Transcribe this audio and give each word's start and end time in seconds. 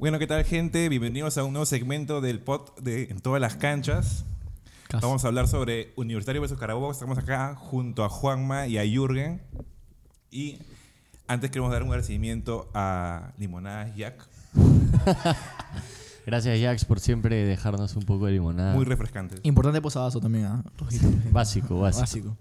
Bueno, 0.00 0.18
¿qué 0.18 0.26
tal, 0.26 0.42
gente? 0.44 0.88
Bienvenidos 0.88 1.36
a 1.36 1.44
un 1.44 1.52
nuevo 1.52 1.66
segmento 1.66 2.22
del 2.22 2.40
pod 2.40 2.70
de 2.80 3.10
En 3.10 3.20
todas 3.20 3.38
las 3.38 3.56
canchas. 3.56 4.24
Casi. 4.88 5.04
Vamos 5.04 5.22
a 5.26 5.28
hablar 5.28 5.46
sobre 5.46 5.92
Universitario 5.94 6.40
versus 6.40 6.58
Carabobo. 6.58 6.90
Estamos 6.90 7.18
acá 7.18 7.54
junto 7.54 8.02
a 8.02 8.08
Juanma 8.08 8.66
y 8.66 8.78
a 8.78 8.82
Jürgen. 8.86 9.42
Y 10.30 10.56
antes 11.26 11.50
queremos 11.50 11.70
dar 11.70 11.82
un 11.82 11.88
agradecimiento 11.88 12.70
a 12.72 13.34
Limonadas 13.36 13.94
Jack. 13.94 14.26
Gracias, 16.26 16.58
Jax, 16.58 16.86
por 16.86 16.98
siempre 16.98 17.44
dejarnos 17.44 17.94
un 17.94 18.04
poco 18.04 18.24
de 18.24 18.32
limonada. 18.32 18.72
Muy 18.72 18.86
refrescantes. 18.86 19.40
Importante 19.42 19.82
posadazo 19.82 20.18
también, 20.18 20.46
¿ah? 20.46 20.64
Rojito. 20.78 21.08
Básico, 21.30 21.78
básico. 21.78 22.00
Básico. 22.00 22.36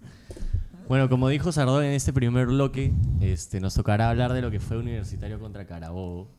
Bueno, 0.88 1.10
como 1.10 1.28
dijo 1.28 1.52
Sardón 1.52 1.84
en 1.84 1.92
este 1.92 2.14
primer 2.14 2.48
bloque, 2.48 2.94
este, 3.20 3.60
nos 3.60 3.74
tocará 3.74 4.10
hablar 4.10 4.32
de 4.32 4.42
lo 4.42 4.50
que 4.50 4.62
fue 4.62 4.78
Universitario 4.78 5.42
contra 5.42 5.68
Carabobo 5.68 6.39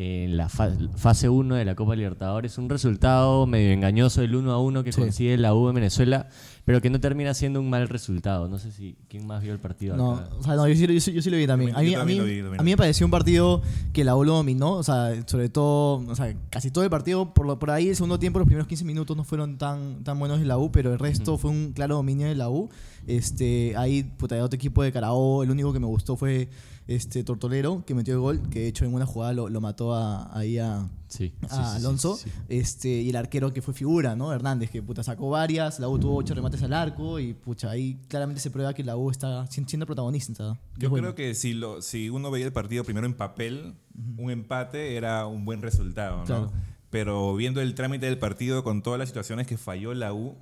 en 0.00 0.36
la 0.36 0.48
fa- 0.48 0.70
fase 0.94 1.28
1 1.28 1.56
de 1.56 1.64
la 1.64 1.74
Copa 1.74 1.96
Libertadores. 1.96 2.56
Un 2.56 2.68
resultado 2.68 3.46
medio 3.48 3.72
engañoso, 3.72 4.22
el 4.22 4.36
1 4.36 4.52
a 4.52 4.58
1 4.60 4.84
que 4.84 4.92
Sí. 4.92 5.00
consigue 5.00 5.36
la 5.36 5.54
U 5.54 5.68
en 5.68 5.74
Venezuela, 5.74 6.28
pero 6.64 6.80
que 6.80 6.88
no 6.88 7.00
termina 7.00 7.34
siendo 7.34 7.58
un 7.58 7.68
mal 7.68 7.88
resultado. 7.88 8.46
No 8.46 8.58
sé 8.60 8.70
si 8.70 8.94
quién 9.08 9.26
más 9.26 9.42
vio 9.42 9.52
el 9.52 9.58
partido 9.58 9.96
No, 9.96 10.12
acá. 10.14 10.28
o 10.38 10.42
sea, 10.44 10.54
no, 10.54 10.68
yo 10.68 10.74
sí, 10.76 10.86
yo 10.86 11.00
sí- 11.00 11.12
yo 11.12 11.20
sí 11.20 11.30
lo 11.30 11.36
vi 11.36 11.48
también. 11.48 11.74
A 11.74 11.80
mí, 11.80 11.86
a 11.88 11.88
mí, 11.88 11.94
también 11.96 12.18
lo 12.18 12.24
vi, 12.26 12.30
también 12.42 12.60
a 12.60 12.62
mí 12.62 12.70
lo 12.70 12.74
me 12.74 12.76
pareció 12.76 13.06
un 13.06 13.10
partido 13.10 13.60
que 13.92 14.04
la 14.04 14.14
U 14.14 14.22
lo 14.22 14.34
dominó, 14.34 14.74
o 14.74 14.82
sea, 14.84 15.10
sobre 15.26 15.48
todo, 15.48 15.96
o 16.08 16.14
sea, 16.14 16.32
casi 16.48 16.70
todo 16.70 16.84
el 16.84 16.90
partido, 16.90 17.34
por, 17.34 17.44
lo- 17.46 17.58
por 17.58 17.72
ahí 17.72 17.88
el 17.88 17.96
segundo 17.96 18.20
tiempo, 18.20 18.38
los 18.38 18.46
primeros 18.46 18.68
15 18.68 18.84
minutos 18.84 19.16
no 19.16 19.24
fueron 19.24 19.58
tan, 19.58 20.04
tan 20.04 20.16
buenos 20.20 20.38
de 20.38 20.46
la 20.46 20.58
U, 20.58 20.70
pero 20.70 20.92
el 20.92 21.00
resto 21.00 21.38
fue 21.38 21.50
un 21.50 21.72
claro 21.72 21.96
dominio 21.96 22.28
de 22.28 22.36
la 22.36 22.48
U. 22.50 22.68
Este, 23.08 23.74
ahí, 23.76 24.04
puta, 24.04 24.36
hay 24.36 24.42
otro 24.42 24.54
equipo 24.56 24.82
de 24.84 24.92
Carabobo, 24.92 25.42
el 25.42 25.50
único 25.50 25.72
que 25.72 25.80
me 25.80 25.86
gustó 25.86 26.14
fue 26.16 26.48
este 26.88 27.22
Tortolero, 27.22 27.84
que 27.86 27.94
metió 27.94 28.14
el 28.14 28.20
gol, 28.20 28.40
que 28.50 28.60
de 28.60 28.68
hecho 28.68 28.84
en 28.84 28.92
una 28.94 29.06
jugada 29.06 29.32
lo, 29.34 29.48
lo 29.48 29.60
mató 29.60 29.94
a, 29.94 30.36
ahí 30.36 30.58
a, 30.58 30.88
Sí, 31.06 31.32
sí, 31.40 31.46
a 31.46 31.48
sí, 31.48 31.54
sí, 31.56 31.76
Alonso. 31.86 32.16
sí, 32.16 32.28
sí. 32.28 32.36
Este, 32.48 32.88
y 32.88 33.10
el 33.10 33.16
arquero 33.16 33.52
que 33.52 33.62
fue 33.62 33.72
figura, 33.74 34.16
¿no? 34.16 34.32
Hernández, 34.32 34.70
que 34.70 34.82
puta 34.82 35.02
sacó 35.02 35.30
varias, 35.30 35.78
la 35.80 35.88
U 35.88 35.98
tuvo 35.98 36.16
ocho 36.16 36.34
remates 36.34 36.62
al 36.62 36.72
arco 36.72 37.18
y 37.20 37.32
pucha, 37.34 37.70
ahí 37.70 37.98
claramente 38.08 38.40
se 38.40 38.50
prueba 38.50 38.74
que 38.74 38.82
la 38.84 38.96
U 38.96 39.10
está 39.10 39.46
si- 39.46 39.64
siendo 39.66 39.86
protagonista. 39.86 40.58
Yo 40.76 40.90
bueno. 40.90 41.08
creo 41.08 41.14
que 41.14 41.34
si, 41.34 41.52
lo, 41.54 41.80
si 41.82 42.10
uno 42.10 42.30
veía 42.30 42.46
el 42.46 42.52
partido 42.52 42.84
primero 42.84 43.06
en 43.06 43.14
papel, 43.14 43.74
un 44.16 44.30
empate 44.30 44.96
era 44.96 45.26
un 45.26 45.44
buen 45.44 45.62
resultado, 45.62 46.18
¿no? 46.18 46.24
Claro. 46.24 46.52
Pero 46.90 47.34
viendo 47.36 47.60
el 47.60 47.74
trámite 47.74 48.06
del 48.06 48.18
partido 48.18 48.64
con 48.64 48.82
todas 48.82 48.98
las 48.98 49.08
situaciones 49.10 49.46
que 49.46 49.58
falló 49.58 49.92
la 49.94 50.14
U, 50.14 50.36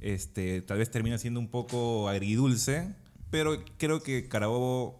este, 0.00 0.62
tal 0.62 0.78
vez 0.78 0.90
termina 0.90 1.18
siendo 1.18 1.40
un 1.40 1.48
poco 1.48 2.08
agridulce, 2.08 2.94
pero 3.30 3.62
creo 3.78 4.02
que 4.02 4.28
Carabobo 4.28 4.98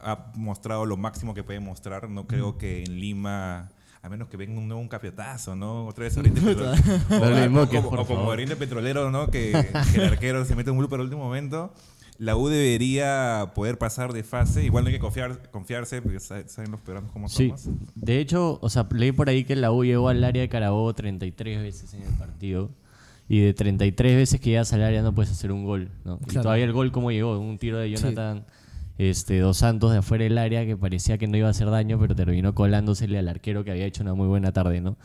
ha 0.00 0.32
mostrado 0.34 0.84
lo 0.86 0.96
máximo 0.96 1.34
que 1.34 1.42
puede 1.42 1.60
mostrar. 1.60 2.08
No 2.10 2.26
creo 2.26 2.58
que 2.58 2.84
en 2.84 3.00
Lima, 3.00 3.68
a 4.02 4.08
menos 4.08 4.28
que 4.28 4.36
venga 4.36 4.58
un 4.58 4.68
nuevo 4.68 4.80
un 4.80 4.88
capiotazo, 4.88 5.56
¿no? 5.56 5.86
Otra 5.86 6.04
vez 6.04 6.16
Oriente 6.18 6.40
Petrolero. 6.40 7.62
o, 7.62 7.68
como, 7.68 7.88
o 7.88 8.06
como. 8.06 8.24
Oriente 8.28 8.56
Petrolero, 8.56 9.10
¿no? 9.10 9.28
Que, 9.30 9.52
que 9.92 9.98
el 10.00 10.04
arquero 10.12 10.44
se 10.44 10.54
mete 10.56 10.70
un 10.70 10.76
gol 10.78 10.88
para 10.88 11.02
el 11.02 11.06
último 11.08 11.24
momento. 11.24 11.72
La 12.18 12.34
U 12.34 12.48
debería 12.48 13.52
poder 13.54 13.76
pasar 13.76 14.14
de 14.14 14.22
fase. 14.22 14.64
Igual 14.64 14.84
no 14.84 14.88
hay 14.88 14.94
que 14.94 15.00
confiar, 15.00 15.50
confiarse, 15.50 16.00
porque 16.00 16.18
sa- 16.18 16.48
saben 16.48 16.70
los 16.70 16.80
peruanos 16.80 17.10
cómo 17.12 17.28
Sí, 17.28 17.48
somos. 17.48 17.68
de 17.94 18.20
hecho, 18.20 18.58
o 18.62 18.70
sea, 18.70 18.86
leí 18.90 19.12
por 19.12 19.28
ahí 19.28 19.44
que 19.44 19.54
la 19.54 19.70
U 19.70 19.84
llegó 19.84 20.08
al 20.08 20.24
área 20.24 20.40
de 20.40 20.48
Carabobo 20.48 20.94
33 20.94 21.60
veces 21.60 21.92
en 21.92 22.02
el 22.02 22.14
partido. 22.14 22.70
Y 23.28 23.40
de 23.40 23.52
33 23.54 24.16
veces 24.16 24.40
que 24.40 24.50
llegas 24.50 24.72
al 24.72 24.82
área 24.84 25.02
no 25.02 25.12
puedes 25.14 25.30
hacer 25.32 25.50
un 25.52 25.64
gol, 25.64 25.90
¿no? 26.04 26.18
Y 26.22 26.26
Claro. 26.26 26.42
todavía 26.44 26.64
el 26.64 26.72
gol 26.72 26.90
como 26.92 27.10
llegó, 27.10 27.38
un 27.38 27.58
tiro 27.58 27.76
de 27.78 27.90
Jonathan 27.90 28.46
este, 28.98 29.38
Dos 29.40 29.58
Santos 29.58 29.92
de 29.92 29.98
afuera 29.98 30.24
del 30.24 30.38
área 30.38 30.64
que 30.66 30.76
parecía 30.76 31.18
que 31.18 31.26
no 31.26 31.36
iba 31.36 31.48
a 31.48 31.50
hacer 31.50 31.70
daño, 31.70 31.98
pero 31.98 32.14
terminó 32.14 32.54
colándosele 32.54 33.18
al 33.18 33.28
arquero 33.28 33.64
que 33.64 33.70
había 33.70 33.86
hecho 33.86 34.02
una 34.02 34.14
muy 34.14 34.26
buena 34.28 34.52
tarde, 34.52 34.80
¿no? 34.80 34.96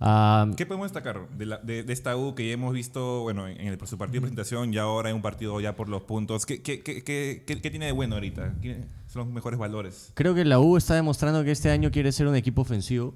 Ah, 0.00 0.46
¿Qué 0.56 0.64
podemos 0.64 0.84
destacar 0.92 1.28
de, 1.36 1.46
la- 1.46 1.58
de- 1.58 1.82
de 1.82 1.92
esta 1.92 2.16
U 2.16 2.34
que 2.36 2.46
ya 2.46 2.52
hemos 2.54 2.72
visto, 2.72 3.22
bueno, 3.22 3.48
en, 3.48 3.60
el, 3.60 3.78
su 3.84 3.98
partido 3.98 4.20
de 4.20 4.28
presentación 4.28 4.72
y 4.72 4.78
ahora 4.78 5.10
en 5.10 5.16
un 5.16 5.22
partido 5.22 5.60
ya 5.60 5.74
por 5.74 5.88
los 5.88 6.02
puntos? 6.02 6.46
¿Qué, 6.46 6.62
qué, 6.62 6.82
qué, 6.84 7.02
qué- 7.02 7.56
tiene 7.56 7.86
de 7.86 7.92
bueno 7.92 8.14
ahorita? 8.14 8.54
¿Qué 8.62 8.84
son 9.08 9.24
los 9.24 9.28
mejores 9.34 9.58
valores? 9.58 10.12
Creo 10.14 10.36
que 10.36 10.44
la 10.44 10.60
U 10.60 10.76
está 10.76 10.94
demostrando 10.94 11.42
que 11.42 11.50
este 11.50 11.70
año 11.70 11.90
quiere 11.90 12.12
ser 12.12 12.28
un 12.28 12.36
equipo 12.36 12.62
ofensivo. 12.62 13.14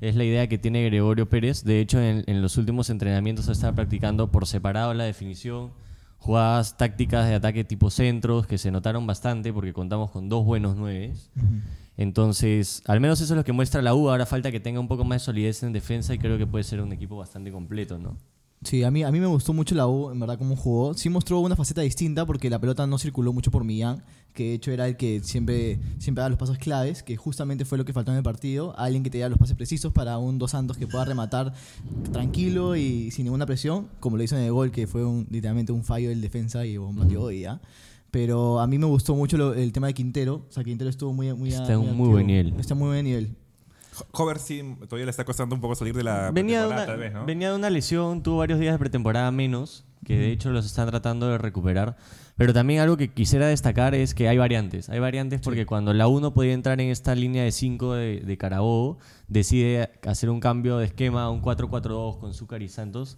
Es 0.00 0.16
la 0.16 0.24
idea 0.24 0.48
que 0.48 0.58
tiene 0.58 0.82
Gregorio 0.86 1.28
Pérez. 1.28 1.62
De 1.62 1.78
hecho, 1.78 2.00
en, 2.00 2.24
en 2.26 2.42
los 2.42 2.56
últimos 2.56 2.90
entrenamientos 2.90 3.48
ha 3.48 3.52
estado 3.52 3.74
practicando 3.76 4.32
por 4.32 4.46
separado 4.46 4.92
la 4.94 5.04
definición, 5.04 5.72
jugadas 6.24 6.78
tácticas 6.78 7.28
de 7.28 7.34
ataque 7.34 7.64
tipo 7.64 7.90
centros, 7.90 8.46
que 8.46 8.56
se 8.56 8.70
notaron 8.70 9.06
bastante 9.06 9.52
porque 9.52 9.74
contamos 9.74 10.10
con 10.10 10.28
dos 10.30 10.44
buenos 10.44 10.74
nueves. 10.74 11.30
Entonces, 11.98 12.82
al 12.86 12.98
menos 13.00 13.20
eso 13.20 13.34
es 13.34 13.36
lo 13.36 13.44
que 13.44 13.52
muestra 13.52 13.82
la 13.82 13.94
U. 13.94 14.08
Ahora 14.08 14.24
falta 14.24 14.50
que 14.50 14.58
tenga 14.58 14.80
un 14.80 14.88
poco 14.88 15.04
más 15.04 15.20
de 15.20 15.26
solidez 15.26 15.62
en 15.62 15.72
defensa 15.72 16.14
y 16.14 16.18
creo 16.18 16.38
que 16.38 16.46
puede 16.46 16.64
ser 16.64 16.80
un 16.80 16.92
equipo 16.92 17.16
bastante 17.16 17.52
completo, 17.52 17.98
¿no? 17.98 18.16
Sí, 18.62 18.82
a 18.82 18.90
mí, 18.90 19.02
a 19.02 19.12
mí 19.12 19.20
me 19.20 19.26
gustó 19.26 19.52
mucho 19.52 19.74
la 19.74 19.86
U, 19.86 20.10
en 20.10 20.18
verdad, 20.18 20.38
cómo 20.38 20.56
jugó. 20.56 20.94
Sí 20.94 21.10
mostró 21.10 21.40
una 21.40 21.56
faceta 21.56 21.82
distinta 21.82 22.24
porque 22.24 22.48
la 22.48 22.58
pelota 22.58 22.86
no 22.86 22.96
circuló 22.96 23.34
mucho 23.34 23.50
por 23.50 23.62
Millán, 23.62 24.02
que 24.34 24.48
de 24.48 24.54
hecho 24.54 24.72
era 24.72 24.86
el 24.88 24.96
que 24.96 25.20
siempre, 25.22 25.78
siempre 25.98 26.20
daba 26.20 26.28
los 26.28 26.38
pasos 26.38 26.58
claves, 26.58 27.02
que 27.02 27.16
justamente 27.16 27.64
fue 27.64 27.78
lo 27.78 27.84
que 27.84 27.92
faltó 27.92 28.10
en 28.10 28.18
el 28.18 28.22
partido. 28.22 28.78
Alguien 28.78 29.02
que 29.04 29.08
te 29.10 29.18
diera 29.18 29.28
los 29.30 29.38
pases 29.38 29.56
precisos 29.56 29.92
para 29.92 30.18
un 30.18 30.38
Dos 30.38 30.50
Santos 30.50 30.76
que 30.76 30.86
pueda 30.86 31.04
rematar 31.04 31.52
tranquilo 32.12 32.76
y 32.76 33.10
sin 33.10 33.24
ninguna 33.24 33.46
presión, 33.46 33.88
como 34.00 34.16
lo 34.16 34.22
hizo 34.22 34.36
en 34.36 34.42
el 34.42 34.52
gol, 34.52 34.70
que 34.70 34.86
fue 34.86 35.04
un, 35.04 35.26
literalmente 35.30 35.72
un 35.72 35.84
fallo 35.84 36.08
del 36.08 36.20
defensa 36.20 36.66
y 36.66 36.76
un 36.78 36.96
batió 36.96 37.30
y 37.30 37.40
ya. 37.42 37.60
Pero 38.10 38.60
a 38.60 38.66
mí 38.66 38.78
me 38.78 38.86
gustó 38.86 39.14
mucho 39.14 39.36
lo- 39.36 39.54
el 39.54 39.72
tema 39.72 39.88
de 39.88 39.94
Quintero. 39.94 40.44
O 40.48 40.52
sea, 40.52 40.62
Quintero 40.62 40.88
estuvo 40.90 41.12
muy, 41.12 41.32
muy 41.34 41.48
Está 41.52 41.72
en 41.72 41.78
un 41.80 41.84
muy 41.86 41.90
activo. 41.92 42.10
buen 42.12 42.26
nivel. 42.26 42.54
Está 42.60 42.74
en 42.74 42.78
muy 42.80 42.88
buen 42.88 43.04
nivel. 43.04 43.34
Hover 44.12 44.38
sí, 44.40 44.60
todavía 44.88 45.04
le 45.06 45.10
está 45.10 45.24
costando 45.24 45.54
un 45.54 45.60
poco 45.60 45.74
salir 45.76 45.94
de 45.94 46.02
la 46.02 46.30
Venía 46.32 46.62
de, 46.62 46.66
pretemporada, 46.68 46.74
una, 46.82 46.86
tal 46.86 46.98
vez, 46.98 47.12
¿no? 47.12 47.24
venía 47.26 47.50
de 47.50 47.56
una 47.56 47.70
lesión, 47.70 48.22
tuvo 48.24 48.38
varios 48.38 48.58
días 48.58 48.74
de 48.74 48.78
pretemporada 48.78 49.30
menos, 49.30 49.84
que 50.04 50.16
de 50.16 50.32
hecho 50.32 50.50
los 50.50 50.66
están 50.66 50.88
tratando 50.88 51.28
de 51.28 51.38
recuperar. 51.38 51.96
Pero 52.36 52.52
también 52.52 52.80
algo 52.80 52.96
que 52.96 53.12
quisiera 53.12 53.46
destacar 53.46 53.94
es 53.94 54.14
que 54.14 54.28
hay 54.28 54.38
variantes. 54.38 54.88
Hay 54.88 54.98
variantes 54.98 55.40
porque 55.40 55.66
cuando 55.66 55.92
la 55.92 56.08
1 56.08 56.34
podía 56.34 56.52
entrar 56.52 56.80
en 56.80 56.90
esta 56.90 57.14
línea 57.14 57.44
de 57.44 57.52
5 57.52 57.94
de, 57.94 58.20
de 58.20 58.36
Carabobo, 58.36 58.98
decide 59.28 59.90
hacer 60.06 60.30
un 60.30 60.40
cambio 60.40 60.78
de 60.78 60.86
esquema 60.86 61.24
a 61.24 61.30
un 61.30 61.42
4-4-2 61.42 62.18
con 62.18 62.34
Zúcar 62.34 62.62
y 62.62 62.68
Santos. 62.68 63.16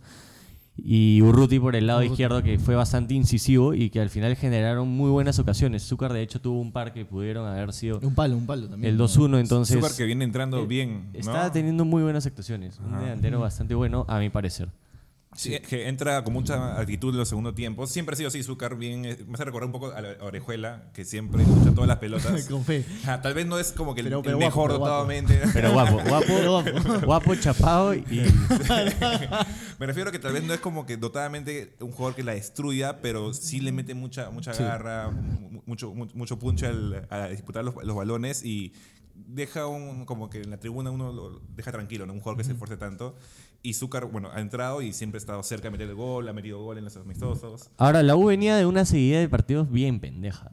Y 0.78 1.22
Urruti 1.22 1.58
por 1.58 1.74
el 1.74 1.86
lado 1.86 2.02
izquierdo, 2.02 2.42
que 2.42 2.58
fue 2.58 2.74
bastante 2.74 3.14
incisivo 3.14 3.72
y 3.72 3.88
que 3.88 3.98
al 3.98 4.10
final 4.10 4.36
generaron 4.36 4.86
muy 4.88 5.08
buenas 5.10 5.38
ocasiones. 5.38 5.82
Zúcar, 5.82 6.12
de 6.12 6.20
hecho, 6.20 6.38
tuvo 6.38 6.60
un 6.60 6.70
par 6.70 6.92
que 6.92 7.06
pudieron 7.06 7.46
haber 7.46 7.72
sido 7.72 7.98
Un 8.02 8.14
palo, 8.14 8.36
un 8.36 8.44
palo 8.44 8.68
también. 8.68 8.92
el 8.92 9.00
2-1, 9.00 9.40
entonces... 9.40 9.76
Zúcar 9.76 9.96
que 9.96 10.04
viene 10.04 10.26
entrando 10.26 10.58
eh, 10.62 10.66
bien, 10.66 11.06
¿no? 11.14 11.18
Está 11.18 11.50
teniendo 11.50 11.86
muy 11.86 12.02
buenas 12.02 12.26
actuaciones. 12.26 12.78
Un 12.78 12.92
Ajá. 12.92 13.04
delantero 13.04 13.40
bastante 13.40 13.74
bueno, 13.74 14.04
a 14.06 14.18
mi 14.18 14.28
parecer. 14.28 14.68
Sí, 15.36 15.58
que 15.60 15.88
entra 15.88 16.24
con 16.24 16.32
mucha 16.32 16.80
actitud 16.80 17.10
en 17.10 17.18
los 17.18 17.28
segundos 17.28 17.54
tiempos. 17.54 17.90
Siempre 17.90 18.14
ha 18.14 18.16
sido 18.16 18.28
así, 18.28 18.42
Zúcar, 18.42 18.76
bien. 18.76 19.04
eh, 19.04 19.18
Me 19.26 19.34
hace 19.34 19.44
recordar 19.44 19.66
un 19.66 19.72
poco 19.72 19.92
a 19.92 20.00
la 20.00 20.16
Orejuela, 20.24 20.90
que 20.94 21.04
siempre 21.04 21.44
lucha 21.44 21.72
todas 21.74 21.86
las 21.88 21.98
pelotas. 21.98 22.46
Con 22.48 22.64
fe. 22.64 22.84
Tal 23.22 23.34
vez 23.34 23.46
no 23.46 23.58
es 23.58 23.72
como 23.72 23.94
que 23.94 24.00
el, 24.00 24.06
Pero- 24.06 24.18
el 24.18 24.24
pero 24.24 24.36
guapo, 24.38 24.46
mejor 24.48 24.70
dotadamente. 24.72 25.40
Pero 25.52 25.72
guapo, 25.72 26.00
guapo, 26.08 26.24
Pero 26.26 26.50
guapo. 26.62 27.00
guapo, 27.06 27.34
chapado 27.34 27.94
y 27.94 28.02
Me 29.78 29.86
refiero 29.86 30.08
a 30.08 30.12
que 30.12 30.18
tal 30.18 30.32
vez 30.32 30.42
no 30.44 30.54
es 30.54 30.60
como 30.60 30.86
que 30.86 30.96
dotadamente 30.96 31.74
un 31.80 31.92
jugador 31.92 32.14
que 32.14 32.22
la 32.24 32.32
destruya, 32.32 33.00
pero 33.00 33.34
sí 33.34 33.60
le 33.60 33.72
mete 33.72 33.94
mucha, 33.94 34.30
mucha 34.30 34.52
garra, 34.54 35.10
mu- 35.10 35.62
mucho, 35.66 35.92
mu- 35.94 36.08
mucho 36.14 36.38
punch 36.38 36.62
al, 36.64 37.06
a 37.10 37.28
disputar 37.28 37.64
los, 37.64 37.74
los 37.84 37.96
balones 37.96 38.44
y 38.44 38.72
deja 39.14 39.66
un, 39.66 40.04
como 40.04 40.28
que 40.28 40.42
en 40.42 40.50
la 40.50 40.58
tribuna 40.58 40.90
uno 40.90 41.12
lo 41.12 41.40
deja 41.54 41.72
tranquilo, 41.72 42.06
¿no? 42.06 42.12
Un 42.12 42.20
jugador 42.20 42.38
que 42.38 42.44
se 42.44 42.52
esfuerce 42.52 42.76
tanto. 42.76 43.16
Y 43.66 43.74
Zúcar, 43.74 44.04
bueno, 44.06 44.30
ha 44.32 44.40
entrado 44.40 44.80
y 44.80 44.92
siempre 44.92 45.16
ha 45.16 45.20
estado 45.20 45.42
cerca 45.42 45.64
de 45.64 45.70
meter 45.72 45.88
el 45.88 45.96
gol, 45.96 46.28
ha 46.28 46.32
metido 46.32 46.62
gol 46.62 46.78
en 46.78 46.84
los 46.84 46.96
amistosos. 46.96 47.68
Ahora, 47.78 48.00
la 48.04 48.14
U 48.14 48.26
venía 48.26 48.54
de 48.56 48.64
una 48.64 48.84
seguida 48.84 49.18
de 49.18 49.28
partidos 49.28 49.68
bien 49.70 49.98
pendeja. 49.98 50.52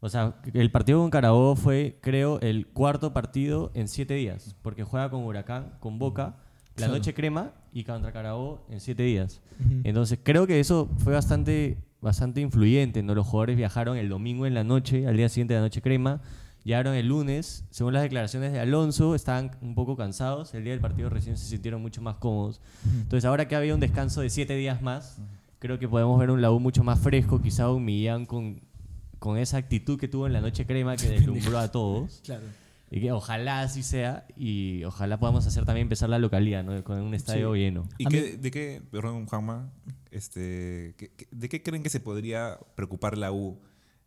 O 0.00 0.08
sea, 0.08 0.36
el 0.52 0.70
partido 0.70 1.00
con 1.00 1.10
Carabobo 1.10 1.56
fue, 1.56 1.98
creo, 2.00 2.40
el 2.40 2.66
cuarto 2.66 3.12
partido 3.12 3.70
en 3.74 3.86
siete 3.88 4.14
días. 4.14 4.56
Porque 4.62 4.82
juega 4.82 5.10
con 5.10 5.24
Huracán, 5.24 5.74
con 5.78 5.98
Boca, 5.98 6.36
la 6.76 6.86
Claro. 6.86 6.94
noche 6.94 7.12
crema 7.12 7.52
y 7.72 7.84
contra 7.84 8.12
Carabobo 8.12 8.64
en 8.70 8.80
siete 8.80 9.02
días. 9.02 9.42
Entonces, 9.84 10.18
creo 10.22 10.46
que 10.46 10.58
eso 10.58 10.88
fue 10.96 11.12
bastante, 11.12 11.76
bastante 12.00 12.40
influyente. 12.40 13.02
¿no? 13.02 13.14
Los 13.14 13.26
jugadores 13.26 13.58
viajaron 13.58 13.98
el 13.98 14.08
domingo 14.08 14.46
en 14.46 14.54
la 14.54 14.64
noche, 14.64 15.06
al 15.06 15.18
día 15.18 15.28
siguiente 15.28 15.52
de 15.52 15.60
la 15.60 15.66
noche 15.66 15.82
crema. 15.82 16.22
Llegaron 16.64 16.94
el 16.94 17.08
lunes, 17.08 17.64
según 17.70 17.92
las 17.92 18.02
declaraciones 18.02 18.52
de 18.52 18.58
Alonso, 18.60 19.14
estaban 19.14 19.50
un 19.60 19.74
poco 19.74 19.96
cansados. 19.96 20.54
El 20.54 20.64
día 20.64 20.72
del 20.72 20.80
partido 20.80 21.10
recién 21.10 21.36
se 21.36 21.44
sintieron 21.46 21.82
mucho 21.82 22.00
más 22.00 22.16
cómodos. 22.16 22.60
Entonces, 23.02 23.26
ahora 23.26 23.46
que 23.46 23.54
había 23.54 23.74
un 23.74 23.80
descanso 23.80 24.22
de 24.22 24.30
siete 24.30 24.56
días 24.56 24.80
más, 24.80 25.18
creo 25.58 25.78
que 25.78 25.86
podemos 25.88 26.18
ver 26.18 26.30
un 26.30 26.40
Lau 26.40 26.58
mucho 26.60 26.82
más 26.82 26.98
fresco, 27.00 27.42
quizá 27.42 27.70
un 27.70 27.84
Millán 27.84 28.24
con, 28.24 28.60
con 29.18 29.36
esa 29.36 29.58
actitud 29.58 29.98
que 30.00 30.08
tuvo 30.08 30.26
en 30.26 30.32
la 30.32 30.40
noche 30.40 30.64
crema 30.66 30.96
que 30.96 31.08
deslumbró 31.10 31.58
a 31.58 31.70
todos. 31.70 32.22
Claro. 32.24 32.44
Y 32.90 33.00
que 33.00 33.12
ojalá 33.12 33.60
así 33.62 33.82
sea 33.82 34.24
y 34.36 34.84
ojalá 34.84 35.18
podamos 35.18 35.46
hacer 35.46 35.64
también 35.64 35.86
empezar 35.86 36.08
la 36.08 36.18
localidad, 36.18 36.62
¿no? 36.64 36.82
Con 36.84 36.98
un 37.00 37.12
estadio 37.14 37.54
lleno. 37.56 37.88
¿Y 37.98 38.04
qué, 38.06 38.36
de 38.38 38.50
qué, 38.50 38.82
perdón, 38.90 39.26
Juanma, 39.26 39.68
este, 40.12 40.94
¿qué- 40.96 41.10
qué- 41.16 41.26
de 41.30 41.48
qué 41.48 41.62
creen 41.62 41.82
que 41.82 41.90
se 41.90 42.00
podría 42.00 42.58
preocupar 42.76 43.18
la 43.18 43.32
U 43.32 43.58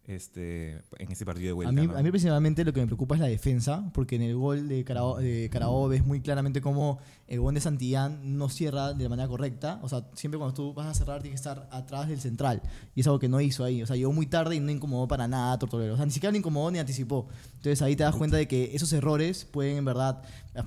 este, 0.08 0.82
en 0.98 1.12
ese 1.12 1.26
partido 1.26 1.48
de 1.48 1.54
vuelta. 1.54 1.70
A 1.70 1.74
mí, 1.74 1.86
¿no? 1.86 1.98
a 1.98 2.02
mí 2.02 2.10
principalmente 2.10 2.64
lo 2.64 2.72
que 2.72 2.80
me 2.80 2.88
preocupa 2.88 3.16
es 3.16 3.22
la 3.22 3.28
defensa, 3.28 3.92
porque 3.94 4.16
en 4.16 4.22
el 4.22 4.36
gol 4.36 4.70
de 4.70 4.86
Carabobo 4.86 5.90
ves 5.90 6.06
muy 6.06 6.22
claramente 6.22 6.62
cómo 6.62 7.00
el 7.28 7.42
gol 7.42 7.54
de 7.54 7.60
Santillán 7.60 8.38
no 8.38 8.48
cierra 8.48 8.94
de 8.94 9.04
la 9.04 9.10
manera 9.10 9.28
correcta. 9.28 9.80
O 9.84 9.90
sea, 9.90 10.08
siempre 10.14 10.38
cuando 10.38 10.54
tú 10.56 10.74
vas 10.74 10.88
a 10.88 10.94
cerrar 10.94 11.22
tienes 11.22 11.42
que 11.42 11.50
estar 11.50 11.68
atrás 11.72 12.08
del 12.08 12.22
central. 12.22 12.62
Y 12.96 13.02
es 13.02 13.08
algo 13.08 13.20
que 13.20 13.28
no 13.28 13.42
hizo 13.42 13.66
ahí. 13.66 13.84
O 13.84 13.86
sea, 13.86 13.98
llegó 13.98 14.14
muy 14.14 14.28
tarde 14.28 14.56
y 14.56 14.62
no 14.62 14.72
incomodó 14.72 15.10
para 15.10 15.28
nada 15.28 15.52
a 15.52 15.60
Tortolero. 15.60 15.94
O 15.94 15.98
sea, 15.98 16.06
ni 16.06 16.12
siquiera 16.12 16.32
lo 16.32 16.38
incomodó 16.38 16.72
ni 16.72 16.80
anticipó. 16.80 17.28
Entonces 17.56 17.82
ahí 17.82 17.98
te 17.98 18.04
das 18.04 18.16
cuenta 18.16 18.38
de 18.38 18.48
que 18.48 18.72
esos 18.74 18.94
errores 18.94 19.44
pueden 19.44 19.78
en 19.78 19.86
verdad 19.86 20.24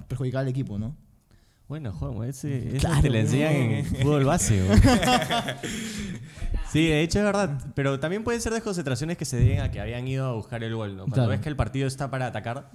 perjudicar 0.06 0.42
al 0.42 0.48
equipo, 0.48 0.78
¿no? 0.78 0.94
Bueno, 1.70 1.92
Juan, 1.92 2.28
ese, 2.28 2.74
Claro, 2.80 3.00
te 3.00 3.10
lo 3.10 3.16
enseñan 3.18 3.52
no. 3.54 3.76
en 3.76 3.84
fútbol 4.02 4.24
base. 4.24 4.60
sí, 6.72 6.86
de 6.88 7.02
hecho 7.02 7.20
es 7.20 7.24
verdad. 7.24 7.60
Pero 7.76 8.00
también 8.00 8.24
pueden 8.24 8.40
ser 8.40 8.52
desconcentraciones 8.52 9.16
que 9.16 9.24
se 9.24 9.36
deben 9.36 9.60
a 9.60 9.70
que 9.70 9.80
habían 9.80 10.06
ido 10.08 10.26
a 10.26 10.32
buscar 10.32 10.64
el 10.64 10.74
gol. 10.74 10.90
¿no? 10.96 11.02
Cuando 11.04 11.14
Claro. 11.14 11.30
ves 11.30 11.40
que 11.40 11.48
el 11.48 11.54
partido 11.54 11.86
está 11.86 12.10
para 12.10 12.26
atacar, 12.26 12.72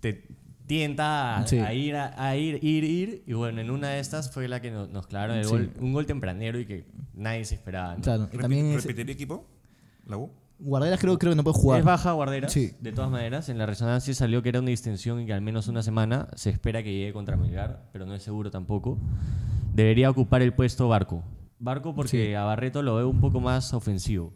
te 0.00 0.26
tienta 0.66 1.38
a, 1.38 1.46
Sí. 1.46 1.58
a 1.60 1.72
ir, 1.72 1.96
a, 1.96 2.12
a 2.22 2.36
ir, 2.36 2.62
ir, 2.62 2.84
ir. 2.84 3.22
Y 3.26 3.32
bueno, 3.32 3.62
en 3.62 3.70
una 3.70 3.88
de 3.88 4.00
estas 4.00 4.30
fue 4.30 4.48
la 4.48 4.60
que 4.60 4.70
nos, 4.70 4.90
nos 4.90 5.06
clavaron 5.06 5.38
el 5.38 5.44
Sí. 5.46 5.50
gol. 5.50 5.70
Un 5.80 5.94
gol 5.94 6.04
tempranero 6.04 6.60
y 6.60 6.66
que 6.66 6.84
nadie 7.14 7.46
se 7.46 7.54
esperaba. 7.54 7.96
¿no? 7.96 8.02
Claro, 8.02 8.28
también 8.28 8.66
es, 8.66 8.82
¿Repetiría 8.84 9.14
equipo? 9.14 9.46
¿La 10.06 10.18
U? 10.18 10.30
Guarderas 10.62 11.00
creo, 11.00 11.18
creo 11.18 11.32
que 11.32 11.36
no 11.36 11.42
puede 11.44 11.58
jugar. 11.58 11.80
Es 11.80 11.84
baja 11.86 12.12
guardera. 12.12 12.48
Sí. 12.48 12.72
De 12.80 12.92
todas 12.92 13.10
maneras, 13.10 13.48
en 13.48 13.56
la 13.58 13.66
resonancia 13.66 14.12
salió 14.14 14.42
que 14.42 14.50
era 14.50 14.60
una 14.60 14.68
distensión 14.70 15.20
y 15.20 15.26
que 15.26 15.32
al 15.32 15.40
menos 15.40 15.68
una 15.68 15.82
semana 15.82 16.28
se 16.34 16.50
espera 16.50 16.82
que 16.82 16.92
llegue 16.92 17.12
contra 17.12 17.36
Melgar, 17.36 17.88
pero 17.92 18.04
no 18.06 18.14
es 18.14 18.22
seguro 18.22 18.50
tampoco. 18.50 18.98
Debería 19.74 20.10
ocupar 20.10 20.42
el 20.42 20.52
puesto 20.52 20.88
Barco. 20.88 21.24
Barco 21.58 21.94
porque 21.94 22.26
Sí. 22.28 22.34
a 22.34 22.44
Barreto 22.44 22.82
lo 22.82 22.96
veo 22.96 23.08
un 23.08 23.20
poco 23.20 23.40
más 23.40 23.72
ofensivo. 23.74 24.32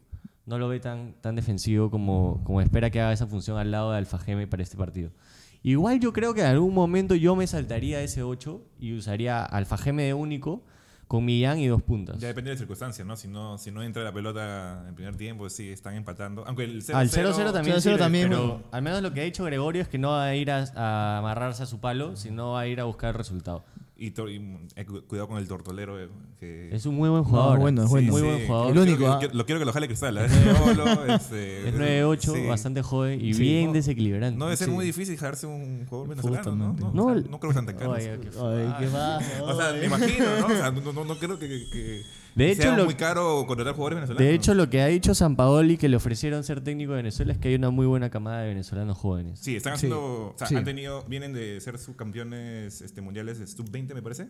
No 0.46 0.58
lo 0.58 0.68
ve 0.68 0.78
tan, 0.80 1.14
tan 1.20 1.36
defensivo 1.36 1.90
como, 1.90 2.42
como 2.44 2.60
espera 2.60 2.90
que 2.90 3.00
haga 3.00 3.12
esa 3.12 3.26
función 3.26 3.56
al 3.58 3.70
lado 3.70 3.92
de 3.92 3.98
Alfajeme 3.98 4.46
para 4.46 4.62
este 4.62 4.76
partido. 4.76 5.10
Igual 5.62 6.00
yo 6.00 6.12
creo 6.12 6.34
que 6.34 6.40
en 6.42 6.46
algún 6.48 6.74
momento 6.74 7.14
yo 7.14 7.34
me 7.36 7.46
saltaría 7.46 8.02
ese 8.02 8.22
8 8.22 8.62
y 8.78 8.92
usaría 8.94 9.42
Alfajeme 9.42 10.02
de 10.02 10.12
único 10.14 10.62
con 11.06 11.24
Millán 11.24 11.58
y 11.58 11.66
dos 11.66 11.82
puntas. 11.82 12.18
Ya 12.18 12.28
depende 12.28 12.50
de 12.50 12.54
las 12.54 12.58
circunstancias, 12.58 13.06
¿no? 13.06 13.16
Si 13.16 13.28
no, 13.28 13.58
si 13.58 13.70
no 13.70 13.82
entra 13.82 14.02
la 14.02 14.12
pelota 14.12 14.84
en 14.88 14.94
primer 14.94 15.16
tiempo, 15.16 15.48
sí, 15.48 15.70
están 15.70 15.94
empatando. 15.94 16.44
Aunque 16.46 16.64
el 16.64 16.82
0-0... 16.82 16.94
Al 16.94 17.10
0-0 17.10 17.52
también, 17.52 17.76
0-0 17.76 17.80
sirve, 17.80 17.98
también, 17.98 18.28
pero 18.28 18.46
bueno. 18.46 18.62
al 18.70 18.82
menos 18.82 19.02
lo 19.02 19.12
que 19.12 19.20
ha 19.20 19.24
dicho 19.24 19.44
Gregorio 19.44 19.82
es 19.82 19.88
que 19.88 19.98
no 19.98 20.10
va 20.10 20.24
a 20.24 20.34
ir 20.34 20.50
a, 20.50 20.64
a 20.74 21.18
amarrarse 21.18 21.62
a 21.62 21.66
su 21.66 21.80
palo, 21.80 22.16
sino 22.16 22.52
va 22.52 22.60
a 22.60 22.66
ir 22.66 22.80
a 22.80 22.84
buscar 22.84 23.10
el 23.10 23.14
resultado. 23.14 23.64
Y, 23.96 24.10
to- 24.10 24.28
y, 24.28 24.36
eh, 24.74 24.84
cu- 24.84 25.02
cuidado 25.06 25.28
con 25.28 25.38
el 25.38 25.46
tortolero. 25.46 26.00
eh, 26.02 26.08
que 26.40 26.74
Es 26.74 26.84
un 26.84 26.96
muy 26.96 27.08
buen 27.08 27.22
jugador. 27.22 27.60
bueno, 27.60 27.82
es 27.82 27.88
Sí, 27.88 27.92
bueno. 27.92 28.10
Muy 28.12 28.20
sí. 28.22 28.26
buen 28.26 28.46
jugador. 28.48 28.68
El 28.70 28.74
Lo 28.74 28.82
único, 28.82 28.98
quiero- 28.98 29.12
¿ah? 29.12 29.18
quiero- 29.20 29.34
Lo 29.34 29.46
quiero 29.46 29.58
que 29.60 29.64
lo 29.66 29.72
jale 29.72 29.86
cristal. 29.86 30.18
¿eh? 30.18 30.24
Es 30.26 30.32
este, 31.22 31.68
Es 31.68 31.74
9-8, 31.76 32.34
sí. 32.34 32.46
bastante 32.48 32.82
joven 32.82 33.20
y 33.24 33.34
Sí. 33.34 33.42
bien 33.42 33.66
No, 33.68 33.72
desequilibrante. 33.74 34.36
No 34.36 34.46
debe 34.46 34.56
ser 34.56 34.66
Sí. 34.66 34.72
muy 34.74 34.84
difícil 34.84 35.16
jalarse 35.16 35.46
un 35.46 35.86
jugador 35.86 36.08
venezolano, 36.08 36.56
¿no? 36.56 36.72
No, 36.74 36.92
No, 36.92 37.06
o 37.06 37.14
sea, 37.14 37.22
no 37.30 37.38
creo 37.38 37.50
que 37.50 37.52
sean 37.54 37.66
tan 37.66 37.76
caros. 37.76 37.96
Oye, 37.98 38.18
qué 38.20 38.28
Ay, 38.36 38.74
¿qué 38.80 38.86
pasa? 38.88 39.20
O 39.44 39.56
sea, 39.56 39.72
me 39.74 39.86
imagino, 39.86 40.24
¿no? 40.40 40.46
O 40.46 40.50
sea, 40.50 40.70
no, 40.72 40.92
no, 40.92 41.04
no 41.04 41.16
creo 41.16 41.38
que, 41.38 41.48
que- 41.48 41.70
que 41.70 42.02
De 42.34 42.50
hecho, 42.50 42.62
sea 42.62 42.76
lo- 42.76 42.84
muy 42.86 42.94
caro 42.94 43.44
contratar 43.46 43.74
jugadores 43.74 43.96
venezolanos. 43.98 44.26
De 44.28 44.34
hecho, 44.34 44.54
lo 44.54 44.68
que 44.70 44.80
ha 44.82 44.86
dicho 44.86 45.14
San 45.14 45.36
Paoli 45.36 45.76
que 45.76 45.88
le 45.88 45.96
ofrecieron 45.96 46.42
ser 46.44 46.60
técnico 46.62 46.92
de 46.92 46.96
Venezuela 46.98 47.32
es 47.32 47.38
que 47.38 47.48
hay 47.48 47.54
una 47.54 47.70
muy 47.70 47.86
buena 47.86 48.10
camada 48.10 48.40
de 48.40 48.48
venezolanos 48.48 48.98
jóvenes. 48.98 49.38
Sí, 49.40 49.56
están 49.56 49.72
Sí. 49.74 49.86
haciendo. 49.86 50.00
O 50.00 50.34
sea, 50.36 50.46
Sí. 50.48 50.56
han 50.56 50.64
tenido. 50.64 51.02
Vienen 51.08 51.32
de 51.32 51.60
ser 51.60 51.78
subcampeones 51.78 52.80
este, 52.80 53.00
mundiales 53.00 53.38
sub-20, 53.56 53.94
me 53.94 54.02
parece. 54.02 54.28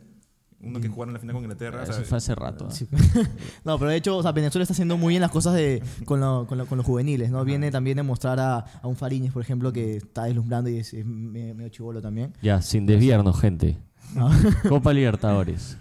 Uno 0.61 0.81
que 0.81 0.89
jugaron 0.89 1.13
la 1.13 1.21
final 1.21 1.35
con 1.35 1.43
Inglaterra. 1.45 1.83
Eso 1.83 1.93
fue 2.05 2.17
hace 2.19 2.35
rato. 2.35 2.71
Sí. 2.71 2.89
no, 3.65 3.79
pero 3.79 3.91
de 3.91 3.97
hecho, 3.97 4.17
o 4.17 4.23
sea, 4.23 4.33
Venezuela 4.33 4.63
está 4.63 4.73
haciendo 4.73 4.97
muy 4.97 5.13
bien 5.13 5.21
las 5.21 5.31
cosas 5.31 5.53
de, 5.55 5.83
con, 6.07 6.21
lo- 6.21 6.47
con, 6.47 6.57
lo- 6.57 6.67
con 6.67 6.79
los 6.79 6.87
juveniles, 6.87 7.31
¿no? 7.31 7.45
Viene 7.45 7.71
también 7.71 7.99
a 7.99 8.03
mostrar 8.03 8.41
a, 8.41 8.59
a 8.83 8.87
un 8.87 8.97
Fariñez, 8.97 9.33
por 9.33 9.43
ejemplo, 9.43 9.73
que 9.73 9.97
está 9.97 10.25
deslumbrando 10.25 10.71
y 10.71 10.79
es, 10.79 10.95
es 10.95 11.05
me- 11.05 11.53
medio 11.53 11.69
chivolo 11.69 12.01
también. 12.01 12.33
Ya, 12.41 12.63
sin 12.63 12.87
desviarnos, 12.87 13.39
gente. 13.39 13.77
¿no? 14.15 14.31
Copa 14.69 14.93
Libertadores. 14.95 15.77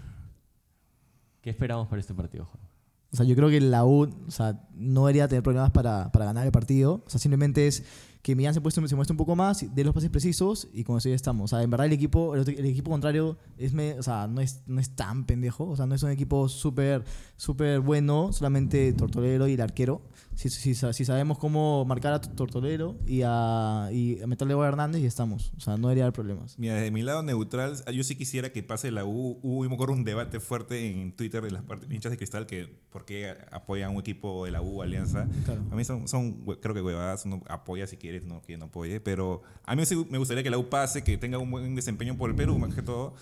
¿Qué 1.44 1.50
esperamos 1.50 1.88
para 1.88 2.00
este 2.00 2.14
partido, 2.14 2.46
Juan? 2.46 2.64
O 3.12 3.16
sea, 3.18 3.26
yo 3.26 3.36
creo 3.36 3.50
que 3.50 3.60
la 3.60 3.84
U 3.84 4.08
o 4.26 4.30
sea, 4.30 4.66
no 4.76 5.02
debería 5.06 5.28
tener 5.28 5.42
problemas 5.42 5.70
para, 5.70 6.10
para 6.12 6.24
ganar 6.26 6.46
el 6.46 6.52
partido. 6.52 7.02
O 7.06 7.10
sea, 7.10 7.20
simplemente 7.20 7.66
es 7.66 7.84
que 8.22 8.34
Millán 8.34 8.54
se, 8.54 8.60
puesto, 8.62 8.86
se 8.88 8.96
muestre 8.96 9.12
un 9.12 9.18
poco 9.18 9.36
más, 9.36 9.74
de 9.74 9.84
los 9.84 9.92
pases 9.92 10.08
precisos 10.08 10.68
y 10.72 10.82
con 10.82 10.96
eso 10.96 11.10
ya 11.10 11.14
estamos. 11.14 11.52
O 11.52 11.56
sea, 11.56 11.62
en 11.62 11.70
verdad 11.70 11.86
el 11.86 11.92
equipo, 11.92 12.34
el, 12.34 12.48
el 12.48 12.64
equipo 12.64 12.90
contrario 12.90 13.36
es 13.58 13.74
me- 13.74 13.98
o 13.98 14.02
sea, 14.02 14.26
no, 14.26 14.40
es, 14.40 14.62
no 14.66 14.80
es 14.80 14.96
tan 14.96 15.26
pendejo. 15.26 15.68
O 15.68 15.76
sea, 15.76 15.84
no 15.84 15.94
es 15.94 16.02
un 16.02 16.10
equipo 16.10 16.48
súper 16.48 17.04
súper 17.36 17.80
bueno, 17.80 18.32
solamente 18.32 18.92
Tortolero 18.94 19.46
y 19.48 19.54
el 19.54 19.60
arquero. 19.60 20.00
Si, 20.34 20.48
si, 20.48 20.74
si 20.74 21.04
sabemos 21.04 21.38
cómo 21.38 21.84
marcar 21.84 22.12
a 22.14 22.20
Tortolero 22.20 22.96
y 23.06 23.22
a, 23.24 23.88
y 23.92 24.20
a 24.20 24.26
meterle 24.26 24.54
a 24.54 24.66
Hernández, 24.66 25.02
ya 25.02 25.08
estamos. 25.08 25.52
O 25.56 25.60
sea, 25.60 25.76
no 25.76 25.88
debería 25.88 26.04
haber 26.04 26.14
problemas. 26.14 26.58
Mira, 26.58 26.74
desde 26.74 26.90
mi 26.90 27.02
lado 27.02 27.22
neutral, 27.22 27.76
yo 27.92 28.02
sí 28.02 28.16
quisiera 28.16 28.50
que 28.50 28.62
pase 28.62 28.90
la 28.90 29.04
U. 29.04 29.38
Hubo, 29.42 29.92
un 29.92 30.04
debate 30.04 30.40
fuerte 30.40 30.90
en 30.90 31.14
Twitter 31.14 31.42
de 31.42 31.50
las 31.50 31.62
hinchas 31.90 32.10
de 32.10 32.16
cristal 32.16 32.46
que 32.46 32.68
por 32.90 33.04
qué 33.04 33.34
apoyan 33.52 33.92
un 33.92 34.00
equipo 34.00 34.44
de 34.44 34.50
la 34.50 34.62
U, 34.62 34.63
Alianza. 34.82 35.26
Claro. 35.44 35.62
A 35.70 35.74
mí 35.76 35.84
son, 35.84 36.06
son 36.08 36.32
creo 36.60 36.74
que 36.74 36.82
huevadas, 36.82 37.24
uno 37.26 37.42
apoya 37.48 37.86
si 37.86 37.96
quieres, 37.96 38.24
no 38.24 38.42
que 38.42 38.56
no 38.56 38.66
apoye, 38.66 39.00
pero 39.00 39.42
a 39.64 39.74
mí 39.76 39.84
sí 39.86 40.06
me 40.10 40.18
gustaría 40.18 40.42
que 40.42 40.50
la 40.50 40.58
U 40.58 40.68
pase, 40.68 41.02
que 41.04 41.16
tenga 41.16 41.38
un 41.38 41.50
buen 41.50 41.74
desempeño 41.74 42.16
por 42.16 42.30
el 42.30 42.36
Perú, 42.36 42.58
más 42.58 42.74
que 42.74 42.82
todo. 42.82 43.14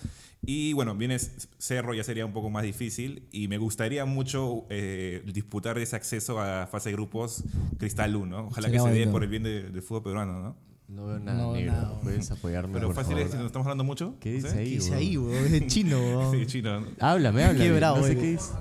Y 0.45 0.73
bueno, 0.73 0.93
viene 0.95 1.17
Cerro, 1.57 1.93
ya 1.93 2.03
sería 2.03 2.25
un 2.25 2.33
poco 2.33 2.49
más 2.49 2.63
difícil, 2.63 3.27
y 3.31 3.47
me 3.47 3.57
gustaría 3.57 4.03
mucho 4.05 4.65
eh, 4.69 5.23
disputar 5.33 5.77
ese 5.77 5.95
acceso 5.95 6.39
a 6.41 6.67
fase 6.67 6.89
de 6.89 6.95
grupos 6.95 7.43
Cristal 7.77 8.15
1. 8.15 8.47
Ojalá 8.47 8.67
Sería 8.67 8.83
que 8.83 8.89
se 8.91 8.93
dé 8.99 9.07
por 9.07 9.23
el 9.23 9.29
bien 9.29 9.43
de- 9.43 9.69
del 9.69 9.81
fútbol 9.81 10.03
peruano, 10.03 10.39
¿no? 10.41 10.55
No 10.89 11.05
veo 11.07 11.17
nada 11.19 11.37
No, 11.41 11.53
negro. 11.53 11.71
nada. 11.71 11.99
Puedes 12.01 12.29
apoyarme, 12.29 12.73
Pero 12.73 12.87
por 12.87 12.95
fácil 12.97 13.13
favor. 13.13 13.25
es, 13.25 13.31
si 13.31 13.37
nos 13.37 13.45
estamos 13.47 13.65
hablando 13.65 13.85
mucho. 13.85 14.15
¿Qué 14.19 14.29
no 14.31 14.35
dice 14.35 14.49
ahí? 14.59 14.65
¿Qué 14.65 14.69
dice 14.75 14.93
ahí, 14.93 15.17
weón? 15.17 15.55
Es 15.55 15.67
chino, 15.73 15.97
weón. 15.97 16.31
Sí, 16.39 16.45
chino. 16.45 16.81
¿no? 16.81 16.87
Háblame, 16.99 17.43
háblame. 17.45 17.65
Qué 17.65 17.71
bravo 17.71 17.97
No 17.97 18.03
sé 18.03 18.15
qué 18.15 18.31
dice. 18.33 18.51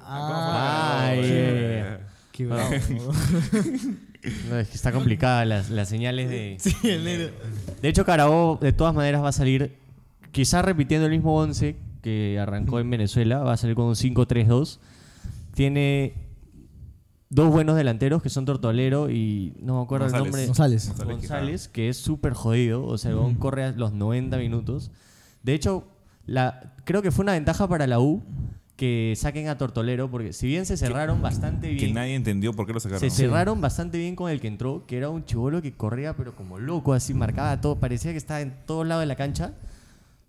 Ah, 0.00 1.06
Ay, 1.10 1.18
Eh, 1.22 1.24
eh. 1.24 1.98
Qué 2.32 2.46
bravo. 2.46 2.70
No, 4.48 4.56
es 4.56 4.68
que 4.68 4.76
está 4.76 4.92
complicada 4.92 5.44
las, 5.44 5.68
las 5.68 5.88
señales 5.88 6.30
de... 6.30 6.56
sí, 6.60 6.76
el 6.84 7.02
negro. 7.02 7.32
De 7.80 7.88
hecho, 7.88 8.04
Carabobo 8.04 8.56
de 8.60 8.72
todas 8.72 8.94
maneras 8.94 9.20
va 9.20 9.30
a 9.30 9.32
salir, 9.32 9.76
quizás 10.30 10.64
repitiendo 10.64 11.06
el 11.06 11.12
mismo 11.12 11.36
11 11.36 11.74
que 12.02 12.38
arrancó 12.38 12.78
en 12.78 12.88
Venezuela, 12.88 13.38
va 13.38 13.54
a 13.54 13.56
salir 13.56 13.74
con 13.74 13.86
un 13.86 13.94
5-3-2. 13.94 14.78
Tiene 15.54 16.14
dos 17.30 17.50
buenos 17.50 17.76
delanteros 17.76 18.22
que 18.22 18.28
son 18.28 18.44
Tortolero 18.44 19.10
y 19.10 19.54
no 19.60 19.78
me 19.78 19.82
acuerdo 19.82 20.04
González. 20.04 20.24
el 20.24 20.30
nombre. 20.30 20.46
González. 20.46 20.88
González 20.88 21.16
González, 21.16 21.68
que 21.68 21.88
es 21.88 21.96
súper 21.96 22.34
jodido, 22.34 22.84
o 22.84 22.98
sea, 22.98 23.10
el 23.10 23.16
huevón 23.16 23.34
corre 23.34 23.64
a 23.64 23.72
los 23.72 23.92
90 23.92 24.36
minutos. 24.36 24.92
De 25.42 25.54
hecho, 25.54 25.88
la, 26.26 26.74
creo 26.84 27.02
que 27.02 27.10
fue 27.10 27.24
una 27.24 27.32
ventaja 27.32 27.66
para 27.68 27.86
la 27.86 27.98
U 27.98 28.22
que 28.82 29.14
saquen 29.14 29.46
a 29.46 29.56
Tortolero, 29.56 30.10
porque 30.10 30.32
si 30.32 30.48
bien 30.48 30.66
se 30.66 30.76
cerraron 30.76 31.22
bastante 31.22 31.68
Que 31.68 31.84
bien, 31.84 31.94
nadie 31.94 32.16
entendió 32.16 32.52
por 32.52 32.66
qué 32.66 32.72
lo 32.72 32.80
sacaron. 32.80 32.98
se 32.98 33.10
cerraron 33.10 33.60
bastante 33.60 33.96
bien 33.96 34.16
con 34.16 34.28
el 34.28 34.40
que 34.40 34.48
entró, 34.48 34.84
que 34.88 34.96
era 34.96 35.08
un 35.08 35.24
chivolo 35.24 35.62
que 35.62 35.72
corría 35.72 36.16
pero 36.16 36.34
como 36.34 36.58
loco, 36.58 36.92
así 36.92 37.14
marcaba 37.14 37.60
todo, 37.60 37.78
parecía 37.78 38.10
que 38.10 38.16
estaba 38.18 38.40
en 38.40 38.52
todos 38.66 38.84
lados 38.84 39.02
de 39.02 39.06
la 39.06 39.14
cancha, 39.14 39.52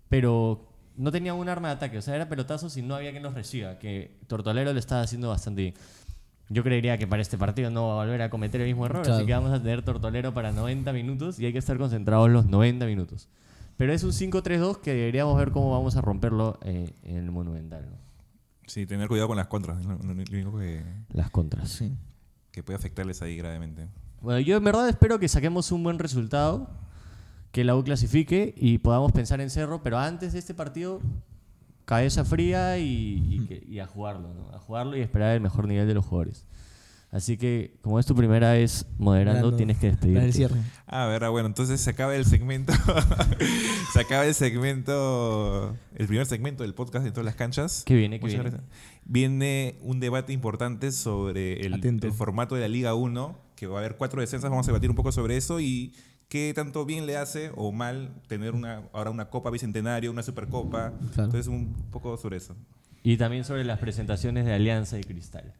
pero 0.08 0.68
no 0.96 1.10
tenía 1.10 1.34
un 1.34 1.48
arma 1.48 1.66
de 1.66 1.74
ataque, 1.74 1.98
o 1.98 2.02
sea, 2.02 2.14
era 2.14 2.28
pelotazos 2.28 2.76
y 2.76 2.82
no 2.82 2.94
había 2.94 3.10
quien 3.10 3.24
los 3.24 3.34
reciba, 3.34 3.80
que 3.80 4.12
Tortolero 4.28 4.72
le 4.72 4.78
estaba 4.78 5.00
haciendo 5.02 5.30
bastante 5.30 5.62
bien. 5.62 5.74
Yo 6.48 6.62
creería 6.62 6.96
que 6.96 7.08
para 7.08 7.22
este 7.22 7.36
partido 7.36 7.70
no 7.70 7.88
va 7.88 7.94
a 7.94 8.04
volver 8.04 8.22
a 8.22 8.30
cometer 8.30 8.60
el 8.60 8.68
mismo 8.68 8.86
error, 8.86 9.02
Claro. 9.02 9.16
así 9.16 9.26
que 9.26 9.32
vamos 9.32 9.50
a 9.50 9.60
tener 9.60 9.82
Tortolero 9.82 10.32
para 10.32 10.52
90 10.52 10.92
minutos 10.92 11.40
y 11.40 11.46
hay 11.46 11.52
que 11.52 11.58
estar 11.58 11.76
concentrados 11.76 12.30
los 12.30 12.46
90 12.46 12.86
minutos. 12.86 13.26
Pero 13.76 13.92
es 13.92 14.04
un 14.04 14.12
5-3-2 14.12 14.76
que 14.80 14.94
deberíamos 14.94 15.36
ver 15.36 15.50
cómo 15.50 15.72
vamos 15.72 15.96
a 15.96 16.00
romperlo 16.02 16.60
eh, 16.62 16.90
en 17.02 17.16
el 17.16 17.32
Monumental. 17.32 17.86
¿no? 17.90 18.03
Sí, 18.66 18.86
tener 18.86 19.08
cuidado 19.08 19.28
con 19.28 19.36
las 19.36 19.46
contras. 19.48 19.84
Lo, 19.84 19.96
lo 19.98 20.12
único 20.12 20.58
que, 20.58 20.82
Las 21.12 21.30
contras. 21.30 21.68
Sí. 21.70 21.92
que 22.50 22.62
puede 22.62 22.76
afectarles 22.78 23.20
ahí 23.22 23.36
gravemente. 23.36 23.88
Bueno, 24.20 24.40
yo 24.40 24.56
en 24.56 24.64
verdad 24.64 24.88
espero 24.88 25.18
que 25.18 25.28
saquemos 25.28 25.70
un 25.72 25.82
buen 25.82 25.98
resultado, 25.98 26.70
que 27.52 27.62
la 27.64 27.76
U 27.76 27.84
clasifique 27.84 28.54
y 28.56 28.78
podamos 28.78 29.12
pensar 29.12 29.40
en 29.40 29.50
Cerro, 29.50 29.82
pero 29.82 29.98
antes 29.98 30.32
de 30.32 30.38
este 30.38 30.54
partido, 30.54 31.00
cabeza 31.84 32.24
fría 32.24 32.78
y, 32.78 33.22
y 33.30 33.46
que- 33.46 33.64
y 33.68 33.78
a 33.80 33.86
jugarlo, 33.86 34.32
¿no? 34.32 34.48
A 34.54 34.58
jugarlo 34.58 34.96
y 34.96 35.00
esperar 35.02 35.34
el 35.34 35.40
mejor 35.42 35.68
nivel 35.68 35.86
de 35.86 35.94
los 35.94 36.04
jugadores. 36.06 36.46
Así 37.14 37.36
que, 37.36 37.76
como 37.80 38.00
es 38.00 38.06
tu 38.06 38.16
primera 38.16 38.50
vez 38.54 38.86
moderando, 38.98 39.54
tienes 39.54 39.78
que 39.78 39.92
Para 39.92 40.02
el 40.02 40.14
despedirte. 40.14 40.32
cierre. 40.32 40.56
Ah, 40.88 41.06
verdad, 41.06 41.30
bueno, 41.30 41.46
entonces 41.46 41.80
se 41.80 41.88
acaba 41.90 42.16
el 42.16 42.24
segmento. 42.24 42.72
se 43.92 44.00
acaba 44.00 44.26
el 44.26 44.34
segmento. 44.34 45.76
El 45.94 46.08
primer 46.08 46.26
segmento 46.26 46.64
del 46.64 46.74
podcast 46.74 47.04
de 47.04 47.12
todas 47.12 47.24
las 47.24 47.36
canchas. 47.36 47.84
¿Qué 47.86 47.94
viene? 47.94 48.18
¿Qué 48.18 48.24
Muchas 48.26 48.40
viene? 48.42 48.50
gracias. 48.50 48.70
Viene 49.04 49.78
un 49.82 50.00
debate 50.00 50.32
importante 50.32 50.90
sobre 50.90 51.60
el, 51.60 51.74
el 51.84 52.12
formato 52.12 52.56
de 52.56 52.62
la 52.62 52.68
Liga 52.68 52.94
1, 52.94 53.38
que 53.54 53.68
va 53.68 53.76
a 53.76 53.78
haber 53.78 53.96
cuatro 53.96 54.20
descensas. 54.20 54.50
Vamos 54.50 54.66
a 54.66 54.72
debatir 54.72 54.90
un 54.90 54.96
poco 54.96 55.12
sobre 55.12 55.36
eso 55.36 55.60
y 55.60 55.94
qué 56.28 56.52
tanto 56.52 56.84
bien 56.84 57.06
le 57.06 57.16
hace 57.16 57.52
o 57.54 57.70
mal 57.70 58.12
tener 58.26 58.54
una, 58.54 58.88
ahora 58.92 59.10
una 59.10 59.30
Copa 59.30 59.50
Bicentenario, 59.50 60.10
una 60.10 60.24
Supercopa. 60.24 60.92
Claro. 61.12 61.26
Entonces, 61.26 61.46
un 61.46 61.74
poco 61.92 62.16
sobre 62.16 62.38
eso. 62.38 62.56
Y 63.04 63.18
también 63.18 63.44
sobre 63.44 63.62
las 63.62 63.78
presentaciones 63.78 64.46
de 64.46 64.52
Alianza 64.52 64.98
y 64.98 65.04
Cristal. 65.04 65.54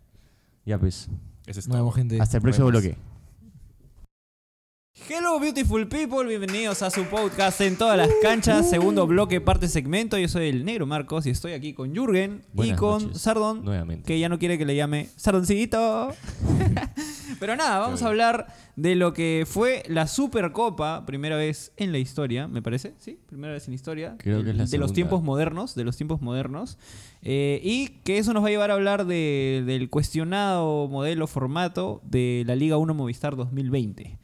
Ya 0.66 0.78
pues, 0.78 1.08
Eso 1.46 1.60
es 1.60 1.68
Nos 1.68 1.76
vemos, 1.76 1.90
todo. 1.92 1.98
gente. 1.98 2.20
Hasta 2.20 2.38
el 2.38 2.42
próximo 2.42 2.70
Nos 2.70 2.82
bloque. 2.82 2.96
Hello 5.08 5.38
beautiful 5.38 5.86
people, 5.86 6.24
bienvenidos 6.26 6.80
a 6.82 6.90
su 6.90 7.04
podcast 7.04 7.60
en 7.60 7.76
todas 7.76 7.98
las 7.98 8.08
canchas, 8.22 8.70
segundo 8.70 9.06
bloque, 9.06 9.40
parte 9.40 9.68
segmento. 9.68 10.16
Yo 10.16 10.28
soy 10.28 10.48
el 10.48 10.64
negro 10.64 10.86
Marcos 10.86 11.26
y 11.26 11.30
estoy 11.30 11.52
aquí 11.52 11.74
con 11.74 11.92
Jürgen 11.94 12.42
y 12.54 12.56
Buenas 12.56 12.78
con 12.78 13.02
noches, 13.02 13.20
Sardón, 13.20 13.64
Nuevamente. 13.64 14.06
que 14.06 14.18
ya 14.18 14.30
no 14.30 14.38
quiere 14.38 14.56
que 14.56 14.64
le 14.64 14.76
llame 14.76 15.10
Sardoncito. 15.16 16.08
Pero 17.46 17.56
nada, 17.56 17.78
vamos 17.78 18.02
a 18.02 18.06
hablar 18.08 18.46
de 18.74 18.94
lo 18.94 19.12
que 19.12 19.44
fue 19.46 19.82
la 19.86 20.06
Supercopa, 20.06 21.04
primera 21.04 21.36
vez 21.36 21.72
en 21.76 21.92
la 21.92 21.98
historia, 21.98 22.48
me 22.48 22.62
parece, 22.62 22.94
¿sí? 22.98 23.18
Primera 23.26 23.52
vez 23.52 23.66
en 23.68 23.72
la 23.72 23.76
historia. 23.76 24.14
Creo 24.18 24.42
que 24.42 24.50
es 24.50 24.56
la 24.56 24.64
de 24.64 24.78
los 24.78 24.92
tiempos 24.94 25.22
modernos, 25.22 25.74
de 25.74 25.84
los 25.84 25.96
tiempos 25.96 26.22
modernos. 26.22 26.78
Eh, 27.22 27.60
y 27.62 27.88
que 28.04 28.16
eso 28.16 28.32
nos 28.32 28.42
va 28.42 28.48
a 28.48 28.50
llevar 28.50 28.70
a 28.70 28.74
hablar 28.74 29.04
de- 29.06 29.62
del 29.66 29.90
cuestionado 29.90 30.88
modelo 30.88 31.26
formato 31.26 32.00
de 32.04 32.44
la 32.46 32.56
Liga 32.56 32.78
1 32.78 32.94
Movistar 32.94 33.36
2020. 33.36 34.18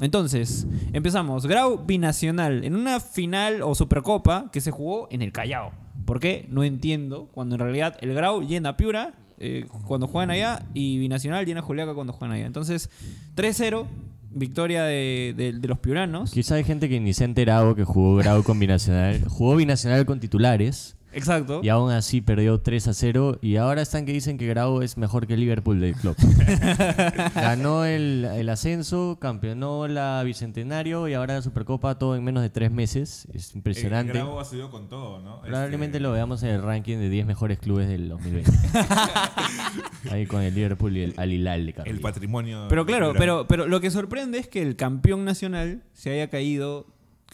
Entonces, 0.00 0.66
empezamos. 0.94 1.46
Grau 1.46 1.84
binacional 1.84 2.64
en 2.64 2.74
una 2.74 2.98
final 3.00 3.60
o 3.62 3.74
supercopa 3.74 4.50
que 4.50 4.60
se 4.62 4.70
jugó 4.70 5.08
en 5.10 5.20
el 5.22 5.32
Callao. 5.32 5.72
¿Por 6.06 6.18
qué? 6.18 6.46
No 6.50 6.64
entiendo. 6.64 7.28
Cuando 7.32 7.54
en 7.56 7.60
realidad 7.60 7.96
el 8.00 8.14
Grau 8.14 8.40
llena 8.42 8.76
Piura 8.76 9.14
eh, 9.44 9.66
cuando 9.88 10.06
juegan 10.06 10.30
allá 10.30 10.62
y 10.72 10.98
binacional 10.98 11.44
llena 11.44 11.62
Juliaca 11.62 11.94
cuando 11.94 12.12
juegan 12.12 12.36
allá. 12.36 12.46
Entonces, 12.46 12.90
3-0, 13.34 13.86
victoria 14.30 14.84
de, 14.84 15.58
los 15.62 15.80
piuranos. 15.80 16.30
Quizá 16.30 16.54
hay 16.54 16.64
gente 16.64 16.88
que 16.88 17.00
ni 17.00 17.12
se 17.12 17.24
ha 17.24 17.26
enterado 17.26 17.74
que 17.74 17.82
jugó 17.82 18.14
Grau 18.14 18.44
con 18.44 18.60
Binacional. 18.60 19.24
Jugó 19.26 19.56
Binacional 19.56 20.06
con 20.06 20.20
titulares 20.20 20.96
Exacto. 21.12 21.60
y 21.62 21.68
aún 21.68 21.90
así 21.90 22.20
perdió 22.20 22.60
3 22.60 22.88
a 22.88 22.94
0. 22.94 23.38
Y 23.42 23.56
ahora 23.56 23.82
están 23.82 24.06
que 24.06 24.12
dicen 24.12 24.38
que 24.38 24.46
Grau 24.46 24.82
es 24.82 24.96
mejor 24.96 25.26
que 25.26 25.34
el 25.34 25.40
Liverpool 25.40 25.80
del 25.80 25.94
club. 25.94 26.16
Ganó 27.34 27.84
el, 27.84 28.24
el 28.24 28.48
ascenso, 28.48 29.18
campeonó 29.20 29.88
la 29.88 30.22
Bicentenario 30.24 31.08
y 31.08 31.14
ahora 31.14 31.34
la 31.34 31.42
Supercopa 31.42 31.98
todo 31.98 32.16
en 32.16 32.24
menos 32.24 32.42
de 32.42 32.50
3 32.50 32.70
meses. 32.70 33.26
Es 33.32 33.54
impresionante. 33.54 34.12
El 34.12 34.24
Grau 34.24 34.38
ha 34.38 34.44
subido 34.44 34.70
con 34.70 34.88
todo, 34.88 35.20
¿no? 35.20 35.40
Probablemente 35.42 35.98
Este, 35.98 36.00
lo 36.00 36.12
veamos 36.12 36.42
en 36.42 36.50
el 36.50 36.62
ranking 36.62 36.98
de 36.98 37.08
10 37.08 37.26
mejores 37.26 37.58
clubes 37.58 37.88
del 37.88 38.08
2020. 38.08 38.50
Ahí 40.10 40.26
con 40.26 40.42
el 40.42 40.54
Liverpool 40.54 40.96
y 40.96 41.02
el 41.02 41.14
Al 41.16 41.32
Hilal 41.32 41.66
de. 41.66 41.74
El 41.84 42.00
patrimonio. 42.00 42.66
Pero 42.68 42.86
claro, 42.86 43.12
pero, 43.16 43.46
pero 43.46 43.66
lo 43.66 43.80
que 43.80 43.90
sorprende 43.90 44.38
es 44.38 44.48
que 44.48 44.62
el 44.62 44.76
campeón 44.76 45.24
nacional 45.24 45.82
se 45.92 46.10
haya 46.10 46.28
caído, 46.28 46.86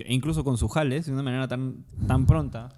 incluso 0.06 0.44
con 0.44 0.58
sus 0.58 0.72
jales, 0.72 1.06
de 1.06 1.12
una 1.12 1.22
manera 1.22 1.48
tan, 1.48 1.84
tan 2.06 2.26
pronta, 2.26 2.68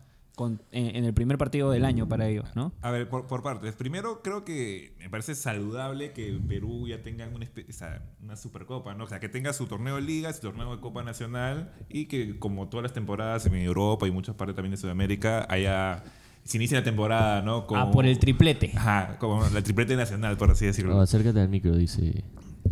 con- 0.40 0.62
en, 0.72 0.96
en 0.96 1.04
el 1.04 1.12
primer 1.12 1.36
partido 1.36 1.70
del 1.70 1.84
año 1.84 2.08
para 2.08 2.26
ellos, 2.26 2.48
¿no? 2.54 2.72
A 2.80 2.90
ver, 2.90 3.08
por, 3.10 3.26
por 3.26 3.42
partes. 3.42 3.74
Primero, 3.74 4.22
creo 4.22 4.42
que 4.44 4.94
me 4.98 5.10
parece 5.10 5.34
saludable 5.34 6.12
que 6.12 6.40
Perú 6.48 6.88
ya 6.88 7.02
tenga 7.02 7.28
una, 7.28 7.44
o 7.46 7.72
sea, 7.72 8.02
una 8.22 8.36
supercopa, 8.36 8.94
¿no? 8.94 9.04
O 9.04 9.06
sea, 9.06 9.20
que 9.20 9.28
tenga 9.28 9.52
su 9.52 9.66
torneo 9.66 9.96
de 9.96 10.02
liga, 10.02 10.32
su 10.32 10.40
torneo 10.40 10.74
de 10.74 10.80
Copa 10.80 11.02
Nacional 11.02 11.72
y 11.90 12.06
que, 12.06 12.38
como 12.38 12.68
todas 12.70 12.82
las 12.84 12.92
temporadas 12.94 13.44
en 13.44 13.54
Europa 13.56 14.06
y 14.08 14.10
muchas 14.10 14.34
partes 14.34 14.56
también 14.56 14.70
de 14.70 14.78
Sudamérica, 14.78 15.46
haya. 15.50 16.02
Se 16.42 16.56
inicia 16.56 16.78
la 16.78 16.84
temporada, 16.84 17.42
¿no? 17.42 17.66
Como, 17.66 17.80
Ah, 17.82 17.90
por 17.90 18.06
el 18.06 18.18
triplete. 18.18 18.72
Ajá, 18.74 19.18
como 19.18 19.46
la 19.50 19.62
triplete 19.62 19.94
nacional, 19.94 20.38
por 20.38 20.50
así 20.50 20.64
decirlo. 20.64 20.94
No, 20.94 21.00
acércate 21.02 21.38
al 21.38 21.50
micro, 21.50 21.76
dice 21.76 22.24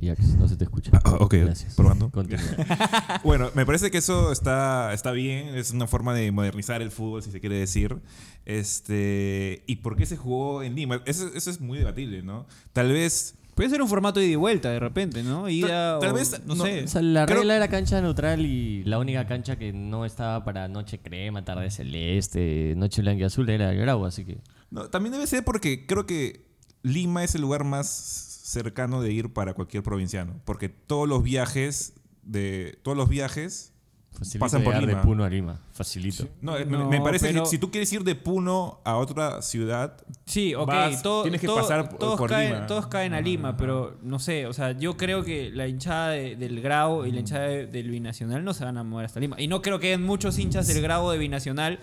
Jax. 0.03 0.21
No 0.37 0.49
se 0.49 0.57
te 0.57 0.65
escucha. 0.65 0.91
Ah, 1.05 1.17
ok, 1.21 1.35
Gracias. 1.35 1.75
probando. 1.75 2.11
Continúa. 2.13 2.43
Bueno, 3.25 3.51
me 3.55 3.67
parece 3.67 3.91
que 3.91 3.99
eso 3.99 4.33
está, 4.33 4.93
está 4.95 5.11
bien, 5.13 5.55
es 5.57 5.71
una 5.73 5.87
forma 5.87 6.15
de 6.15 6.31
modernizar 6.33 6.83
el 6.83 6.91
fútbol, 6.91 7.23
si 7.23 7.31
se 7.31 7.41
quiere 7.41 7.57
decir. 7.57 7.97
Este, 8.45 9.63
¿Y 9.67 9.77
por 9.77 9.97
qué 9.97 10.07
se 10.07 10.17
jugó 10.17 10.63
en 10.63 10.75
Lima? 10.75 11.03
Eso, 11.07 11.29
eso 11.35 11.51
es 11.51 11.61
muy 11.61 11.79
debatible, 11.79 12.23
¿no? 12.23 12.47
Tal 12.73 12.93
vez... 12.93 13.35
Puede 13.55 13.71
ser 13.71 13.83
un 13.83 13.89
formato 13.89 14.21
de 14.21 14.27
ida 14.27 14.33
y 14.35 14.37
vuelta 14.37 14.71
de 14.71 14.79
repente, 14.79 15.25
¿no? 15.25 15.49
Ida 15.49 15.99
tal 15.99 16.11
o- 16.13 16.15
vez 16.15 16.41
no, 16.47 16.55
no- 16.55 16.65
sé. 16.65 16.85
O 16.85 16.87
sea, 16.87 17.03
la 17.03 17.27
Creo- 17.27 17.39
regla 17.39 17.57
era 17.57 17.67
cancha 17.67 18.01
neutral 18.01 18.47
y 18.47 18.85
la 18.85 19.01
única 19.01 19.27
cancha 19.27 19.57
que 19.57 19.73
no 19.73 20.05
estaba 20.05 20.45
para 20.45 20.69
noche 20.69 21.01
crema, 21.01 21.45
tarde 21.45 21.69
celeste, 21.73 22.75
noche 22.77 23.03
blanca 23.03 23.23
y 23.23 23.25
azul 23.25 23.51
era 23.51 23.73
el 23.73 23.79
Grau, 23.81 24.05
así 24.07 24.25
que... 24.25 24.39
no, 24.71 24.89
también 24.91 25.13
debe 25.13 25.27
ser 25.27 25.43
porque 25.45 25.87
creo 25.87 26.07
que 26.07 26.47
Lima 26.85 27.25
es 27.25 27.35
el 27.35 27.41
lugar 27.41 27.65
más 27.65 28.28
cercano 28.49 29.03
de 29.03 29.13
ir 29.13 29.33
para 29.33 29.53
cualquier 29.55 29.83
provinciano, 29.83 30.41
porque 30.45 30.69
todos 30.71 31.07
los 31.09 31.23
viajes 31.23 31.93
de 32.23 32.79
todos 32.83 32.97
los 32.97 33.09
viajes 33.09 33.73
Facilito 34.11 34.47
Pasan 34.47 34.65
por 34.65 34.75
Lima. 34.75 34.87
de 34.87 34.97
Puno 34.97 35.23
a 35.23 35.29
Lima. 35.29 35.61
Facilito. 35.73 36.27
no, 36.41 36.53
me- 36.55 36.65
No, 36.65 36.89
me 36.89 37.01
parece 37.01 37.29
pero- 37.29 37.43
que 37.45 37.49
si 37.51 37.59
tú 37.59 37.71
quieres 37.71 37.93
ir 37.93 38.03
de 38.05 38.15
Puno 38.17 38.81
a 38.85 38.97
otra 38.97 39.43
ciudad 39.43 39.99
Sí, 40.25 40.55
ok, 40.55 40.67
Vas- 40.67 41.03
todo- 41.03 41.23
tienes 41.23 41.41
que 41.43 41.47
todo- 41.47 41.57
pasar 41.59 41.91
por- 41.91 41.99
todos, 41.99 42.19
por 42.19 42.31
caen, 42.31 42.55
Lima. 42.55 42.67
todos 42.67 42.87
caen 42.89 43.13
a 43.15 43.21
Lima, 43.21 43.57
pero 43.57 43.97
no 44.03 44.19
sé, 44.19 44.47
o 44.47 44.53
sea, 44.55 44.73
yo 44.73 44.97
creo 44.97 45.23
que 45.23 45.51
la 45.51 45.69
hinchada 45.69 46.11
de- 46.11 46.35
del 46.37 46.61
Grau 46.63 47.05
y 47.07 47.13
la 47.13 47.21
hinchada 47.21 47.47
de- 47.47 47.67
del 47.67 47.91
Binacional 47.91 48.43
no 48.45 48.55
se 48.55 48.65
van 48.65 48.79
a 48.79 48.83
mover 48.83 49.05
hasta 49.07 49.21
Lima. 49.21 49.37
Y 49.41 49.47
no 49.47 49.61
creo 49.63 49.79
que 49.79 49.89
hayan 49.89 50.03
muchos 50.03 50.39
hinchas 50.39 50.67
del 50.67 50.83
Grau 50.83 51.11
de 51.11 51.19
Binacional 51.19 51.79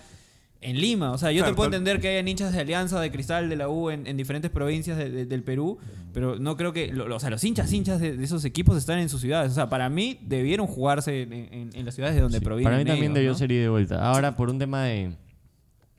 en 0.60 0.80
Lima. 0.80 1.12
O 1.12 1.18
sea, 1.18 1.30
yo 1.32 1.38
Claro, 1.40 1.52
te 1.52 1.56
puedo 1.56 1.70
tal- 1.70 1.78
entender 1.78 2.00
que 2.00 2.08
hayan 2.08 2.26
hinchas 2.28 2.52
de 2.52 2.60
Alianza, 2.60 3.00
de 3.00 3.10
Cristal, 3.10 3.48
de 3.48 3.56
la 3.56 3.68
U 3.68 3.90
en, 3.90 4.06
en 4.06 4.16
diferentes 4.16 4.50
provincias 4.50 4.96
de- 4.98 5.10
de- 5.10 5.26
del 5.26 5.42
Perú, 5.42 5.78
pero 6.12 6.38
no 6.38 6.56
creo 6.56 6.72
que, 6.72 6.88
lo- 6.92 7.06
lo- 7.08 7.16
o 7.16 7.20
sea, 7.20 7.30
los 7.30 7.42
hinchas, 7.44 7.72
hinchas 7.72 8.00
de, 8.00 8.16
de 8.16 8.24
esos 8.24 8.44
equipos 8.44 8.76
están 8.76 8.98
en 8.98 9.08
sus 9.08 9.20
ciudades. 9.20 9.52
O 9.52 9.54
sea, 9.54 9.68
para 9.68 9.88
mí 9.88 10.18
debieron 10.22 10.66
jugarse 10.66 11.22
en, 11.22 11.32
en- 11.32 11.70
en 11.74 11.84
las 11.84 11.94
ciudades 11.94 12.16
de 12.16 12.22
donde 12.22 12.38
Sí, 12.38 12.44
provienen 12.44 12.64
Para 12.72 12.78
mí 12.78 12.84
también 12.84 13.04
ellos, 13.12 13.14
debió 13.14 13.30
¿no? 13.32 13.38
ser 13.38 13.52
ida 13.52 13.58
y 13.60 13.62
de 13.62 13.68
vuelta. 13.68 14.08
Ahora, 14.08 14.34
por 14.36 14.48
un 14.50 14.58
tema 14.58 14.84
de, 14.84 15.12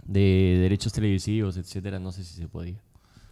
de 0.06 0.58
derechos 0.62 0.94
televisivos, 0.94 1.58
etcétera, 1.58 2.00
no 2.00 2.12
sé 2.12 2.24
si 2.24 2.36
se 2.42 2.48
podía. 2.48 2.82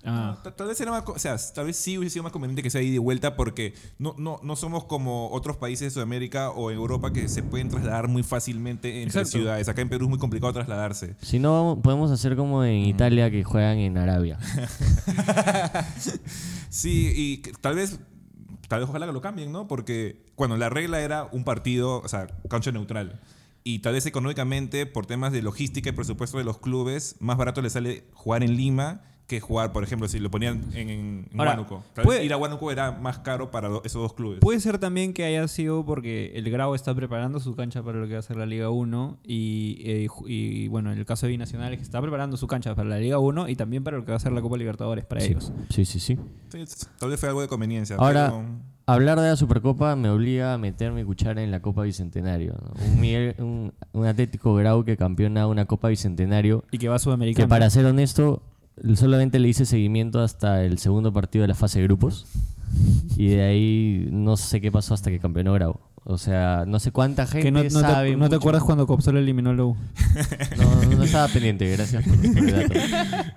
Ah. 0.05 0.35
No, 0.38 0.41
ta- 0.43 0.55
tal 0.55 0.67
vez 0.67 0.79
era 0.79 0.91
más, 0.91 1.03
o 1.07 1.17
sea, 1.19 1.35
tal 1.53 1.65
vez 1.65 1.77
sí 1.77 1.97
hubiese 1.97 2.13
sido 2.13 2.24
más 2.24 2.31
conveniente 2.31 2.62
que 2.63 2.69
sea 2.69 2.81
ida 2.81 2.95
y 2.95 2.97
vuelta 3.00 3.35
porque 3.35 3.74
no, 3.97 4.13
no, 4.17 4.39
no 4.43 4.55
somos 4.55 4.83
como 4.85 5.29
otros 5.31 5.57
países 5.57 5.88
de 5.88 5.91
Sudamérica 5.91 6.51
o 6.51 6.69
Europa 6.71 7.12
que 7.12 7.27
se 7.27 7.41
pueden 7.43 7.69
trasladar 7.69 8.07
muy 8.07 8.24
fácilmente 8.24 9.01
entre 9.03 9.21
Exacto. 9.21 9.39
ciudades. 9.39 9.67
Acá 9.67 9.81
en 9.81 9.89
Perú 9.89 10.05
es 10.05 10.09
muy 10.09 10.19
complicado 10.19 10.53
trasladarse. 10.53 11.15
Si 11.21 11.39
no, 11.39 11.79
podemos 11.83 12.12
hacer 12.12 12.35
como 12.35 12.63
en 12.63 12.75
Italia 12.85 13.31
que 13.31 13.43
juegan 13.43 13.77
en 13.79 13.97
Arabia. 13.97 14.38
Sí, 16.69 17.12
y 17.15 17.38
tal 17.62 17.75
vez, 17.75 18.00
tal 18.67 18.81
vez 18.81 18.89
ojalá 18.89 19.05
que 19.05 19.13
lo 19.13 19.21
cambien, 19.21 19.51
¿no? 19.51 19.67
Porque, 19.67 20.25
bueno, 20.35 20.57
la 20.57 20.69
regla 20.69 21.00
era 21.01 21.27
un 21.31 21.43
partido, 21.43 22.01
o 22.01 22.07
sea, 22.07 22.27
cancha 22.50 22.71
neutral. 22.71 23.21
Y 23.63 23.79
tal 23.79 23.93
vez 23.93 24.05
económicamente, 24.05 24.85
por 24.85 25.05
temas 25.05 25.31
de 25.31 25.41
logística 25.41 25.89
y 25.89 25.93
presupuesto 25.93 26.38
de 26.38 26.43
los 26.43 26.59
clubes, 26.59 27.15
más 27.19 27.38
barato 27.38 27.62
les 27.62 27.74
sale 27.74 28.03
jugar 28.13 28.43
en 28.43 28.55
Lima 28.57 29.01
que 29.27 29.39
jugar, 29.39 29.72
por 29.74 29.84
ejemplo, 29.84 30.08
si 30.08 30.20
lo 30.20 30.29
ponían 30.29 30.62
en, 30.74 30.89
en 30.89 31.29
Ahora, 31.38 31.51
Huánuco. 31.51 31.84
Tal 31.94 32.03
puede- 32.05 32.20
vez 32.20 32.25
ir 32.27 32.34
a 32.34 32.38
Huánuco 32.38 32.72
era 32.72 32.91
más 32.91 33.20
caro 33.20 33.50
para 33.50 33.67
do- 33.70 33.82
esos 33.84 34.01
dos 34.01 34.13
clubes. 34.13 34.39
Puede 34.39 34.60
ser 34.60 34.77
también 34.77 35.13
que 35.13 35.25
haya 35.25 35.48
sido 35.48 35.84
porque 35.86 36.32
el 36.36 36.50
Grau 36.51 36.75
está 36.75 36.94
preparando 36.94 37.39
su 37.39 37.55
cancha 37.55 37.82
para 37.82 37.98
lo 38.00 38.08
que 38.08 38.13
va 38.13 38.20
a 38.20 38.24
ser 38.24 38.38
la 38.38 38.46
Liga 38.46 38.70
1 38.70 39.17
y, 39.24 39.82
eh, 39.84 40.08
ju- 40.08 40.25
y, 40.27 40.67
bueno, 40.67 40.91
en 40.91 41.00
el 41.00 41.05
caso 41.05 41.25
de 41.25 41.32
Binacional 41.32 41.74
es 41.74 41.79
que 41.79 41.84
está 41.84 42.00
preparando 42.01 42.38
su 42.38 42.46
cancha 42.48 42.75
para 42.75 42.88
la 42.88 43.00
Liga 43.00 43.17
1 43.17 43.50
y 43.50 43.55
también 43.55 43.84
para 43.84 43.98
lo 43.98 44.05
que 44.05 44.12
va 44.12 44.17
a 44.17 44.20
ser 44.20 44.32
la 44.32 44.41
Copa 44.41 44.58
Libertadores 44.58 45.05
para 45.05 45.24
ellos. 45.24 45.51
Sí, 45.70 45.86
sí, 45.86 46.00
sí. 46.00 46.17
Sí, 46.50 46.63
tal 47.00 47.10
vez 47.10 47.20
fue 47.20 47.29
algo 47.29 47.41
de 47.41 47.48
conveniencia. 47.48 47.96
Ahora, 47.98 48.27
pero- 48.27 48.46
hablar 48.86 49.20
de 49.20 49.29
la 49.29 49.36
Supercopa 49.36 49.96
me 49.96 50.10
obliga 50.10 50.53
a 50.53 50.58
meter 50.60 50.91
mi 50.91 51.03
cuchara 51.03 51.41
en 51.41 51.50
la 51.50 51.62
Copa 51.63 51.82
Bicentenario. 51.82 52.53
¿no? 52.62 52.86
Un, 52.86 53.00
Miguel- 53.01 53.36
un, 53.39 53.74
un 53.94 54.05
Atlético 54.05 54.53
Grau 54.53 54.84
que 54.86 54.96
campeona 54.98 55.48
una 55.48 55.65
Copa 55.65 55.88
Bicentenario 55.89 56.63
Y 56.72 56.77
que 56.77 56.88
va 56.89 56.96
a 56.96 56.98
que 57.00 57.03
Sudamericana. 57.03 57.48
para 57.48 57.70
ser 57.72 57.86
honesto, 57.88 58.44
solamente 58.96 59.39
le 59.39 59.48
hice 59.50 59.65
seguimiento 59.65 60.22
hasta 60.22 60.63
el 60.63 60.77
segundo 60.79 61.12
partido 61.13 61.44
de 61.44 61.48
la 61.50 61.55
fase 61.55 61.79
de 61.79 61.86
grupos. 61.86 62.25
Y 63.17 63.27
de 63.29 63.44
ahí 63.44 64.10
no 64.12 64.36
sé 64.38 64.60
qué 64.60 64.72
pasó 64.72 64.94
hasta 64.94 65.10
que 65.10 65.20
campeonó 65.20 65.53
Grau. 65.53 65.79
O 66.08 66.20
sea, 66.20 66.65
no 66.67 66.79
sé 66.79 66.91
cuánta 66.91 67.25
gente 67.25 67.46
que 67.46 67.51
no, 67.51 67.63
no 67.63 67.70
sabe. 67.70 68.12
te, 68.12 68.15
no 68.17 68.25
te 68.29 68.36
mucho. 68.36 68.38
acuerdas 68.38 68.63
cuando 68.63 68.86
Copsol 68.86 69.17
eliminó 69.17 69.51
U. 69.51 69.75
No, 70.58 70.98
no 70.98 71.03
estaba 71.03 71.27
pendiente, 71.29 71.67
gracias 71.72 72.03
por, 72.03 72.15
por 72.17 72.38
el 72.38 72.51
dato. 72.51 72.74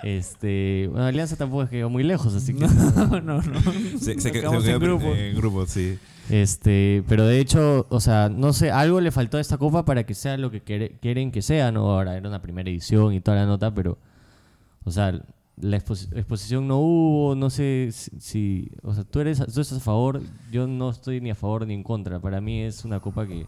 Este, 0.02 0.88
bueno, 0.90 1.06
Alianza 1.06 1.36
tampoco 1.36 1.62
es 1.62 1.70
que 1.70 1.76
quedó 1.78 1.88
muy 1.88 2.02
lejos, 2.02 2.34
así 2.34 2.52
que. 2.54 2.66
no, 2.96 3.20
no, 3.22 3.40
no. 3.40 3.42
se, 3.98 4.20
se, 4.20 4.32
que- 4.32 4.40
Quedamos 4.40 4.64
se 4.64 4.72
en 4.72 4.78
quedó 4.80 4.86
grupos. 4.98 5.16
en 5.18 5.36
grupos, 5.36 5.70
sí. 5.70 5.98
Este, 6.28 7.02
pero 7.08 7.24
de 7.26 7.40
hecho, 7.40 7.86
o 7.88 8.00
sea, 8.00 8.28
no 8.28 8.52
sé, 8.52 8.70
algo 8.70 9.00
le 9.00 9.12
faltó 9.12 9.38
a 9.38 9.40
esta 9.40 9.56
copa 9.56 9.86
para 9.86 10.04
que 10.04 10.12
sea 10.14 10.36
lo 10.36 10.50
que 10.50 10.62
quere- 10.62 10.98
quieren 11.00 11.30
que 11.32 11.40
sea, 11.40 11.72
¿no? 11.72 11.90
Ahora 11.90 12.16
era 12.18 12.28
una 12.28 12.42
primera 12.42 12.68
edición 12.68 13.14
y 13.14 13.20
toda 13.20 13.38
la 13.38 13.46
nota, 13.46 13.72
pero, 13.74 13.96
o 14.88 14.92
sea, 14.92 15.12
la 15.60 15.76
exposi- 15.76 16.08
exposición 16.16 16.68
no 16.68 16.78
hubo, 16.78 17.34
no 17.34 17.50
sé 17.50 17.88
si, 17.92 18.10
si- 18.20 18.70
o 18.82 18.94
sea, 18.94 19.04
tú 19.04 19.20
eres, 19.20 19.38
tú 19.38 19.60
estás 19.60 19.78
a 19.78 19.80
favor, 19.80 20.20
yo 20.50 20.66
no 20.66 20.90
estoy 20.90 21.20
ni 21.20 21.30
a 21.30 21.34
favor 21.34 21.66
ni 21.66 21.74
en 21.74 21.82
contra. 21.82 22.20
Para 22.20 22.40
mí 22.40 22.60
es 22.62 22.84
una 22.84 23.00
copa 23.00 23.26
que 23.26 23.46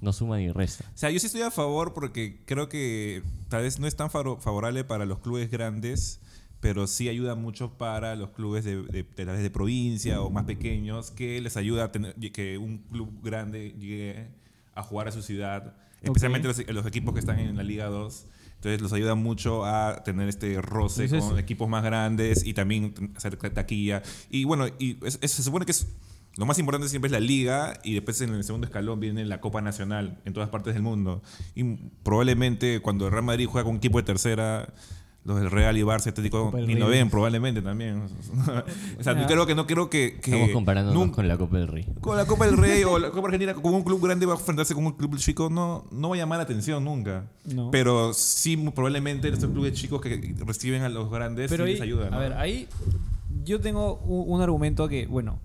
no 0.00 0.12
suma 0.12 0.38
ni 0.38 0.50
resta. 0.50 0.84
O 0.94 0.98
sea, 0.98 1.10
yo 1.10 1.18
sí 1.20 1.26
estoy 1.26 1.42
a 1.42 1.50
favor 1.50 1.94
porque 1.94 2.40
creo 2.44 2.68
que 2.68 3.22
tal 3.48 3.62
vez 3.62 3.78
no 3.78 3.86
es 3.86 3.94
tan 3.96 4.10
favorable 4.10 4.84
para 4.84 5.06
los 5.06 5.20
clubes 5.20 5.50
grandes, 5.50 6.20
pero 6.60 6.86
sí 6.86 7.08
ayuda 7.08 7.34
mucho 7.34 7.72
para 7.78 8.14
los 8.16 8.30
clubes 8.30 8.64
de, 8.64 8.82
de, 8.82 9.02
de, 9.02 9.04
tal 9.04 9.26
vez 9.34 9.42
de 9.42 9.50
provincia 9.50 10.20
o 10.22 10.30
más 10.30 10.44
pequeños, 10.44 11.10
que 11.10 11.40
les 11.40 11.56
ayuda 11.56 11.84
a 11.84 11.92
tener 11.92 12.14
que 12.14 12.58
un 12.58 12.78
club 12.78 13.10
grande 13.22 13.74
llegue 13.78 14.28
a 14.74 14.82
jugar 14.82 15.08
a 15.08 15.12
su 15.12 15.22
ciudad. 15.22 15.74
especialmente 16.02 16.46
los, 16.48 16.66
los 16.68 16.86
equipos 16.86 17.14
que 17.14 17.20
están 17.20 17.38
en 17.38 17.56
la 17.56 17.62
Liga 17.62 17.86
2. 17.86 18.26
Entonces 18.62 18.80
los 18.80 18.92
ayuda 18.92 19.16
mucho 19.16 19.64
a 19.64 20.04
tener 20.04 20.28
este 20.28 20.62
roce 20.62 21.06
Entonces- 21.06 21.28
con 21.28 21.36
equipos 21.40 21.68
más 21.68 21.82
grandes 21.82 22.46
y 22.46 22.54
también 22.54 22.94
hacer 23.16 23.36
taquilla. 23.36 24.02
Y 24.30 24.44
bueno, 24.44 24.68
y 24.78 24.98
es- 25.04 25.18
es- 25.20 25.32
se 25.32 25.42
supone 25.42 25.66
que 25.66 25.72
es, 25.72 25.88
lo 26.36 26.46
más 26.46 26.60
importante 26.60 26.88
siempre 26.88 27.08
es 27.08 27.12
la 27.12 27.18
liga 27.18 27.72
y 27.82 27.94
después 27.94 28.20
en 28.20 28.32
el 28.32 28.44
segundo 28.44 28.68
escalón 28.68 29.00
viene 29.00 29.24
la 29.24 29.40
Copa 29.40 29.60
Nacional 29.60 30.20
en 30.24 30.32
todas 30.32 30.48
partes 30.48 30.74
del 30.74 30.82
mundo. 30.84 31.24
Y 31.56 31.64
probablemente 32.04 32.78
cuando 32.78 33.06
el 33.06 33.10
Real 33.10 33.24
Madrid 33.24 33.46
juega 33.50 33.64
con 33.64 33.72
un 33.72 33.78
equipo 33.78 33.98
de 33.98 34.04
tercera, 34.04 34.72
los 35.24 35.38
del 35.38 35.50
Real 35.50 35.76
y 35.78 35.82
Barça 35.82 36.08
Atlético 36.08 36.52
ni 36.66 36.74
lo 36.74 36.88
ven 36.88 37.08
probablemente 37.08 37.62
también. 37.62 38.02
o 38.98 39.02
sea, 39.02 39.20
yo 39.20 39.26
creo 39.26 39.46
que 39.46 39.54
no 39.54 39.66
creo 39.66 39.88
que... 39.88 40.18
que 40.20 40.32
Estamos 40.32 40.50
comparándonos 40.50 41.00
nunca- 41.00 41.16
con 41.16 41.28
la 41.28 41.36
Copa 41.38 41.58
del 41.58 41.68
Rey. 41.68 41.86
con 42.00 42.16
la 42.16 42.24
Copa 42.26 42.46
del 42.46 42.56
Rey 42.56 42.82
o 42.84 42.98
la 42.98 43.10
Copa 43.12 43.28
Argentina, 43.28 43.54
con 43.54 43.72
un 43.72 43.82
club 43.84 44.04
grande 44.04 44.26
va 44.26 44.34
a 44.34 44.36
enfrentarse 44.36 44.74
con 44.74 44.84
un 44.84 44.92
club 44.92 45.16
chico, 45.18 45.48
no, 45.48 45.84
no 45.92 46.08
va 46.08 46.16
a 46.16 46.18
llamar 46.18 46.38
la 46.38 46.44
atención 46.44 46.84
nunca. 46.84 47.26
No. 47.44 47.70
Pero 47.70 48.12
sí, 48.14 48.56
probablemente 48.74 49.28
estos 49.28 49.50
clubes 49.50 49.74
chicos 49.74 50.00
que 50.00 50.34
reciben 50.44 50.82
a 50.82 50.88
los 50.88 51.08
grandes 51.10 51.48
Pero 51.50 51.64
sí 51.64 51.68
ahí, 51.68 51.74
les 51.74 51.82
ayuda. 51.82 52.10
¿no? 52.10 52.16
a 52.16 52.20
ver, 52.20 52.32
ahí 52.34 52.66
yo 53.44 53.60
tengo 53.60 53.96
un, 54.04 54.34
un 54.34 54.40
argumento 54.42 54.88
que, 54.88 55.06
bueno, 55.06 55.38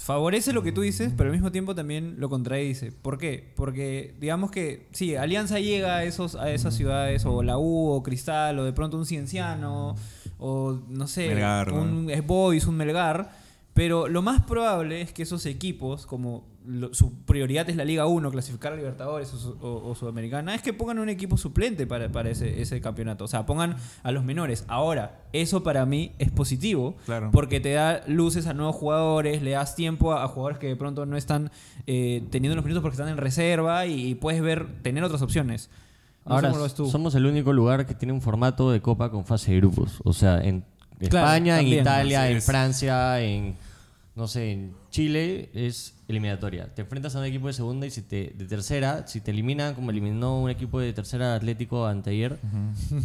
favorece 0.00 0.54
lo 0.54 0.62
que 0.62 0.72
tú 0.72 0.80
dices, 0.80 1.12
pero 1.14 1.28
al 1.28 1.32
mismo 1.32 1.52
tiempo 1.52 1.74
también 1.74 2.16
lo 2.18 2.30
contradice. 2.30 2.90
¿Por 2.90 3.18
qué? 3.18 3.52
Porque 3.54 4.14
digamos 4.18 4.50
que, 4.50 4.88
sí, 4.92 5.14
Alianza 5.14 5.60
llega 5.60 5.96
a, 5.96 6.04
esos, 6.04 6.36
a 6.36 6.50
esas 6.50 6.74
ciudades, 6.74 7.26
o 7.26 7.42
la 7.42 7.58
U, 7.58 7.90
o 7.90 8.02
Cristal, 8.02 8.58
o 8.58 8.64
de 8.64 8.72
pronto 8.72 8.96
un 8.96 9.04
Cienciano, 9.04 9.94
o 10.38 10.78
no 10.88 11.06
sé, 11.06 11.28
Melgar, 11.28 11.72
¿no? 11.72 11.82
un 11.82 12.10
Boys, 12.26 12.66
un 12.66 12.76
Melgar. 12.76 13.39
Pero 13.74 14.08
lo 14.08 14.20
más 14.20 14.42
probable 14.42 15.00
es 15.00 15.12
que 15.12 15.22
esos 15.22 15.46
equipos, 15.46 16.04
como 16.04 16.44
lo- 16.66 16.92
su 16.92 17.14
prioridad 17.24 17.70
es 17.70 17.76
la 17.76 17.84
Liga 17.84 18.06
1, 18.06 18.30
clasificar 18.30 18.72
a 18.72 18.76
Libertadores 18.76 19.32
o, 19.32 19.38
su- 19.38 19.56
o- 19.60 19.88
o 19.90 19.94
Sudamericana, 19.94 20.54
es 20.54 20.60
que 20.62 20.72
pongan 20.72 20.98
un 20.98 21.08
equipo 21.08 21.36
suplente 21.38 21.86
para, 21.86 22.10
para 22.10 22.30
ese, 22.30 22.60
ese 22.60 22.80
campeonato. 22.80 23.24
O 23.24 23.28
sea, 23.28 23.46
pongan 23.46 23.76
a 24.02 24.10
los 24.12 24.24
menores. 24.24 24.64
Ahora, 24.68 25.20
eso 25.32 25.62
para 25.62 25.86
mí 25.86 26.12
es 26.18 26.30
positivo, 26.30 26.96
Claro. 27.06 27.30
porque 27.32 27.60
te 27.60 27.72
da 27.72 28.02
luces 28.08 28.46
a 28.48 28.54
nuevos 28.54 28.74
jugadores, 28.76 29.40
le 29.40 29.52
das 29.52 29.76
tiempo 29.76 30.12
a, 30.12 30.24
a 30.24 30.28
jugadores 30.28 30.58
que 30.58 30.66
de 30.66 30.76
pronto 30.76 31.06
no 31.06 31.16
están 31.16 31.50
eh, 31.86 32.24
teniendo 32.30 32.56
los 32.56 32.64
minutos 32.64 32.82
porque 32.82 32.96
están 32.96 33.08
en 33.08 33.16
reserva 33.18 33.86
y, 33.86 34.14
puedes 34.16 34.42
ver, 34.42 34.82
tener 34.82 35.04
otras 35.04 35.22
opciones. 35.22 35.70
No 36.26 36.34
Ahora, 36.34 36.52
somos 36.68 37.14
el 37.14 37.24
único 37.24 37.52
lugar 37.52 37.86
que 37.86 37.94
tiene 37.94 38.12
un 38.12 38.20
formato 38.20 38.70
de 38.70 38.82
copa 38.82 39.10
con 39.10 39.24
fase 39.24 39.52
de 39.52 39.56
grupos. 39.58 40.00
O 40.04 40.12
sea, 40.12 40.42
en 40.42 40.64
Claro, 41.08 41.26
España, 41.26 41.60
en. 41.60 41.68
Italia, 41.68 42.30
en 42.30 42.36
es. 42.38 42.44
Francia, 42.46 43.20
en, 43.20 43.56
no 44.16 44.28
sé, 44.28 44.52
en 44.52 44.74
Chile 44.90 45.48
es 45.54 45.94
eliminatoria. 46.08 46.74
Te 46.74 46.82
enfrentas 46.82 47.14
a 47.14 47.20
un 47.20 47.24
equipo 47.24 47.46
de 47.46 47.52
segunda 47.52 47.86
y 47.86 47.90
si 47.90 48.02
te, 48.02 48.34
de 48.36 48.44
tercera, 48.46 49.06
si 49.06 49.20
te 49.20 49.30
eliminan 49.30 49.74
como 49.76 49.92
eliminó 49.92 50.40
un 50.40 50.50
equipo 50.50 50.80
de 50.80 50.92
tercera 50.92 51.36
Atlético 51.36 51.86
anteayer, 51.86 52.36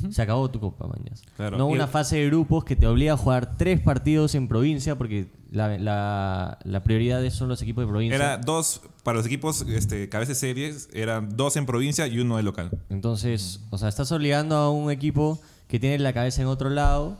se 0.09 0.21
acabó 0.23 0.49
tu 0.49 0.59
copa, 0.59 0.87
mañas. 0.87 1.21
Claro. 1.37 1.57
No 1.57 1.69
Y- 1.69 1.73
una 1.73 1.85
fase 1.87 2.17
de 2.17 2.25
grupos 2.25 2.63
que 2.65 2.75
te 2.75 2.87
obliga 2.87 3.13
a 3.13 3.17
jugar 3.17 3.55
tres 3.57 3.79
partidos 3.79 4.33
en 4.33 4.47
provincia 4.47 4.97
porque 4.97 5.27
la, 5.51 5.77
la, 5.77 6.57
la 6.63 6.83
prioridad 6.83 7.23
son 7.29 7.47
los 7.47 7.61
equipos 7.61 7.83
de 7.83 7.87
provincia. 7.89 8.15
Era 8.15 8.37
dos, 8.39 8.81
para 9.03 9.17
los 9.19 9.27
equipos 9.27 9.61
este, 9.69 10.09
cabeza 10.09 10.29
de 10.31 10.35
series, 10.35 10.89
eran 10.91 11.37
dos 11.37 11.55
en 11.57 11.67
provincia 11.67 12.07
y 12.07 12.17
uno 12.19 12.37
de 12.37 12.43
local. 12.43 12.71
Entonces, 12.89 13.61
o 13.69 13.77
sea, 13.77 13.87
estás 13.87 14.11
obligando 14.11 14.55
a 14.55 14.71
un 14.71 14.89
equipo 14.89 15.39
que 15.67 15.79
tiene 15.79 15.99
la 15.99 16.11
cabeza 16.13 16.41
en 16.41 16.47
otro 16.47 16.71
lado, 16.71 17.19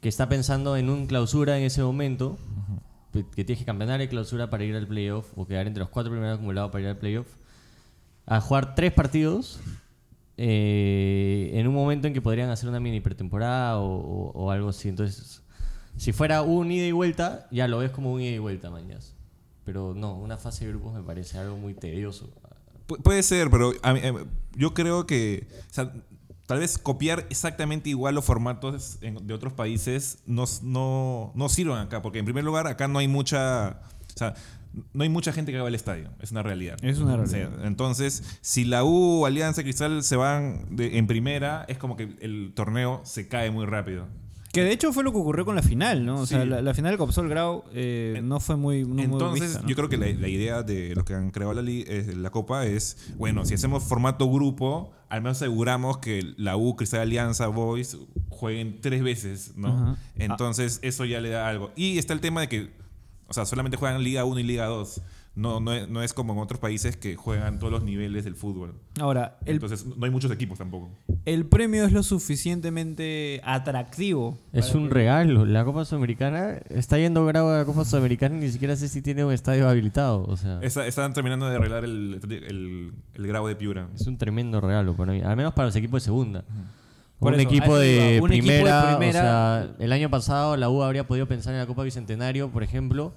que 0.00 0.08
está 0.08 0.28
pensando 0.28 0.76
en 0.76 0.90
un 0.90 1.06
clausura 1.06 1.58
en 1.58 1.64
ese 1.64 1.82
momento, 1.82 2.38
que- 3.12 3.24
que 3.34 3.44
tienes 3.44 3.58
que 3.58 3.64
campeonar 3.64 4.00
el 4.00 4.08
clausura 4.08 4.48
para 4.50 4.64
ir 4.64 4.74
al 4.76 4.86
playoff 4.86 5.26
o 5.36 5.46
quedar 5.46 5.66
entre 5.66 5.80
los 5.80 5.88
cuatro 5.88 6.12
primeros 6.12 6.36
acumulados 6.36 6.70
para 6.70 6.82
ir 6.84 6.88
al 6.90 6.96
playoff, 6.98 7.26
a 8.26 8.40
jugar 8.40 8.74
tres 8.74 8.92
partidos 8.92 9.58
eh, 10.40 11.50
en 11.54 11.66
un 11.66 11.74
momento 11.74 12.06
en 12.06 12.14
que 12.14 12.20
podrían 12.22 12.48
hacer 12.50 12.68
una 12.68 12.78
mini 12.80 13.00
pretemporada 13.00 13.78
o, 13.78 13.86
o- 13.96 14.30
o 14.44 14.50
algo 14.52 14.68
así. 14.68 14.88
Entonces, 14.88 15.42
si 15.96 16.12
fuera 16.12 16.42
un 16.42 16.70
ida 16.70 16.86
y 16.86 16.92
vuelta, 16.92 17.48
ya 17.50 17.66
lo 17.66 17.78
ves 17.78 17.90
como 17.90 18.12
un 18.12 18.20
ida 18.20 18.36
y 18.36 18.38
vuelta, 18.38 18.70
mañas. 18.70 19.14
Pero 19.64 19.94
no, 19.94 20.14
una 20.16 20.36
fase 20.38 20.64
de 20.64 20.70
grupos 20.72 20.94
me 20.94 21.02
parece 21.02 21.38
algo 21.38 21.56
muy 21.56 21.74
tedioso. 21.74 22.30
Pu- 22.86 23.02
puede 23.02 23.22
ser, 23.24 23.50
pero 23.50 23.72
a 23.82 23.92
mí, 23.92 24.00
eh, 24.02 24.14
yo 24.54 24.74
creo 24.74 25.06
que 25.06 25.48
o 25.70 25.74
sea, 25.74 25.92
tal 26.48 26.58
vez 26.58 26.78
copiar 26.78 27.26
exactamente 27.30 27.90
igual 27.90 28.14
los 28.16 28.24
formatos 28.24 28.98
en- 29.02 29.24
de 29.26 29.34
otros 29.34 29.52
países 29.52 30.18
no, 30.26 30.44
no, 30.62 31.30
no 31.36 31.48
sirven 31.48 31.76
acá, 31.76 32.02
porque 32.02 32.18
en 32.18 32.24
primer 32.24 32.42
lugar 32.42 32.66
acá 32.66 32.88
no 32.88 32.98
hay 32.98 33.06
mucha... 33.06 33.80
O 34.14 34.18
sea, 34.18 34.34
no 34.92 35.02
hay 35.02 35.08
mucha 35.08 35.32
gente 35.32 35.52
que 35.52 35.58
va 35.58 35.68
al 35.68 35.74
estadio, 35.74 36.10
es 36.20 36.30
una 36.32 36.42
realidad. 36.42 36.76
Es 36.82 36.98
una 36.98 37.14
O 37.14 37.26
sea, 37.26 37.38
realidad. 37.48 37.66
entonces, 37.66 38.38
si 38.40 38.64
la 38.64 38.82
U, 38.84 39.26
Alianza, 39.26 39.62
Cristal 39.62 40.02
se 40.02 40.16
van 40.16 40.74
de- 40.74 40.98
en 40.98 41.06
primera, 41.06 41.64
es 41.68 41.78
como 41.78 41.96
que 41.96 42.16
el 42.20 42.52
torneo 42.54 43.00
se 43.04 43.28
cae 43.28 43.50
muy 43.50 43.64
rápido. 43.66 44.06
Que 44.52 44.62
de 44.62 44.72
hecho 44.72 44.92
fue 44.92 45.04
lo 45.04 45.12
que 45.12 45.18
ocurrió 45.18 45.44
con 45.44 45.56
la 45.56 45.62
final, 45.62 46.06
¿no? 46.06 46.20
O 46.20 46.26
sea, 46.26 46.44
la, 46.44 46.62
la 46.62 46.74
final 46.74 46.92
del 46.92 46.98
Copsol 46.98 47.28
Grau 47.28 47.64
eh, 47.74 48.20
no 48.22 48.40
fue 48.40 48.56
muy, 48.56 48.82
no 48.82 48.94
muy 48.94 49.04
Entonces, 49.04 49.42
vista, 49.42 49.62
¿no? 49.62 49.68
yo 49.68 49.76
creo 49.76 49.88
que 49.88 49.98
la, 49.98 50.06
la 50.06 50.28
idea 50.28 50.62
de 50.62 50.94
los 50.94 51.04
que 51.04 51.14
han 51.14 51.30
creado 51.30 51.52
la, 51.54 51.62
eh, 51.70 52.14
la 52.16 52.30
Copa 52.30 52.64
es, 52.64 52.96
bueno, 53.18 53.44
si 53.44 53.54
hacemos 53.54 53.84
formato 53.84 54.30
grupo, 54.30 54.90
al 55.10 55.20
menos 55.20 55.36
aseguramos 55.38 55.98
que 55.98 56.34
la 56.36 56.56
U, 56.56 56.76
Cristal 56.76 57.00
Alianza, 57.00 57.46
Boys 57.48 57.98
jueguen 58.30 58.80
tres 58.80 59.02
veces, 59.02 59.52
¿no? 59.56 59.96
Entonces, 60.16 60.78
eso 60.82 61.04
ya 61.04 61.20
le 61.20 61.30
da 61.30 61.48
algo. 61.48 61.70
Y 61.76 61.98
está 61.98 62.14
el 62.14 62.20
tema 62.20 62.40
de 62.40 62.48
que, 62.48 62.70
o 63.26 63.32
sea, 63.34 63.44
solamente 63.44 63.76
juegan 63.76 64.02
Liga 64.02 64.24
1 64.24 64.40
y 64.40 64.44
Liga 64.44 64.66
2. 64.66 65.02
No, 65.38 65.60
no, 65.60 65.72
es, 65.72 65.88
no 65.88 66.02
es 66.02 66.12
como 66.12 66.32
en 66.32 66.40
otros 66.40 66.58
países 66.58 66.96
que 66.96 67.14
juegan 67.14 67.60
todos 67.60 67.72
los 67.72 67.84
niveles 67.84 68.24
del 68.24 68.34
fútbol. 68.34 68.74
Ahora, 69.00 69.38
el, 69.46 69.54
Entonces, 69.54 69.86
no 69.86 70.04
hay 70.04 70.10
muchos 70.10 70.32
equipos 70.32 70.58
tampoco. 70.58 70.90
el 71.24 71.46
premio 71.46 71.84
es 71.84 71.92
lo 71.92 72.02
suficientemente 72.02 73.40
atractivo. 73.44 74.36
Es 74.52 74.74
un 74.74 74.88
que- 74.88 74.94
regalo. 74.94 75.44
La 75.46 75.64
Copa 75.64 75.84
Sudamericana 75.84 76.58
está 76.70 76.98
yendo 76.98 77.24
grado 77.26 77.54
a 77.54 77.58
la 77.58 77.64
Copa 77.64 77.84
Sudamericana 77.84 78.36
y 78.36 78.40
ni 78.40 78.48
siquiera 78.50 78.74
sé 78.76 78.88
si 78.88 79.00
tiene 79.02 79.24
un 79.24 79.32
estadio 79.32 79.68
habilitado. 79.68 80.24
O 80.24 80.36
sea, 80.36 80.58
es, 80.58 80.68
Está- 80.76 80.86
están 80.86 81.12
terminando 81.14 81.48
de 81.48 81.56
arreglar 81.56 81.84
el, 81.84 82.20
el, 82.28 82.92
el 83.14 83.26
grado 83.26 83.46
de 83.46 83.56
Piura. 83.56 83.88
un 84.06 84.18
tremendo 84.18 84.60
regalo 84.60 84.94
para 84.96 85.12
mí. 85.12 85.20
Al 85.20 85.36
menos 85.36 85.54
para 85.54 85.66
los 85.66 85.76
equipos 85.76 86.02
de 86.02 86.04
segunda. 86.06 86.44
Por 87.18 87.32
un, 87.34 87.40
eso, 87.40 87.48
equipo 87.48 87.76
de 87.78 88.12
equipo 88.18 88.26
primera, 88.28 88.96
primera- 88.98 89.20
O 89.20 89.22
sea, 89.22 89.70
el 89.78 89.92
año 89.92 90.08
pasado 90.10 90.56
la 90.56 90.68
U 90.70 90.82
habría 90.82 91.06
podido 91.06 91.26
pensar 91.26 91.52
en 91.54 91.60
la 91.60 91.66
Copa 91.66 91.82
Bicentenario, 91.82 92.48
por 92.50 92.62
ejemplo, 92.62 93.12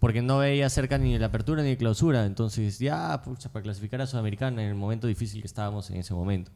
porque 0.00 0.22
no 0.22 0.38
veía 0.38 0.68
cerca 0.70 0.98
ni 0.98 1.16
la 1.18 1.26
apertura 1.26 1.62
ni 1.62 1.70
la 1.70 1.76
clausura. 1.76 2.26
Entonces, 2.26 2.78
ya, 2.78 3.20
pucha, 3.22 3.50
para 3.50 3.62
clasificar 3.62 4.00
a 4.00 4.06
Sudamericana 4.06 4.62
en 4.62 4.70
el 4.70 4.74
momento 4.74 5.06
difícil 5.06 5.40
que 5.42 5.46
estábamos 5.46 5.90
en 5.90 5.98
ese 5.98 6.14
momento. 6.14 6.50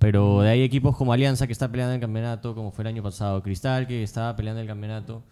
Pero 0.00 0.40
de 0.40 0.48
ahí 0.50 0.62
equipos 0.62 0.96
como 0.96 1.12
Alianza 1.12 1.46
que 1.46 1.52
está 1.52 1.70
peleando 1.70 1.94
el 1.94 2.00
campeonato, 2.00 2.54
como 2.54 2.72
fue 2.72 2.82
el 2.82 2.88
año 2.88 3.02
pasado, 3.02 3.42
Cristal 3.42 3.86
que 3.86 4.02
estaba 4.02 4.34
peleando 4.34 4.60
el 4.60 4.66
campeonato 4.66 5.22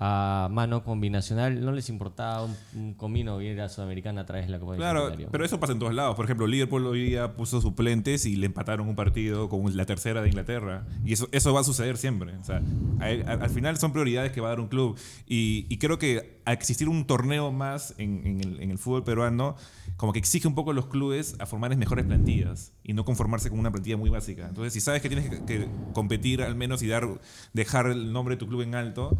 a 0.00 0.48
mano 0.52 0.84
combinacional, 0.84 1.60
no 1.60 1.72
les 1.72 1.88
importaba 1.88 2.44
un, 2.44 2.54
un 2.76 2.94
comino 2.94 3.40
ir 3.42 3.60
a 3.60 3.68
Sudamericana 3.68 4.20
a 4.20 4.26
través 4.26 4.46
de 4.46 4.52
la 4.52 4.60
Copa 4.60 4.76
Claro, 4.76 5.10
pero 5.32 5.44
eso 5.44 5.58
pasa 5.58 5.72
en 5.72 5.80
todos 5.80 5.92
lados. 5.92 6.14
Por 6.14 6.24
ejemplo, 6.24 6.46
Liverpool 6.46 6.86
hoy 6.86 7.02
día 7.04 7.34
puso 7.34 7.60
suplentes 7.60 8.24
y 8.24 8.36
le 8.36 8.46
empataron 8.46 8.88
un 8.88 8.94
partido 8.94 9.48
con 9.48 9.76
la 9.76 9.86
tercera 9.86 10.22
de 10.22 10.28
Inglaterra. 10.28 10.86
Y 11.04 11.14
eso, 11.14 11.28
eso 11.32 11.52
va 11.52 11.60
a 11.60 11.64
suceder 11.64 11.96
siempre. 11.96 12.36
O 12.36 12.44
sea, 12.44 12.62
a- 13.00 13.30
a- 13.30 13.34
al 13.44 13.50
final 13.50 13.76
son 13.76 13.92
prioridades 13.92 14.30
que 14.30 14.40
va 14.40 14.48
a 14.48 14.50
dar 14.50 14.60
un 14.60 14.68
club. 14.68 14.96
Y, 15.26 15.66
y 15.68 15.78
creo 15.78 15.98
que 15.98 16.38
al 16.44 16.54
existir 16.54 16.88
un 16.88 17.04
torneo 17.04 17.50
más 17.50 17.94
en, 17.98 18.24
en 18.24 18.40
el, 18.40 18.62
en 18.62 18.70
el 18.70 18.78
fútbol 18.78 19.02
peruano, 19.02 19.56
como 19.96 20.12
que 20.12 20.20
exige 20.20 20.46
un 20.46 20.54
poco 20.54 20.70
a 20.70 20.74
los 20.74 20.86
clubes 20.86 21.34
a 21.40 21.46
formar 21.46 21.76
mejores 21.76 22.06
plantillas 22.06 22.72
y 22.84 22.92
no 22.92 23.04
conformarse 23.04 23.50
con 23.50 23.58
una 23.58 23.72
plantilla 23.72 23.96
muy 23.96 24.10
básica. 24.10 24.46
Entonces, 24.48 24.72
si 24.72 24.80
sabes 24.80 25.02
que 25.02 25.08
tienes 25.08 25.28
que, 25.28 25.44
que 25.44 25.68
competir 25.92 26.40
al 26.42 26.54
menos 26.54 26.82
y 26.82 26.86
dar, 26.86 27.06
dejar 27.52 27.86
el 27.88 28.12
nombre 28.12 28.36
de 28.36 28.38
tu 28.38 28.46
club 28.46 28.60
en 28.62 28.74
alto, 28.76 29.18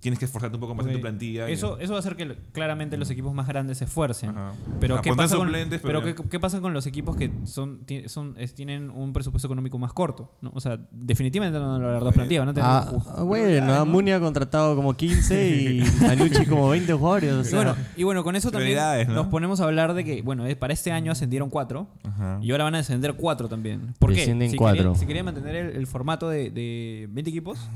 tienes 0.00 0.18
que 0.18 0.26
esforzarte 0.26 0.56
un 0.56 0.60
poco 0.60 0.74
más 0.74 0.86
en 0.86 0.92
tu 0.92 1.00
plantilla. 1.00 1.48
y- 1.50 1.52
Eso, 1.54 1.78
eso 1.78 1.92
va 1.92 1.98
a 1.98 2.00
hacer 2.00 2.14
que 2.16 2.36
claramente 2.52 2.96
los 2.96 3.10
equipos 3.10 3.34
más 3.34 3.48
grandes 3.48 3.78
se 3.78 3.84
esfuercen. 3.84 4.30
Ajá. 4.30 4.52
Pero, 4.80 4.96
Ah, 4.96 5.02
¿qué 5.02 5.12
pasa, 5.14 5.36
con, 5.36 5.46
suplentes, 5.46 5.80
pero 5.82 6.00
pero 6.02 6.14
¿qué, 6.16 6.22
ya. 6.22 6.28
qué 6.30 6.38
pasa 6.40 6.60
con 6.60 6.72
los 6.72 6.86
equipos 6.86 7.16
que 7.16 7.32
son, 7.44 7.80
ti- 7.84 8.08
son, 8.08 8.34
es- 8.38 8.54
tienen 8.54 8.90
un 8.90 9.12
presupuesto 9.12 9.48
económico 9.48 9.76
más 9.78 9.92
corto? 9.92 10.32
¿no? 10.40 10.52
O 10.54 10.60
sea, 10.60 10.78
definitivamente 10.92 11.58
no 11.58 11.66
van 11.66 11.76
a 11.76 11.78
lograr 11.84 12.00
dos 12.04 12.14
plantillas. 12.14 12.42
Van 12.42 12.48
a 12.50 12.54
tener 12.54 12.70
Ah, 12.70 13.22
bueno, 13.22 13.74
a 13.74 13.84
Muni 13.84 14.12
ha 14.12 14.20
contratado 14.20 14.76
como 14.76 14.94
15 14.94 15.48
y 15.50 15.80
Manucci 16.02 16.46
como 16.46 16.68
20 16.68 16.92
jugadores. 16.92 17.32
O 17.32 17.50
Y 17.50 17.54
bueno, 17.56 17.76
y 17.96 18.02
bueno, 18.04 18.22
con 18.24 18.36
eso 18.36 18.50
también 18.50 18.78
nos 19.08 19.26
ponemos 19.28 19.60
a 19.60 19.64
hablar 19.64 19.94
de 19.94 20.04
que, 20.04 20.22
bueno, 20.22 20.46
eh, 20.46 20.54
para 20.56 20.72
este 20.72 20.92
año 20.92 21.10
ascendieron 21.12 21.50
cuatro 21.50 21.88
Ajá. 22.04 22.38
y 22.40 22.50
ahora 22.52 22.64
van 22.64 22.74
a 22.76 22.78
descender 22.78 23.14
cuatro 23.14 23.48
también. 23.48 23.94
¿Por 23.98 24.10
qué? 24.10 24.16
Descienden 24.16 24.50
si 24.50 24.56
cuatro. 24.56 24.76
Querían, 24.78 24.96
si 24.96 25.06
querían 25.06 25.24
mantener 25.24 25.56
el, 25.56 25.76
el 25.76 25.86
formato 25.86 26.28
de, 26.28 26.50
de 26.50 27.08
20 27.10 27.30
equipos. 27.30 27.68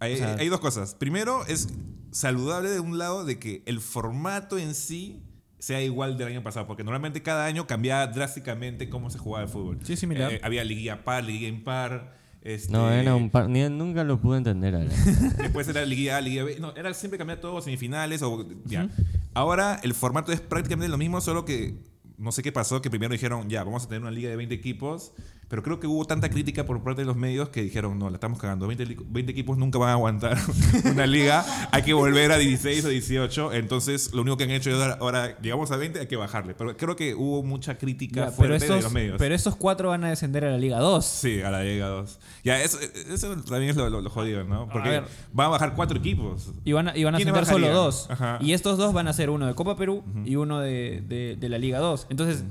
Hay, 0.00 0.14
O 0.14 0.16
sea- 0.16 0.34
hay 0.38 0.48
dos 0.48 0.60
cosas. 0.60 0.94
Primero, 0.94 1.46
es 1.46 1.68
saludable 2.10 2.70
de 2.70 2.80
un 2.80 2.98
lado 2.98 3.24
de 3.24 3.38
que 3.38 3.62
el 3.66 3.80
formato 3.80 4.58
en 4.58 4.74
sí 4.74 5.22
sea 5.58 5.82
igual 5.82 6.16
del 6.16 6.28
año 6.28 6.42
pasado, 6.42 6.66
porque 6.66 6.82
normalmente 6.82 7.22
cada 7.22 7.44
año 7.44 7.66
cambiaba 7.66 8.06
drásticamente 8.06 8.88
cómo 8.88 9.10
se 9.10 9.18
jugaba 9.18 9.44
el 9.44 9.50
fútbol. 9.50 9.78
Sí, 9.84 9.96
similar. 9.96 10.32
Eh, 10.32 10.40
había 10.42 10.64
liguilla 10.64 11.04
par, 11.04 11.22
liguilla 11.24 11.48
impar. 11.48 12.18
Este, 12.42 12.72
no, 12.72 12.90
era 12.90 13.14
un 13.14 13.28
par- 13.28 13.50
ni- 13.50 13.68
nunca 13.68 14.02
lo 14.02 14.18
pude 14.18 14.38
entender. 14.38 14.74
ahora. 14.74 14.88
Después 15.36 15.68
era 15.68 15.84
liguilla 15.84 16.16
A, 16.16 16.20
liguilla 16.22 16.44
B. 16.44 16.56
No, 16.58 16.74
era 16.74 16.92
siempre 16.94 17.18
cambiar 17.18 17.38
todo, 17.40 17.60
semifinales 17.60 18.22
o 18.22 18.48
ya. 18.64 18.88
Ahora 19.34 19.78
el 19.82 19.92
formato 19.92 20.32
es 20.32 20.40
prácticamente 20.40 20.88
lo 20.88 20.96
mismo, 20.96 21.20
solo 21.20 21.44
que 21.44 21.74
no 22.16 22.32
sé 22.32 22.42
qué 22.42 22.52
pasó, 22.52 22.80
que 22.80 22.88
primero 22.88 23.12
dijeron, 23.12 23.50
ya, 23.50 23.62
vamos 23.62 23.84
a 23.84 23.88
tener 23.88 24.00
una 24.00 24.10
liga 24.10 24.30
de 24.30 24.36
20 24.36 24.54
equipos, 24.54 25.12
pero 25.50 25.62
creo 25.62 25.78
que 25.80 25.86
hubo 25.86 26.06
tanta 26.06 26.30
crítica 26.30 26.64
por 26.64 26.82
parte 26.82 27.02
de 27.02 27.06
los 27.06 27.16
medios 27.16 27.50
que 27.50 27.60
dijeron, 27.62 27.98
no, 27.98 28.08
la 28.08 28.16
estamos 28.16 28.38
cagando, 28.38 28.66
20, 28.66 28.86
li- 28.86 28.96
20 28.98 29.32
equipos 29.32 29.58
nunca 29.58 29.78
van 29.78 29.90
a 29.90 29.92
aguantar 29.94 30.38
una 30.90 31.06
liga, 31.06 31.44
hay 31.72 31.82
que 31.82 31.92
volver 31.92 32.30
a 32.32 32.38
16 32.38 32.84
o 32.84 32.88
18, 32.88 33.52
entonces 33.54 34.14
lo 34.14 34.22
único 34.22 34.36
que 34.38 34.44
han 34.44 34.50
hecho 34.52 34.70
es 34.70 34.96
ahora 35.00 35.36
llegamos 35.42 35.70
a 35.72 35.76
20, 35.76 36.00
hay 36.00 36.06
que 36.06 36.16
bajarle, 36.16 36.54
pero 36.54 36.76
creo 36.76 36.94
que 36.96 37.14
hubo 37.14 37.42
mucha 37.42 37.76
crítica 37.76 38.26
Ya, 38.26 38.30
fuerte 38.30 38.52
de 38.52 38.64
estos, 38.64 38.82
los 38.84 38.92
medios. 38.92 39.16
pero 39.18 39.34
estos 39.34 39.56
cuatro 39.56 39.88
van 39.90 40.04
a 40.04 40.08
descender 40.10 40.44
a 40.44 40.50
la 40.52 40.56
Liga 40.58 40.78
2. 40.78 41.04
Sí, 41.04 41.42
a 41.42 41.50
la 41.50 41.62
Liga 41.64 41.88
2. 41.88 42.18
Ya, 42.44 42.62
eso, 42.62 42.78
eso 42.80 43.34
también 43.42 43.70
es 43.70 43.76
lo, 43.76 43.90
lo- 43.90 44.00
lo 44.00 44.08
jodido, 44.10 44.44
¿no? 44.44 44.68
Porque 44.68 45.02
van 45.32 45.46
a 45.46 45.50
bajar 45.50 45.74
cuatro 45.74 45.98
equipos. 45.98 46.52
Y 46.64 46.72
van 46.72 46.88
a, 46.88 46.96
y 46.96 47.02
van 47.04 47.14
a 47.14 47.18
¿Quiénes 47.18 47.34
ascender 47.34 47.52
solo 47.68 47.74
dos. 47.74 48.08
Ajá. 48.08 48.38
Y 48.40 48.52
estos 48.52 48.78
dos 48.78 48.92
van 48.92 49.08
a 49.08 49.12
ser 49.12 49.30
uno 49.30 49.46
de 49.48 49.54
Copa 49.54 49.76
Perú 49.76 50.04
y 50.24 50.36
uno 50.36 50.60
de, 50.60 51.02
de- 51.08 51.36
de 51.36 51.48
la 51.48 51.58
Liga 51.58 51.80
2. 51.80 52.06
Entonces, 52.08 52.44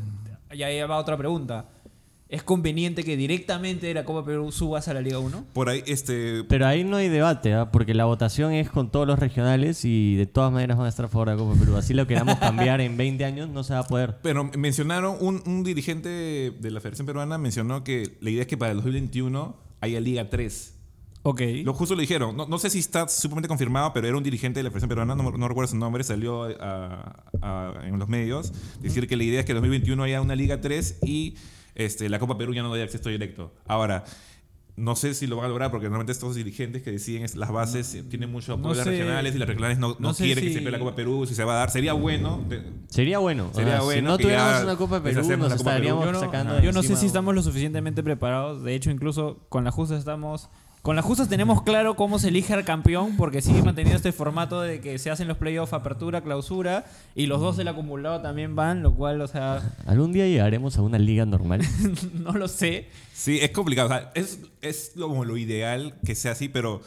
ya 0.54 0.68
ahí 0.68 0.82
va 0.82 0.98
otra 0.98 1.16
pregunta. 1.18 1.66
¿Es 2.30 2.44
conveniente 2.44 3.04
que 3.04 3.18
directamente 3.18 3.88
de 3.88 3.96
la 3.96 4.06
Copa 4.06 4.24
Perú 4.24 4.52
subas 4.52 4.88
a 4.88 4.94
la 4.94 5.02
Liga 5.02 5.18
1? 5.18 5.46
Por 5.52 5.68
ahí, 5.68 5.82
este, 5.88 6.44
Pero 6.44 6.68
ahí 6.68 6.84
no 6.84 6.98
hay 6.98 7.10
debate, 7.10 7.56
¿ah? 7.56 7.72
porque 7.72 7.96
la 7.96 8.06
votación 8.06 8.54
es 8.54 8.70
con 8.70 8.92
todos 8.92 9.08
los 9.08 9.18
regionales 9.18 9.84
y 9.84 10.16
de 10.16 10.28
todas 10.28 10.52
maneras 10.54 10.78
van 10.78 10.86
a 10.86 10.90
estar 10.90 11.06
a 11.06 11.10
favor 11.10 11.30
de 11.30 11.36
la 11.36 11.42
Copa 11.42 11.60
Perú. 11.60 11.76
Así 11.76 11.96
lo 11.96 12.06
queramos 12.06 12.36
cambiar 12.40 12.82
en 12.82 12.98
20 12.98 13.26
años, 13.26 13.50
no 13.50 13.64
se 13.64 13.74
va 13.74 13.80
a 13.80 13.84
poder. 13.88 14.18
Pero 14.22 14.44
mencionaron, 14.44 15.18
un, 15.20 15.42
un 15.48 15.64
dirigente 15.64 16.08
de 16.10 16.72
la 16.72 16.80
Federación 16.82 17.08
Peruana 17.08 17.40
mencionó 17.40 17.84
que 17.84 18.18
la 18.22 18.30
idea 18.30 18.42
es 18.42 18.48
que 18.48 18.58
para 18.58 18.74
el 18.74 18.78
2021 18.78 19.56
haya 19.82 20.00
Liga 20.00 20.30
3. 20.30 20.76
Ok. 21.24 21.42
Lo 21.64 21.74
justo 21.74 21.96
lo 21.96 22.02
dijeron. 22.02 22.38
No, 22.38 22.46
no 22.48 22.60
sé 22.60 22.70
si 22.70 22.78
está 22.78 23.08
sumamente 23.08 23.48
confirmado, 23.48 23.92
pero 23.92 24.08
era 24.08 24.16
un 24.16 24.24
dirigente 24.24 24.60
de 24.60 24.64
la 24.66 24.70
Federación 24.70 24.90
Peruana, 24.90 25.16
no, 25.16 25.32
no 25.32 25.48
recuerdo 25.48 25.72
su 25.72 25.78
nombre, 25.78 26.04
salió 26.04 26.44
a- 26.44 27.24
a- 27.42 27.74
en 27.88 27.98
los 27.98 28.08
medios, 28.08 28.54
decir 28.82 29.08
que 29.08 29.18
la 29.18 29.24
idea 29.24 29.40
es 29.40 29.48
que 29.48 29.52
en 29.54 29.56
2021 29.58 30.04
haya 30.04 30.22
una 30.22 30.36
Liga 30.36 30.62
3 30.62 31.00
y 31.04 31.34
este, 31.80 32.08
la 32.10 32.20
Copa 32.20 32.38
Perú 32.38 32.54
ya 32.54 32.62
no 32.64 32.74
dé 32.74 32.84
acceso 32.84 33.10
directo. 33.10 33.54
Ahora, 33.66 34.04
no 34.76 34.96
sé 34.96 35.14
si 35.14 35.28
lo 35.28 35.36
van 35.36 35.46
a 35.46 35.50
lograr 35.50 35.72
porque 35.72 35.88
normalmente 35.88 36.14
estos 36.14 36.36
dirigentes 36.36 36.82
que 36.84 36.92
deciden 36.92 37.24
es- 37.26 37.36
las 37.36 37.52
bases 37.52 37.94
eh, 37.96 38.04
tienen 38.04 38.32
mucho 38.32 38.54
apoyo 38.54 38.68
No 38.68 38.72
de 38.72 38.78
las 38.78 38.86
sé- 38.86 38.92
regionales 38.92 39.36
y 39.36 39.38
las 39.38 39.48
regionales 39.50 39.78
no, 39.78 39.90
no 39.90 39.96
no 40.00 40.14
sé 40.14 40.24
quieren 40.24 40.44
que 40.46 40.52
se 40.54 40.60
pelee 40.60 40.72
la 40.72 40.80
Copa 40.80 40.96
Perú, 40.96 41.26
si 41.28 41.36
se 41.36 41.44
va 41.44 41.54
a 41.54 41.58
dar. 41.58 41.70
Sería 41.70 41.92
bueno. 41.94 42.46
Sería 42.88 43.20
bueno. 43.20 43.50
o 43.52 43.54
Sería 43.54 43.74
sea, 43.74 43.82
bueno 43.82 44.00
si 44.00 44.06
no 44.06 44.18
tuviéramos 44.18 44.64
una 44.64 44.76
Copa 44.78 45.04
Perú, 45.04 45.16
nos 45.20 45.28
la 45.28 45.36
Copa 45.38 45.48
Perú. 45.48 45.58
estaríamos 45.60 46.06
Yo 46.06 46.12
no, 46.14 46.20
sacando 46.22 46.60
yo 46.62 46.72
no 46.72 46.82
sé 46.84 46.96
si 46.96 47.06
estamos 47.08 47.36
lo 47.36 47.42
suficientemente 47.42 48.04
preparados. 48.04 48.64
De 48.64 48.74
hecho, 48.74 48.90
incluso 48.90 49.40
con 49.50 49.64
las 49.66 49.74
justas 49.74 50.00
estamos. 50.00 50.50
Con 50.82 50.96
las 50.96 51.04
justas 51.04 51.28
tenemos 51.28 51.62
claro 51.64 51.96
cómo 51.96 52.20
se 52.20 52.30
elige 52.30 52.54
al 52.54 52.64
campeón, 52.64 53.18
porque 53.18 53.42
sigue 53.42 53.62
manteniendo 53.62 53.98
este 53.98 54.14
formato 54.14 54.62
de 54.62 54.80
que 54.80 54.98
se 54.98 55.12
hacen 55.12 55.28
los 55.28 55.38
playoffs, 55.38 55.74
apertura, 55.74 56.22
clausura, 56.22 56.86
y 57.16 57.26
los 57.26 57.42
dos 57.42 57.58
del 57.58 57.68
acumulado 57.68 58.22
también 58.22 58.56
van, 58.56 58.82
lo 58.82 58.96
cual, 58.96 59.20
o 59.20 59.28
sea, 59.28 59.62
¿Algún 59.86 60.14
día 60.14 60.26
llegaremos 60.26 60.78
a 60.78 60.82
una 60.82 60.98
liga 60.98 61.26
normal? 61.26 61.62
no 62.14 62.32
lo 62.32 62.48
sé. 62.48 62.88
Sí, 63.14 63.40
es 63.42 63.52
complicado. 63.52 63.90
O 63.90 63.92
sea, 63.92 64.12
es, 64.16 64.40
es 64.62 64.94
como 64.98 65.26
lo 65.26 65.36
ideal 65.36 65.96
que 66.06 66.16
sea 66.16 66.32
así, 66.32 66.48
pero 66.48 66.82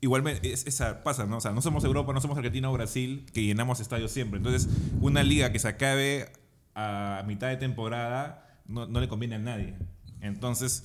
igualmente 0.00 0.52
es, 0.52 0.64
esa 0.68 1.02
pasa, 1.02 1.26
¿no? 1.26 1.38
O 1.38 1.40
sea, 1.40 1.50
no 1.50 1.60
somos 1.60 1.82
Europa, 1.82 2.12
no 2.12 2.20
somos 2.20 2.38
Argentina 2.38 2.70
o 2.70 2.72
Brasil, 2.72 3.26
que 3.34 3.42
llenamos 3.42 3.80
estadios 3.80 4.12
siempre. 4.12 4.38
Entonces, 4.38 4.68
una 5.00 5.24
liga 5.24 5.50
que 5.50 5.58
se 5.58 5.66
acabe 5.66 6.30
a 6.76 7.24
mitad 7.26 7.48
de 7.48 7.56
temporada 7.56 8.60
no, 8.66 8.86
no 8.86 9.00
le 9.00 9.08
conviene 9.08 9.34
a 9.34 9.38
nadie. 9.38 9.74
Entonces, 10.20 10.84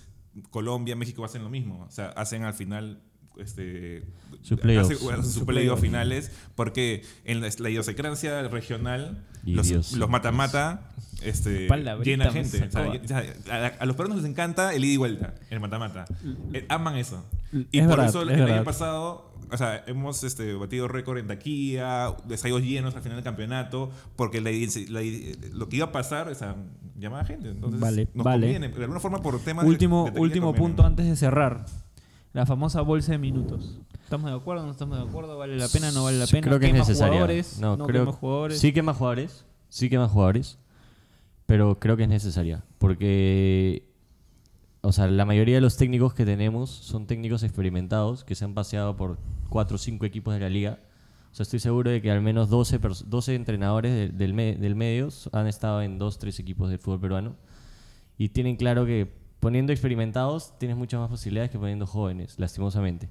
Colombia, 0.50 0.96
México 0.96 1.24
hacen 1.26 1.44
lo 1.44 1.50
mismo. 1.50 1.86
O 1.86 1.92
sea, 1.92 2.08
hacen 2.10 2.44
al 2.44 2.54
final 2.54 3.02
este 3.42 4.04
hacen- 4.44 4.98
hacen 5.12 5.24
sus 5.26 5.44
playoffs 5.44 5.82
finales 5.82 6.32
porque 6.56 7.04
en 7.26 7.42
la, 7.42 7.50
la 7.60 7.70
idiosincrasia 7.70 8.42
regional 8.48 9.24
Y 9.46 9.54
los, 9.56 9.68
Dios. 9.68 9.94
los 9.94 10.10
mata-mata 10.10 10.90
este, 11.22 11.68
llena 12.04 12.32
gente. 12.32 12.70
O 12.74 13.08
sea, 13.08 13.24
a, 13.52 13.66
a 13.82 13.86
los 13.86 13.96
peruanos 13.96 14.22
les 14.22 14.30
encanta 14.30 14.74
el 14.74 14.86
ida 14.86 14.94
y 14.94 14.98
vuelta, 14.98 15.36
el 15.50 15.60
mata-mata. 15.60 16.06
Eh, 16.54 16.66
aman 16.70 16.96
eso. 16.96 17.26
Y 17.72 17.80
Es 17.80 17.88
por 17.88 17.98
verdad, 17.98 18.06
eso 18.10 18.22
es 18.24 18.30
el 18.30 18.36
verdad. 18.40 18.56
año 18.58 18.64
pasado, 18.64 19.34
o 19.52 19.58
sea, 19.58 19.84
hemos 19.88 20.24
este, 20.24 20.54
batido 20.54 20.88
récord 20.88 21.18
en 21.18 21.28
taquilla, 21.28 22.16
estadios 22.30 22.62
llenos 22.62 22.96
al 22.96 23.02
final 23.02 23.18
del 23.18 23.24
campeonato, 23.26 23.92
porque 24.16 24.40
la- 24.40 24.52
la- 24.52 25.02
lo 25.54 25.68
que 25.68 25.78
iba 25.78 25.88
a 25.88 25.92
pasar, 25.92 26.30
o 26.30 26.36
sea, 26.36 26.56
llamaba 26.98 27.26
gente. 27.26 27.50
Entonces, 27.50 27.80
Vale, 27.82 28.08
nos 28.14 28.24
vale. 28.24 28.46
conviene. 28.54 28.70
De 28.70 28.84
alguna 28.84 29.00
forma, 29.02 29.22
por 29.22 29.40
temas 29.42 29.66
de- 29.66 29.72
Último, 29.72 30.04
de 30.06 30.12
taquilla 30.12 30.22
último 30.22 30.46
conviene. 30.48 30.68
punto 30.68 30.86
antes 30.86 31.06
de 31.08 31.16
cerrar. 31.18 31.66
La 32.34 32.46
famosa 32.46 32.82
bolsa 32.82 33.12
de 33.14 33.18
minutos. 33.18 33.80
¿Estamos 34.04 34.30
de 34.30 34.38
acuerdo? 34.38 34.66
¿No 34.66 34.72
estamos 34.72 34.98
de 34.98 35.04
acuerdo? 35.04 35.38
¿Vale 35.38 35.58
la 35.58 35.68
pena? 35.68 35.92
¿No 35.92 36.04
vale 36.04 36.18
la 36.20 36.28
pena? 36.28 36.42
Creo 36.48 36.60
que 36.60 36.66
es 36.68 36.72
¿Quema 36.72 36.80
necesaria. 36.84 37.14
jugadores? 37.14 37.60
No, 37.60 37.78
¿No 37.78 37.86
creo 37.88 38.12
jugadores? 38.14 38.60
Sí 38.60 38.72
quema 38.74 38.94
jugadores, 38.94 39.46
sí 39.70 39.90
quema 39.90 40.08
jugadores, 40.08 40.58
pero 41.46 41.80
creo 41.80 41.98
que 41.98 42.04
es 42.04 42.10
necesaria 42.10 42.64
porque 42.78 43.84
o 44.82 44.92
sea, 44.94 45.08
la 45.08 45.26
mayoría 45.26 45.56
de 45.56 45.62
los 45.62 45.76
técnicos 45.78 46.14
que 46.14 46.26
tenemos 46.26 46.70
son 46.70 47.06
técnicos 47.06 47.44
experimentados 47.44 48.24
que 48.24 48.36
se 48.36 48.46
han 48.46 48.54
paseado 48.54 48.96
por 48.96 49.18
cuatro 49.50 49.76
o 49.76 49.78
cinco 49.78 50.06
equipos 50.06 50.34
de 50.34 50.40
la 50.40 50.50
liga. 50.50 50.80
O 51.32 51.36
sea, 51.36 51.44
estoy 51.44 51.60
seguro 51.60 51.92
de 51.92 52.02
que 52.02 52.10
al 52.12 52.22
menos 52.22 52.50
12, 52.50 52.80
pers- 52.80 53.04
12 53.06 53.36
entrenadores 53.36 53.92
de- 53.94 54.10
del, 54.10 54.34
me- 54.34 54.56
del 54.56 54.76
medio 54.76 55.10
han 55.32 55.48
estado 55.48 55.82
en 55.82 56.00
dos, 56.00 56.18
tres 56.18 56.40
equipos 56.40 56.70
del 56.70 56.80
fútbol 56.80 57.00
peruano 57.02 57.36
y 58.18 58.30
tienen 58.30 58.56
claro 58.56 58.86
que 58.86 59.12
poniendo 59.40 59.72
experimentados 59.72 60.58
tienes 60.58 60.78
muchas 60.78 61.00
más 61.00 61.10
posibilidades 61.10 61.52
que 61.52 61.60
poniendo 61.60 61.88
jóvenes, 61.88 62.36
lastimosamente. 62.38 63.10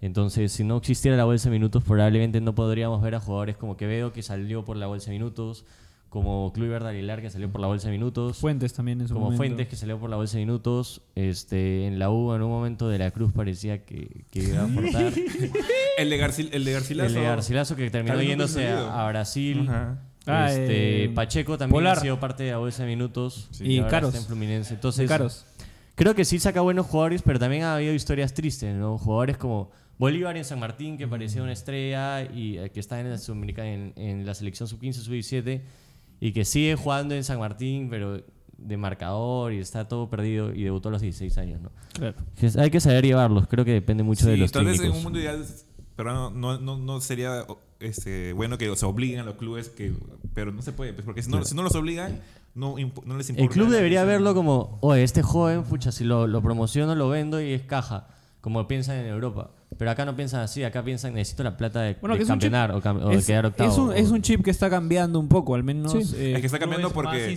Entonces, 0.00 0.50
si 0.52 0.64
no 0.64 0.78
existiera 0.78 1.16
la 1.16 1.24
bolsa 1.24 1.48
de 1.48 1.52
minutos, 1.52 1.84
probablemente 1.84 2.40
no 2.40 2.54
podríamos 2.54 3.00
ver 3.02 3.14
a 3.14 3.20
jugadores 3.20 3.56
como 3.56 3.76
Quevedo, 3.76 4.12
que 4.12 4.22
salió 4.22 4.64
por 4.64 4.76
la 4.76 4.88
bolsa 4.88 5.10
de 5.10 5.18
minutos, 5.18 5.64
como 6.08 6.52
Kluivert 6.52 6.84
Aguilar, 6.84 7.22
que 7.22 7.30
salió 7.30 7.50
por 7.50 7.60
la 7.60 7.68
bolsa 7.68 7.86
de 7.88 7.92
minutos, 7.92 8.36
Fuentes 8.36 8.74
también 8.74 9.00
en 9.00 9.08
su 9.08 9.14
como 9.14 9.26
momento. 9.26 9.38
Fuentes, 9.44 9.68
que 9.68 9.76
salió 9.76 9.98
por 9.98 10.10
la 10.10 10.16
bolsa 10.16 10.36
de 10.38 10.44
minutos. 10.44 11.00
Este, 11.14 11.86
en 11.86 11.98
la 11.98 12.10
U, 12.10 12.34
en 12.34 12.42
un 12.42 12.50
momento 12.50 12.88
de 12.88 12.98
la 12.98 13.12
Cruz, 13.12 13.32
parecía 13.32 13.82
que, 13.84 14.24
que 14.30 14.40
iba 14.40 14.60
a 14.60 14.64
aportar. 14.64 15.12
El 15.98 16.10
de, 16.10 16.16
Garcil, 16.16 16.48
el 16.52 16.64
de 16.64 16.72
Garcilaso. 16.72 17.06
El 17.08 17.14
de 17.14 17.22
Garcilaso, 17.22 17.76
que 17.76 17.88
terminó 17.90 18.20
yéndose 18.22 18.68
a, 18.68 19.06
Brasil. 19.08 19.66
Ajá. 19.68 19.98
Ah, 20.26 20.50
Este, 20.50 21.04
eh, 21.04 21.08
Pacheco 21.10 21.58
también 21.58 21.74
Polar. 21.74 21.98
ha 21.98 22.00
sido 22.00 22.18
parte 22.18 22.44
de 22.44 22.52
la 22.52 22.58
bolsa 22.58 22.84
de 22.84 22.88
minutos. 22.88 23.48
Sí. 23.50 23.64
Y 23.66 23.78
ahora 23.78 23.90
Caros. 23.90 24.08
está 24.08 24.20
en 24.20 24.26
Fluminense. 24.26 24.74
Entonces, 24.74 25.08
Caros. 25.08 25.44
Creo 25.94 26.14
que 26.14 26.24
sí 26.24 26.38
saca 26.38 26.60
buenos 26.60 26.86
jugadores, 26.86 27.22
pero 27.22 27.38
también 27.38 27.64
ha 27.64 27.76
habido 27.76 27.92
historias 27.92 28.32
tristes, 28.34 28.74
¿no? 28.74 28.98
Jugadores 28.98 29.36
como 29.36 29.70
Bolívar 29.98 30.36
en 30.36 30.44
San 30.44 30.58
Martín, 30.58 30.96
que 30.96 31.06
parecía 31.06 31.42
una 31.42 31.52
estrella 31.52 32.22
y 32.22 32.58
eh, 32.58 32.70
que 32.70 32.80
está 32.80 32.98
en 33.00 33.10
la, 33.10 33.18
en, 33.66 33.92
en 33.96 34.26
la 34.26 34.34
selección 34.34 34.68
sub-15, 34.68 34.92
sub-17 34.94 35.60
y 36.20 36.32
que 36.32 36.44
sigue 36.44 36.76
jugando 36.76 37.14
en 37.14 37.24
San 37.24 37.38
Martín, 37.38 37.88
pero 37.90 38.22
de 38.56 38.76
marcador 38.76 39.52
y 39.52 39.58
está 39.58 39.88
todo 39.88 40.08
perdido 40.08 40.54
y 40.54 40.62
debutó 40.62 40.88
a 40.88 40.92
los 40.92 41.02
16 41.02 41.36
años, 41.38 41.60
¿no? 41.60 41.70
Claro. 41.92 42.16
Hay 42.58 42.70
que 42.70 42.80
saber 42.80 43.04
llevarlos, 43.04 43.46
creo 43.48 43.64
que 43.64 43.72
depende 43.72 44.02
mucho 44.02 44.26
de 44.26 44.34
Sí, 44.34 44.40
los 44.40 44.52
tal 44.52 44.64
vez 44.64 44.76
técnicos. 44.76 44.94
en 44.94 44.98
un 44.98 45.04
mundo 45.04 45.18
ideal, 45.20 45.44
pero 45.96 46.30
no, 46.30 46.58
no, 46.58 46.78
no, 46.78 47.00
sería 47.00 47.44
este, 47.80 48.32
bueno 48.32 48.58
que 48.58 48.74
se 48.76 48.86
obliguen 48.86 49.20
a 49.20 49.24
los 49.24 49.34
clubes, 49.34 49.68
que, 49.68 49.92
pero 50.32 50.52
no 50.52 50.62
se 50.62 50.72
puede, 50.72 50.92
pues, 50.92 51.04
porque 51.04 51.22
si 51.22 51.30
no, 51.30 51.44
si 51.44 51.54
no 51.54 51.62
los 51.62 51.74
obligan, 51.74 52.20
no, 52.54 52.76
imp- 52.78 53.02
no 53.04 53.16
les 53.16 53.28
importa. 53.30 53.44
El 53.44 53.50
club 53.50 53.68
debería 53.70 54.04
verlo 54.04 54.34
como, 54.34 54.78
oye, 54.80 55.02
este 55.02 55.22
joven, 55.22 55.62
pucha, 55.64 55.92
si 55.92 56.04
lo, 56.04 56.26
lo 56.26 56.42
promociono, 56.42 56.94
lo 56.94 57.08
vendo 57.08 57.40
y 57.40 57.52
es 57.52 57.62
caja, 57.62 58.08
como 58.40 58.66
piensan 58.68 58.96
en 58.96 59.06
Europa. 59.06 59.50
Pero 59.78 59.90
acá 59.90 60.04
no 60.04 60.14
piensan 60.14 60.40
así, 60.40 60.62
acá 60.64 60.82
piensan, 60.84 61.14
necesito 61.14 61.42
la 61.42 61.56
plata 61.56 61.80
de, 61.80 61.94
Bueno, 62.00 62.14
de 62.14 62.18
que 62.18 62.24
es 62.24 62.28
un 62.30 62.36
chip- 62.38 62.50
campeonar 62.50 62.72
o, 62.72 62.80
cam- 62.82 63.02
o 63.04 63.08
de 63.08 63.16
Es, 63.16 63.26
quedar 63.26 63.46
octavo. 63.46 63.70
es 63.70 63.78
un, 63.78 63.92
es 63.94 64.10
o- 64.10 64.14
un 64.14 64.22
chip 64.22 64.42
que 64.44 64.50
está 64.50 64.68
cambiando 64.68 65.18
un 65.18 65.28
poco, 65.28 65.54
al 65.54 65.64
menos. 65.64 65.92
Sí. 65.92 65.98
eh, 66.16 66.32
Es 66.34 66.40
que 66.40 66.46
está 66.46 66.58
cambiando 66.58 66.90
porque 66.90 67.36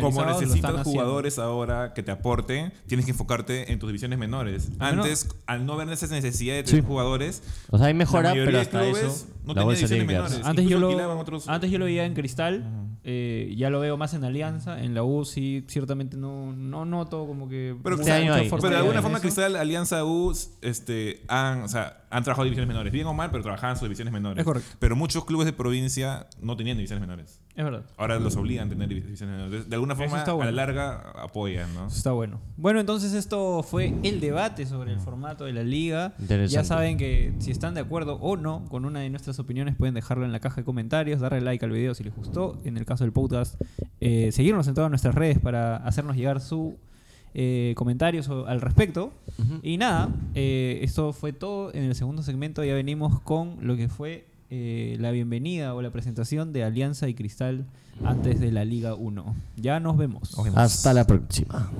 como 0.00 0.24
necesitas 0.24 0.70
haciendo. 0.70 0.84
jugadores 0.84 1.38
ahora 1.38 1.92
que 1.94 2.02
te 2.02 2.10
aporten, 2.10 2.72
tienes 2.86 3.04
que 3.06 3.12
enfocarte 3.12 3.72
en 3.72 3.78
tus 3.78 3.88
divisiones 3.88 4.18
menores. 4.18 4.70
Antes, 4.78 5.28
al 5.46 5.64
no 5.66 5.76
ver 5.76 5.88
esa 5.90 6.06
necesidad 6.08 6.54
de 6.56 6.62
tener 6.64 6.80
Sí. 6.82 6.86
jugadores, 6.86 7.42
O 7.70 7.78
sea, 7.78 7.86
hay 7.88 7.94
mejora, 7.94 8.32
pero 8.32 8.58
hasta 8.60 8.84
eso, 8.86 9.26
no 9.44 9.54
la 9.54 9.60
tenía 9.62 9.74
divisiones 9.76 10.06
menores. 10.06 10.40
Antes 10.44 10.68
yo, 10.68 10.78
lo, 10.78 11.18
otros- 11.20 11.48
antes 11.48 11.70
yo 11.70 11.78
lo 11.78 11.84
veía 11.84 12.04
en 12.04 12.14
Cristal, 12.14 12.64
eh, 13.04 13.54
ya 13.56 13.70
lo 13.70 13.78
veo 13.78 13.96
más 13.96 14.14
en 14.14 14.24
Alianza, 14.24 14.82
en 14.82 14.92
la 14.94 15.04
U 15.04 15.24
sí, 15.24 15.64
ciertamente 15.68 16.16
no, 16.16 16.52
no 16.52 16.84
noto 16.84 17.24
como 17.26 17.48
que... 17.48 17.76
Pero, 17.84 17.96
Este 17.96 18.10
año 18.10 18.34
hay, 18.34 18.44
pero 18.46 18.56
este 18.56 18.68
de 18.70 18.76
alguna 18.76 18.96
hay. 18.98 19.02
forma. 19.02 19.20
Cristal, 19.20 19.54
Alianza 19.54 20.04
U, 20.04 20.32
este, 20.62 21.22
han, 21.28 21.62
o 21.62 21.68
sea, 21.68 21.85
han 22.10 22.22
trabajado 22.22 22.44
divisiones 22.44 22.68
menores. 22.68 22.92
Bien 22.92 23.06
o 23.06 23.14
mal, 23.14 23.30
pero 23.30 23.42
trabajaban 23.42 23.76
sus 23.76 23.84
divisiones 23.84 24.12
menores. 24.12 24.38
Es 24.38 24.44
correcto. 24.44 24.76
Pero 24.78 24.96
muchos 24.96 25.24
clubes 25.24 25.46
de 25.46 25.52
provincia 25.52 26.26
no 26.40 26.56
tenían 26.56 26.76
divisiones 26.76 27.00
menores. 27.00 27.40
Es 27.54 27.64
verdad. 27.64 27.84
Ahora 27.96 28.18
los 28.18 28.36
obligan 28.36 28.66
a 28.66 28.70
tener 28.70 28.88
divisiones 28.88 29.36
menores. 29.36 29.68
De 29.68 29.74
alguna 29.74 29.96
forma, 29.96 30.18
está 30.18 30.32
bueno. 30.32 30.48
a 30.48 30.52
la 30.52 30.66
larga, 30.66 31.12
apoyan, 31.22 31.72
¿no? 31.74 31.86
Eso 31.86 31.96
está 31.96 32.12
bueno. 32.12 32.40
Bueno, 32.56 32.80
entonces 32.80 33.12
esto 33.14 33.62
fue 33.62 33.94
el 34.02 34.20
debate 34.20 34.66
sobre 34.66 34.92
el 34.92 35.00
formato 35.00 35.44
de 35.44 35.52
la 35.52 35.62
liga. 35.62 36.14
Interesante. 36.18 36.54
Ya 36.54 36.64
saben 36.64 36.96
que 36.98 37.34
si 37.38 37.50
están 37.50 37.74
de 37.74 37.80
acuerdo 37.80 38.16
o 38.20 38.36
no 38.36 38.64
con 38.68 38.84
una 38.84 39.00
de 39.00 39.10
nuestras 39.10 39.38
opiniones 39.38 39.74
pueden 39.76 39.94
dejarlo 39.94 40.24
en 40.24 40.32
la 40.32 40.40
caja 40.40 40.56
de 40.56 40.64
comentarios, 40.64 41.20
darle 41.20 41.40
like 41.40 41.64
al 41.64 41.70
video 41.70 41.94
si 41.94 42.04
les 42.04 42.14
gustó. 42.14 42.58
En 42.64 42.76
el 42.76 42.84
caso 42.84 43.04
del 43.04 43.12
podcast, 43.12 43.60
eh, 44.00 44.30
seguirnos 44.32 44.68
en 44.68 44.74
todas 44.74 44.90
nuestras 44.90 45.14
redes 45.14 45.38
para 45.38 45.76
hacernos 45.76 46.16
llegar 46.16 46.40
su 46.40 46.78
eh, 47.38 47.74
comentarios 47.76 48.30
al 48.30 48.62
respecto. 48.62 49.12
Y 49.62 49.76
nada, 49.76 50.08
eh, 50.34 50.80
esto 50.80 51.12
fue 51.12 51.34
todo. 51.34 51.70
En 51.74 51.84
el 51.84 51.94
segundo 51.94 52.22
segmento 52.22 52.64
ya 52.64 52.72
venimos 52.72 53.20
con 53.20 53.58
lo 53.60 53.76
que 53.76 53.90
fue 53.90 54.26
eh, 54.48 54.96
la 55.00 55.10
bienvenida 55.10 55.74
o 55.74 55.82
la 55.82 55.90
presentación 55.90 56.54
de 56.54 56.64
Alianza 56.64 57.10
y 57.10 57.14
Cristal 57.14 57.66
antes 58.02 58.40
de 58.40 58.52
la 58.52 58.64
Liga 58.64 58.94
1. 58.94 59.36
Ya 59.56 59.80
nos 59.80 59.98
vemos. 59.98 60.34
Nos 60.34 60.46
vemos. 60.46 60.58
Hasta 60.58 60.94
la 60.94 61.06
próxima. 61.06 61.70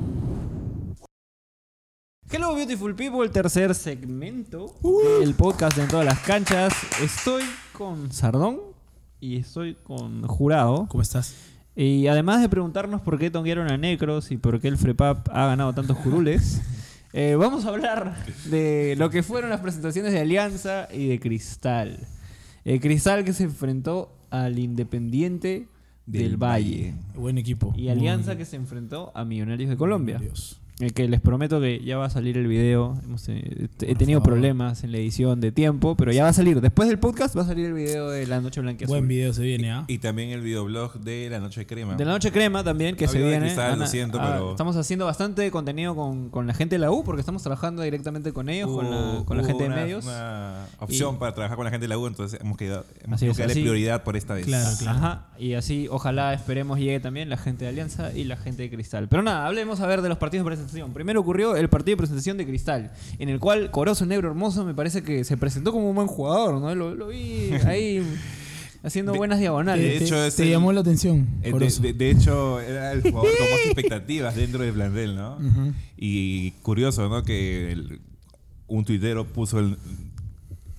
Hello 2.31 2.55
Beautiful 2.55 2.95
People, 2.95 3.27
tercer 3.31 3.75
segmento 3.75 4.75
del 5.21 5.33
podcast 5.33 5.75
de 5.79 5.85
En 5.85 5.89
todas 5.89 6.05
las 6.05 6.19
canchas. 6.19 6.75
Estoy 7.03 7.45
con 7.73 8.13
Sardón 8.13 8.61
y 9.21 9.39
estoy 9.39 9.75
con 9.75 10.27
Jurado. 10.27 10.87
¿Cómo 10.91 11.01
estás? 11.01 11.56
Y 11.77 12.07
además 12.07 12.41
de 12.41 12.49
preguntarnos 12.49 13.03
por 13.03 13.19
qué 13.19 13.31
tonguearon 13.31 13.71
a 13.71 13.77
Necros 13.77 14.33
y 14.33 14.39
por 14.39 14.61
qué 14.61 14.69
el 14.69 14.79
Frepap 14.79 15.29
ha 15.31 15.47
ganado 15.47 15.75
tantos 15.75 15.99
curules, 15.99 16.63
eh, 17.13 17.37
vamos 17.39 17.67
a 17.67 17.69
hablar 17.69 18.17
de 18.47 18.95
lo 18.97 19.11
que 19.11 19.23
fueron 19.23 19.51
las 19.51 19.61
presentaciones 19.61 20.13
de 20.13 20.21
Alianza 20.21 20.89
y 20.91 21.07
de 21.07 21.21
Cristal. 21.21 21.99
Eh, 22.65 22.81
Cristal 22.81 23.25
que 23.25 23.35
se 23.35 23.45
enfrentó 23.45 24.17
al 24.31 24.59
Independiente 24.59 25.69
del, 26.07 26.31
Del 26.31 26.37
Valle. 26.39 26.95
Buen 27.15 27.37
equipo. 27.37 27.75
Y 27.77 27.91
Alianza 27.91 28.37
que 28.37 28.47
se 28.47 28.57
enfrentó 28.57 29.13
a 29.15 29.27
Millonarios 29.27 29.69
de 29.69 29.77
Colombia. 29.77 30.19
Dios. 30.19 30.63
Eh, 30.79 30.91
que 30.91 31.09
les 31.09 31.23
prometo 31.23 31.59
que 31.59 31.83
ya 31.83 31.97
va 31.97 32.05
a 32.05 32.11
salir 32.11 32.37
el 32.37 32.47
video. 32.47 33.01
Hemos, 33.03 33.27
eh, 33.31 33.69
he 33.81 33.95
tenido 33.95 34.23
problemas 34.23 34.85
en 34.85 34.93
la 34.93 34.99
edición 34.99 35.41
de 35.41 35.51
tiempo, 35.51 35.95
pero 35.97 36.13
ya 36.13 36.25
va 36.25 36.29
a 36.29 36.33
salir. 36.35 36.61
Después 36.61 36.87
del 36.91 36.99
podcast 36.99 37.35
va 37.35 37.43
a 37.43 37.47
salir 37.47 37.65
el 37.65 37.73
video 37.73 38.11
de 38.11 38.27
La 38.27 38.43
Noche 38.43 38.61
Blanca 38.61 38.85
y 38.85 38.87
Buen 38.87 39.09
video 39.09 39.33
se 39.33 39.43
viene, 39.43 39.73
¿ah? 39.73 39.85
Y 39.89 39.99
también 39.99 40.29
el 40.31 40.43
videoblog 40.43 41.01
de 41.01 41.31
La 41.31 41.41
Noche 41.41 41.61
de 41.61 41.67
Crema. 41.67 41.95
De 41.95 42.05
la 42.05 42.13
Noche 42.13 42.31
Crema 42.31 42.63
también, 42.63 42.95
que 42.95 43.07
No 43.07 43.13
se 43.13 43.19
de 43.19 43.25
viene. 43.25 43.47
Cristal, 43.47 43.73
Ana- 43.73 43.85
lo 43.85 43.87
siento, 43.91 44.19
ah, 44.21 44.31
pero- 44.35 44.51
Estamos 44.51 44.77
haciendo 44.77 45.07
bastante 45.07 45.51
contenido 45.51 45.95
con, 45.97 46.29
con 46.29 46.47
la 46.47 46.53
gente 46.53 46.75
de 46.75 46.81
la 46.81 46.91
U, 46.91 47.05
porque 47.05 47.21
estamos 47.21 47.43
trabajando 47.43 47.81
directamente 47.81 48.35
con 48.35 48.51
ellos, 48.51 48.71
con 48.71 48.91
la, 48.91 49.23
con 49.25 49.39
la 49.39 49.43
hubo 49.45 49.49
gente 49.49 49.63
de 49.65 49.69
una- 49.71 49.77
medios. 49.77 50.05
Una 50.05 50.67
opción 50.81 51.15
Y- 51.15 51.19
para 51.19 51.33
trabajar 51.33 51.57
con 51.57 51.65
la 51.65 51.71
gente 51.71 51.85
de 51.85 51.89
la 51.89 51.97
U, 51.97 52.07
entonces 52.07 52.39
hemos 52.39 52.59
quedado 52.59 52.85
hemos 53.03 53.17
Así 53.17 53.27
es, 53.29 53.35
que 53.35 53.43
darle 53.45 53.53
así- 53.53 53.63
prioridad 53.63 54.03
por 54.05 54.15
esta 54.19 54.35
vez. 54.35 54.45
Claro, 54.45 54.69
claro. 54.79 54.99
Ajá, 54.99 55.27
y 55.39 55.55
así 55.55 55.89
ojalá 55.91 56.35
esperemos 56.35 56.79
llegue 56.79 57.01
también 57.01 57.31
la 57.31 57.39
gente 57.39 57.65
de 57.65 57.71
Alianza 57.71 58.13
y 58.13 58.25
la 58.25 58.37
gente 58.37 58.65
de 58.65 58.69
Cristal. 58.71 59.09
Pero 59.09 59.23
nada, 59.23 59.47
hablemos 59.47 59.81
a 59.81 59.87
ver 59.87 60.03
de 60.03 60.11
los 60.11 60.19
partidos 60.19 60.45
de 60.45 60.66
presentación. 60.67 60.93
Primero 60.93 61.21
ocurrió 61.21 61.57
el 61.57 61.69
partido 61.69 61.95
de 61.95 61.99
presentación 61.99 62.37
de 62.37 62.47
Cristal, 62.47 62.93
en 63.19 63.29
el 63.29 63.39
cual 63.41 63.71
Corozo 63.71 64.05
Negro 64.07 64.29
Hermoso 64.29 64.65
me 64.65 64.75
parece 64.75 65.03
que 65.03 65.25
se 65.25 65.37
presentó 65.37 65.73
como 65.73 65.89
un 65.89 65.97
buen 65.97 66.09
jugador, 66.09 66.61
¿no? 66.61 66.75
Lo, 66.75 66.95
lo 66.95 67.09
vi 67.09 67.51
ahí 67.67 68.03
haciendo 68.83 69.13
De- 69.13 69.19
buenas 69.19 69.39
diagonales. 69.39 69.85
de 70.01 70.05
hecho, 70.05 70.15
te, 70.17 70.27
es 70.29 70.37
te 70.37 70.43
el- 70.45 70.51
llamó 70.51 70.73
la 70.73 70.81
atención. 70.81 71.27
Eh, 71.43 71.53
De, 71.53 71.71
de- 71.81 71.93
de 71.93 72.11
hecho, 72.11 72.61
era 72.61 72.93
el 72.93 73.03
jugador 73.03 73.31
con 73.39 73.51
más 73.51 73.61
expectativas 73.67 74.37
dentro 74.37 74.63
del 74.63 74.73
plantel, 74.75 75.17
¿no? 75.17 75.39
Y 75.97 76.51
curioso, 76.63 77.09
¿no? 77.09 77.23
Que 77.23 77.73
el- 77.73 78.01
un 78.69 78.85
tuitero 78.85 79.25
puso 79.27 79.59
el 79.61 79.77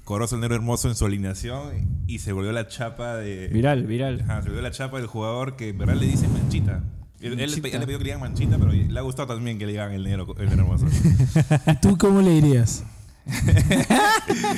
Corozo 0.03 0.35
el 0.35 0.41
negro 0.41 0.55
hermoso 0.55 0.87
en 0.87 0.95
su 0.95 1.05
alineación 1.05 2.03
y 2.07 2.19
se 2.19 2.31
volvió 2.31 2.53
la 2.53 2.67
chapa 2.69 3.17
de. 3.17 3.49
Viral, 3.49 3.85
viral. 3.85 4.21
Ajá, 4.21 4.41
se 4.41 4.47
volvió 4.47 4.61
la 4.61 4.71
chapa 4.71 4.97
del 4.99 5.07
jugador 5.07 5.57
que 5.57 5.69
en 5.69 5.77
verdad 5.77 5.95
le 5.95 6.05
dice 6.05 6.29
manchita. 6.29 6.81
Él, 7.19 7.39
él- 7.39 7.51
le 7.51 7.57
pidió 7.61 7.79
que 7.81 7.85
le 7.85 7.97
digan 8.03 8.19
manchita, 8.19 8.57
pero 8.57 8.71
le 8.71 8.99
ha 8.99 9.01
gustado 9.01 9.33
también 9.35 9.57
que 9.57 9.65
le 9.65 9.71
digan 9.73 9.91
el 9.91 10.03
negro, 10.03 10.35
el 10.37 10.49
negro 10.49 10.63
hermoso. 10.63 10.85
¿Y 11.71 11.75
tú 11.81 11.97
cómo 11.97 12.21
le 12.21 12.29
dirías? 12.31 12.83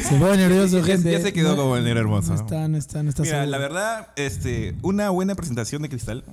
se 0.04 0.15
pone 0.19 0.38
nervioso, 0.38 0.84
gente. 0.84 1.12
ya 1.12 1.19
se 1.22 1.34
quedó 1.34 1.56
No- 1.56 1.56
como 1.63 1.78
el 1.78 1.84
negro 1.84 2.00
hermoso. 2.02 2.34
No 2.34 2.36
está, 2.41 2.67
no 2.67 2.78
está, 2.78 3.04
no 3.04 3.10
está 3.10 3.24
Mira, 3.24 3.36
seguro. 3.41 3.52
la 3.52 3.58
verdad, 3.58 4.08
este, 4.15 4.76
una 4.82 5.10
buena 5.10 5.36
presentación 5.36 5.82
de 5.82 5.89
Cristal. 5.89 6.24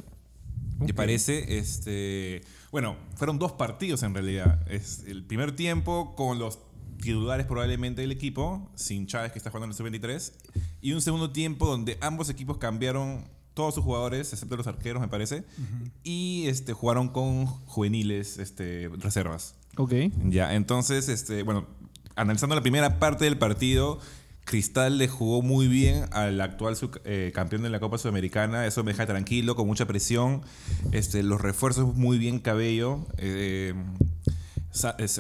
Me 0.79 0.93
parece, 0.93 1.59
este, 1.59 2.43
bueno, 2.71 2.97
fueron 3.15 3.39
dos 3.39 3.53
partidos 3.53 4.03
en 4.03 4.13
realidad. 4.13 4.61
Es 4.71 5.05
el 5.07 5.25
primer 5.25 5.57
tiempo 5.57 6.15
con 6.15 6.39
los 6.39 6.59
titulares 7.01 7.47
probablemente 7.47 8.03
del 8.03 8.13
equipo, 8.13 8.71
sin 8.75 9.07
Chávez 9.07 9.33
que 9.33 9.39
está 9.39 9.51
jugando 9.51 9.67
en 9.67 9.71
el 9.89 10.01
sub-23, 10.03 10.33
y 10.83 10.93
un 10.93 11.01
segundo 11.01 11.31
tiempo 11.31 11.67
donde 11.67 11.97
ambos 12.03 12.29
equipos 12.29 12.59
cambiaron 12.59 13.25
todos 13.57 13.75
sus 13.75 13.83
jugadores, 13.83 14.33
excepto 14.33 14.57
los 14.57 14.67
arqueros, 14.67 15.01
me 15.01 15.09
parece, 15.09 15.43
y 16.05 16.45
este, 16.47 16.75
jugaron 16.75 17.09
con 17.09 17.47
juveniles, 17.47 18.37
este, 18.39 18.89
reservas. 18.99 19.55
Ok. 19.79 19.93
Ya, 20.29 20.55
entonces, 20.55 21.09
este, 21.09 21.43
bueno, 21.43 21.67
analizando 22.17 22.55
la 22.55 22.61
primera 22.61 22.99
parte 22.99 23.25
del 23.25 23.39
partido, 23.39 23.99
Cristal 24.45 24.99
le 24.99 25.09
jugó 25.09 25.43
muy 25.43 25.67
bien 25.69 26.05
al 26.13 26.41
actual 26.41 26.77
eh, 27.05 27.33
campeón 27.35 27.63
de 27.63 27.71
la 27.71 27.81
Copa 27.81 27.99
Sudamericana. 27.99 28.65
Eso 28.67 28.85
me 28.85 28.93
deja 28.93 29.05
tranquilo, 29.07 29.57
con 29.57 29.67
mucha 29.67 29.87
presión. 29.87 30.43
Este, 30.93 31.23
los 31.25 31.41
refuerzos 31.41 31.97
muy 31.97 32.19
bien 32.19 32.39
cabello. 32.39 33.07
Eh, 33.19 33.75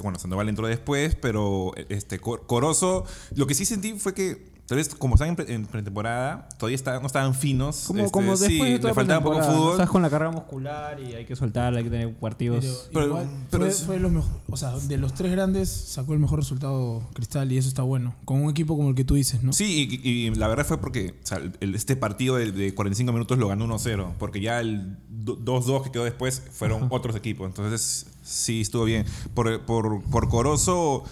bueno, 0.03 0.19
Sandoval 0.19 0.49
entró 0.49 0.67
después, 0.67 1.15
pero 1.17 1.73
este 1.89 2.19
Cor- 2.19 2.47
Corozo, 2.47 3.05
lo 3.35 3.47
que 3.47 3.55
sí 3.55 3.65
sentí 3.65 3.95
fue 3.99 4.13
que 4.15 4.55
vez 4.75 4.95
como 4.97 5.15
están 5.15 5.29
en, 5.29 5.37
pre- 5.37 5.55
en 5.55 5.65
pretemporada, 5.67 6.49
todavía 6.59 6.75
está- 6.75 6.99
no 6.99 7.07
estaban 7.07 7.35
finos. 7.35 7.85
Como, 7.87 8.01
este, 8.01 8.11
como 8.11 8.31
después 8.37 8.51
sí, 8.51 8.73
de 8.73 8.79
toda 8.81 8.91
le 8.91 8.95
faltaba 8.95 9.19
un 9.19 9.25
poco 9.25 9.43
fútbol. 9.45 9.71
Estás 9.73 9.91
con 9.91 10.03
la 10.03 10.11
carrera 10.11 10.31
muscular 10.33 10.99
y 11.01 11.15
hay 11.15 11.25
que 11.25 11.37
soltarla, 11.37 11.79
hay 11.79 11.85
que 11.85 11.91
tener 11.91 12.15
partidos. 12.17 12.65
Pero, 12.65 12.81
Pero- 12.93 13.07
igual 13.07 13.27
pero 13.51 13.63
fue, 13.65 13.71
es- 13.73 13.83
fue 13.85 14.01
lo 14.01 14.11
mejor. 14.11 14.31
O 14.51 14.57
sea, 14.57 14.73
de 14.77 14.97
los 14.99 15.15
tres 15.15 15.31
grandes 15.31 15.69
sacó 15.71 16.15
el 16.15 16.19
mejor 16.19 16.41
resultado 16.41 17.03
Cristal 17.15 17.53
y 17.53 17.59
eso 17.59 17.69
está 17.69 17.83
bueno. 17.83 18.17
Con 18.25 18.43
un 18.43 18.51
equipo 18.51 18.77
como 18.77 18.89
el 18.89 18.95
que 18.97 19.05
tú 19.05 19.15
dices, 19.15 19.43
¿no? 19.45 19.53
Sí, 19.53 20.01
y, 20.03 20.09
y 20.09 20.35
la 20.35 20.49
verdad 20.49 20.67
fue 20.67 20.79
porque 20.81 21.15
o 21.23 21.27
sea, 21.27 21.41
el- 21.61 21.75
este 21.77 21.95
partido 21.95 22.35
de, 22.37 22.51
de 22.51 22.75
45 22.75 23.13
minutos 23.13 23.39
lo 23.39 23.47
ganó 23.49 23.67
1-0, 23.67 24.15
porque 24.19 24.41
ya 24.41 24.61
el 24.61 24.97
do- 25.09 25.37
2-2 25.39 25.85
que 25.85 25.91
quedó 25.93 26.03
después 26.05 26.43
fueron 26.51 26.89
otros 26.91 27.15
equipos. 27.15 27.47
Entonces, 27.47 28.07
sí, 28.25 28.63
estuvo 28.63 28.85
bien. 28.85 29.05
Por, 29.35 29.61
por, 29.65 30.03
por 30.03 30.29
Corozo, 30.29 31.05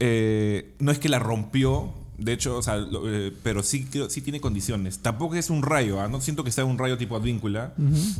eh, 0.00 0.74
no 0.78 0.90
es 0.92 0.98
que 0.98 1.08
la 1.08 1.18
rompió, 1.18 1.92
de 2.18 2.32
hecho, 2.32 2.56
o 2.56 2.62
sea, 2.62 2.76
lo- 2.76 3.10
eh, 3.12 3.32
pero 3.42 3.62
sí, 3.62 3.86
sí 4.08 4.20
tiene 4.22 4.40
condiciones. 4.40 5.00
Tampoco 5.00 5.34
es 5.34 5.50
un 5.50 5.62
rayo, 5.62 6.00
¿ah? 6.00 6.08
no 6.08 6.20
siento 6.20 6.44
que 6.44 6.50
sea 6.52 6.64
un 6.64 6.78
rayo 6.78 6.96
tipo 6.98 7.16
Advíncula, 7.16 7.74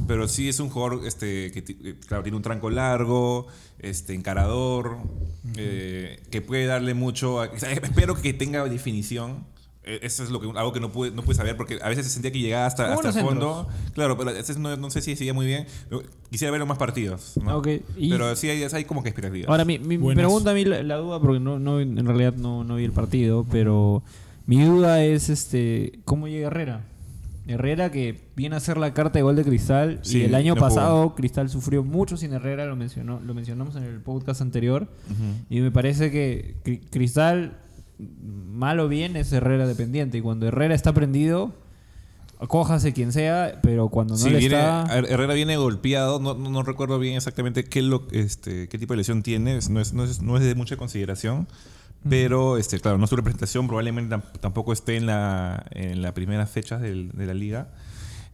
pero 0.07 0.29
sí 0.29 0.49
es 0.49 0.61
un 0.61 0.69
jugador 0.69 1.07
este, 1.07 1.51
que, 1.53 1.65
eh, 1.69 1.95
claro, 2.07 2.23
tiene 2.23 2.37
un 2.37 2.43
tranco 2.43 2.69
largo, 2.71 3.47
este, 3.79 4.15
encarador, 4.15 4.99
eh, 5.57 6.23
que 6.31 6.41
puede 6.43 6.67
darle 6.67 6.95
mucho. 6.95 7.41
a- 7.41 7.47
o 7.47 7.59
sea, 7.59 7.73
espero 7.73 8.21
que 8.21 8.33
tenga 8.33 8.65
definición. 8.69 9.45
Eh, 9.87 10.01
Eso 10.03 10.25
es 10.25 10.31
lo 10.31 10.41
que, 10.41 10.49
algo 10.59 10.73
que 10.73 10.81
no 10.81 10.91
pude, 10.91 11.13
no 11.13 11.23
pude 11.23 11.37
saber 11.37 11.57
porque 11.57 11.79
a 11.81 11.89
veces 11.89 12.05
se 12.07 12.13
sentía 12.13 12.33
que 12.33 12.41
llegaba 12.41 12.67
hasta, 12.67 12.93
hasta 12.93 13.09
el 13.09 13.15
fondo. 13.25 13.69
Claro, 13.95 14.19
pero 14.19 14.31
a 14.31 14.33
veces 14.33 14.59
no, 14.59 14.77
no 14.77 14.91
sé 14.91 15.01
si 15.01 15.15
seguía 15.17 15.33
muy 15.33 15.47
bien. 15.47 15.67
Quisiera 16.31 16.51
verlo 16.51 16.67
más 16.67 16.79
partidos. 16.79 17.35
¿no? 17.43 17.59
Ok, 17.59 17.69
y- 17.97 18.11
Pero 18.11 18.35
sí 18.37 18.49
hay, 18.51 18.63
hay 18.65 18.85
como 18.85 19.03
que 19.03 19.09
expectativas. 19.11 19.49
Ahora, 19.49 19.65
mi, 19.65 19.79
mi 19.79 19.97
pregunta 20.15 20.51
a 20.51 20.55
mí, 20.55 20.65
la, 20.65 20.83
la 20.83 20.97
duda, 20.97 21.21
porque 21.21 21.39
no, 21.41 21.59
no, 21.59 21.81
en 21.81 22.05
realidad 22.05 22.35
no, 22.35 22.65
no 22.65 22.77
vi 22.77 22.85
el 22.85 22.93
partido, 22.93 23.47
pero 23.51 24.03
mi 24.47 24.63
duda 24.65 25.05
es 25.05 25.29
este 25.31 26.01
cómo 26.05 26.27
llega 26.29 26.49
Herrera. 26.49 26.85
Herrera 27.49 27.93
que 27.93 28.19
viene 28.35 28.57
a 28.57 28.61
ser 28.61 28.77
la 28.77 28.93
carta 28.93 29.21
de 29.21 29.23
gol 29.23 29.37
de 29.37 29.45
Cristal 29.45 30.01
Sí, 30.03 30.19
y 30.19 30.23
el 30.25 30.35
año 30.35 30.57
no 30.57 30.61
jugó. 30.61 30.69
pasado 30.75 31.15
Cristal 31.15 31.49
sufrió 31.49 31.85
mucho 31.85 32.17
sin 32.17 32.33
Herrera, 32.33 32.67
lo 32.67 32.75
mencionó, 32.75 33.21
lo 33.25 33.35
mencionamos 33.35 33.77
en 33.77 33.85
el 33.85 34.01
podcast 34.01 34.41
anterior 34.41 34.89
y 35.49 35.61
me 35.61 35.71
parece 35.71 36.11
que 36.11 36.57
Cri- 36.65 36.81
Cristal 36.91 37.57
mal 37.99 38.79
o 38.81 38.89
bien 38.89 39.17
es 39.17 39.33
Herrera 39.33 39.67
dependiente 39.67 40.19
y 40.19 40.21
cuando 40.21 40.47
Herrera 40.47 40.75
está 40.75 40.93
prendido 40.93 41.55
cójase 42.49 42.93
quien 42.93 43.13
sea, 43.13 43.61
pero 43.63 43.89
cuando 43.89 44.13
no 44.15 44.19
Sí, 44.19 44.29
le 44.31 44.39
viene- 44.39 44.57
está 44.57 44.85
Her- 44.89 45.07
Herrera 45.09 45.33
viene 45.33 45.57
golpeado, 45.57 46.19
no, 46.21 46.35
no, 46.35 46.51
no 46.51 46.63
recuerdo 46.63 46.99
bien 46.99 47.17
exactamente 47.17 47.65
qué, 47.65 47.81
lo, 47.81 48.07
este, 48.13 48.69
qué 48.69 48.79
tipo 48.79 48.93
de 48.93 48.99
lesión 48.99 49.23
tiene, 49.23 49.59
no 49.71 49.81
es, 49.81 49.93
no 49.95 50.05
es, 50.05 50.21
no 50.21 50.37
es 50.37 50.45
de 50.45 50.55
mucha 50.55 50.77
consideración, 50.77 51.49
pero 52.09 52.59
este, 52.59 52.79
claro, 52.79 52.99
no 52.99 53.07
su 53.07 53.17
representación 53.17 53.67
probablemente 53.67 54.15
tam- 54.15 54.23
tampoco 54.41 54.75
esté 54.75 54.97
en 54.99 55.07
la, 55.07 55.65
en 55.71 56.03
las 56.03 56.13
primeras 56.13 56.51
fechas 56.51 56.83
del- 56.83 57.11
de 57.13 57.27
la 57.27 57.33
liga. 57.35 57.69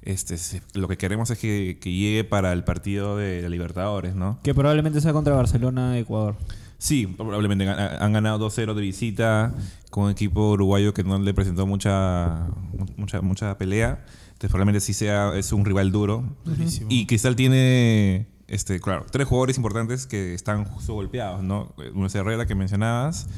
Este, 0.02 0.36
lo 0.74 0.88
que 0.88 0.96
queremos 0.98 1.30
es 1.30 1.38
que, 1.38 1.78
que 1.80 1.92
llegue 1.92 2.24
para 2.24 2.52
el 2.52 2.64
partido 2.64 3.16
de 3.16 3.40
la 3.40 3.48
Libertadores, 3.48 4.16
¿no? 4.16 4.40
que 4.42 4.52
probablemente 4.52 5.00
sea 5.00 5.12
contra 5.12 5.36
Barcelona 5.36 5.96
Ecuador. 5.96 6.34
Sí, 6.82 7.06
probablemente 7.06 7.68
han 7.68 8.12
ganado 8.12 8.50
2-0 8.50 8.74
de 8.74 8.82
visita 8.82 9.54
con 9.90 10.06
un 10.06 10.10
equipo 10.10 10.50
uruguayo 10.50 10.92
que 10.92 11.04
no 11.04 11.16
le 11.16 11.32
presentó 11.32 11.64
mucha, 11.64 12.48
mucha, 12.96 13.20
mucha 13.20 13.56
pelea. 13.56 14.04
Entonces 14.32 14.50
probablemente 14.50 14.80
sí 14.80 14.92
sea, 14.92 15.32
es 15.36 15.52
un 15.52 15.64
rival 15.64 15.92
duro. 15.92 16.24
Durísimo. 16.44 16.88
Y 16.90 17.06
Cristal 17.06 17.36
tiene, 17.36 18.26
este, 18.48 18.80
claro, 18.80 19.06
tres 19.08 19.28
jugadores 19.28 19.58
importantes 19.58 20.08
que 20.08 20.34
están 20.34 20.64
justo 20.64 20.94
golpeados, 20.94 21.44
¿no? 21.44 21.72
Uno 21.94 22.06
es 22.08 22.14
Herrera 22.16 22.46
que 22.46 22.56
mencionabas, 22.56 23.28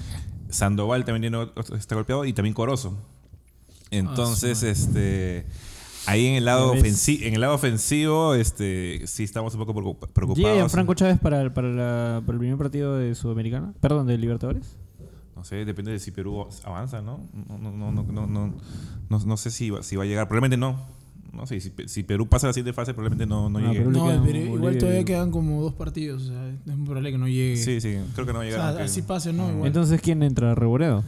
Sandoval 0.48 1.04
también 1.04 1.30
tiene 1.30 1.52
está 1.76 1.96
golpeado 1.96 2.24
y 2.24 2.32
también 2.32 2.54
Corozo. 2.54 2.96
Entonces, 3.90 4.62
este, 4.62 5.44
ahí 6.06 6.26
en 6.26 6.34
el 6.34 6.44
lado 6.44 6.72
ofensivo, 6.72 7.24
en 7.24 7.34
el 7.34 7.40
lado 7.40 7.54
ofensivo, 7.54 8.34
este, 8.34 9.06
sí 9.06 9.24
estamos 9.24 9.54
un 9.54 9.60
poco 9.64 9.74
preocup- 9.74 10.08
preocupados. 10.12 10.36
¿Llega 10.56 10.68
Franco 10.68 10.94
Chávez 10.94 11.18
para, 11.18 11.40
el- 11.42 11.52
para, 11.52 11.68
la- 11.68 12.22
para 12.24 12.32
el 12.34 12.38
primer 12.38 12.58
partido 12.58 12.96
de 12.96 13.14
Sudamericana? 13.14 13.72
Perdón, 13.80 14.06
de 14.06 14.18
Libertadores. 14.18 14.76
No 15.36 15.44
sé, 15.44 15.64
depende 15.64 15.90
de 15.90 15.98
si 15.98 16.10
Perú 16.10 16.46
avanza, 16.64 17.02
¿no? 17.02 17.20
No, 17.48 17.58
no, 17.58 17.70
no, 17.72 17.90
no, 17.92 18.02
no, 18.04 18.26
no, 18.26 18.54
no, 19.10 19.18
no 19.26 19.36
sé 19.36 19.50
si 19.50 19.70
va, 19.70 19.82
si 19.82 19.96
va 19.96 20.04
a 20.04 20.06
llegar. 20.06 20.28
Probablemente 20.28 20.56
no. 20.56 20.78
No 21.34 21.46
sé, 21.46 21.60
si, 21.60 21.72
si 21.86 22.02
Perú 22.02 22.26
pasa 22.26 22.46
a 22.46 22.50
la 22.50 22.52
siguiente 22.54 22.72
fase, 22.72 22.94
probablemente 22.94 23.26
no, 23.26 23.48
no 23.50 23.58
Ah, 23.58 23.72
llegue. 23.72 23.84
No, 23.84 24.06
quedan 24.06 24.22
pero 24.24 24.38
igual 24.38 24.78
todavía 24.78 25.04
quedan 25.04 25.30
como 25.30 25.62
dos 25.62 25.74
partidos. 25.74 26.22
O 26.22 26.26
sea, 26.28 26.48
es 26.48 26.76
muy 26.76 26.86
probable 26.86 27.12
que 27.12 27.18
no 27.18 27.28
llegue. 27.28 27.56
Sí, 27.56 27.80
sí, 27.80 27.96
creo 28.14 28.26
que 28.26 28.32
no 28.32 28.38
va 28.38 28.44
a 28.44 28.46
o 28.46 28.50
llegar. 28.50 28.60
sea, 28.60 28.68
aunque- 28.68 28.82
así 28.84 29.02
pase, 29.02 29.32
¿no? 29.32 29.50
Igual. 29.50 29.66
Entonces, 29.66 30.00
¿quién 30.00 30.22
entra? 30.22 30.54
¿Reboredo? 30.54 31.04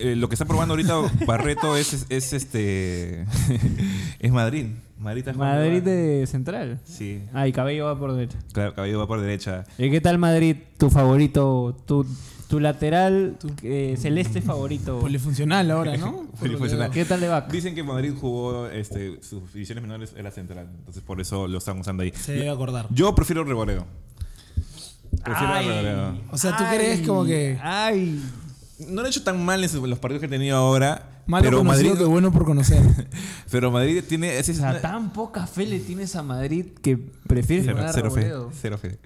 eh, 0.00 0.16
lo 0.16 0.28
que 0.28 0.34
está 0.34 0.44
probando 0.44 0.74
ahorita 0.74 0.94
Barreto 1.26 1.76
es, 1.76 1.92
es, 1.94 2.06
es 2.10 2.32
este. 2.32 3.22
es 4.20 4.32
Madrid. 4.32 4.66
Madrid, 4.98 5.24
Madrid 5.36 5.82
de 5.82 6.26
central. 6.26 6.80
Sí, 6.84 7.20
Ah, 7.34 7.46
y 7.46 7.52
Cabello 7.52 7.84
va 7.86 7.98
por 7.98 8.14
derecha. 8.14 8.38
claro, 8.52 8.74
Cabello 8.74 8.98
va 9.00 9.06
por 9.06 9.20
derecha. 9.20 9.64
¿Y 9.76 9.90
qué 9.90 10.00
tal 10.00 10.18
Madrid, 10.18 10.56
tu 10.78 10.88
favorito, 10.88 11.76
tu, 11.86 12.06
tu 12.48 12.60
lateral 12.60 13.36
eh, 13.62 13.96
celeste 13.98 14.40
favorito? 14.42 14.98
Polifuncional 15.00 15.70
ahora, 15.70 15.96
¿no? 15.96 16.26
Polifuncional. 16.40 16.90
¿Qué 16.90 17.04
tal 17.04 17.20
le 17.20 17.28
va? 17.28 17.42
Dicen 17.42 17.74
que 17.74 17.82
Madrid 17.82 18.12
jugó 18.18 18.68
este, 18.68 19.22
sus 19.22 19.52
divisiones 19.52 19.82
menores 19.82 20.12
era 20.16 20.30
central, 20.30 20.68
entonces 20.78 21.02
por 21.02 21.20
eso 21.20 21.48
lo 21.48 21.58
están 21.58 21.78
usando 21.80 22.02
ahí. 22.02 22.12
Se 22.14 22.32
debe 22.32 22.50
acordar. 22.50 22.86
Yo 22.90 23.14
prefiero 23.14 23.44
Reboreo. 23.44 23.86
Prefiero 25.22 25.52
Ay. 25.54 25.68
Reboreo. 25.68 26.18
O 26.30 26.38
sea, 26.38 26.56
¿tú 26.56 26.64
crees 26.70 27.06
como 27.06 27.24
que- 27.24 27.58
Ay. 27.62 28.22
No 28.88 29.00
lo 29.02 29.06
he 29.06 29.10
hecho 29.10 29.22
tan 29.22 29.42
mal 29.44 29.62
en 29.62 29.68
su- 29.70 29.86
los 29.86 29.98
partidos 30.00 30.20
que 30.20 30.26
he 30.26 30.30
tenido 30.30 30.56
ahora, 30.56 31.22
Malo 31.26 31.44
pero 31.44 31.58
conocido 31.58 31.90
Madrid, 31.90 31.98
que 32.00 32.04
bueno 32.10 32.32
por 32.32 32.44
conocer. 32.44 32.82
pero 33.50 33.70
Madrid 33.70 34.02
tiene 34.06 34.36
ese 34.36 34.50
O 34.52 34.54
sea, 34.56 34.80
tan 34.80 35.12
poca 35.12 35.46
fe 35.46 35.64
le 35.64 35.78
tienes 35.78 36.16
a 36.16 36.22
Madrid 36.24 36.66
que 36.82 36.96
prefieres 36.96 37.64
Cero, 37.66 37.86
cero 37.92 38.10
fe. 38.10 38.32
Cero 38.60 38.78
fe. 38.78 38.98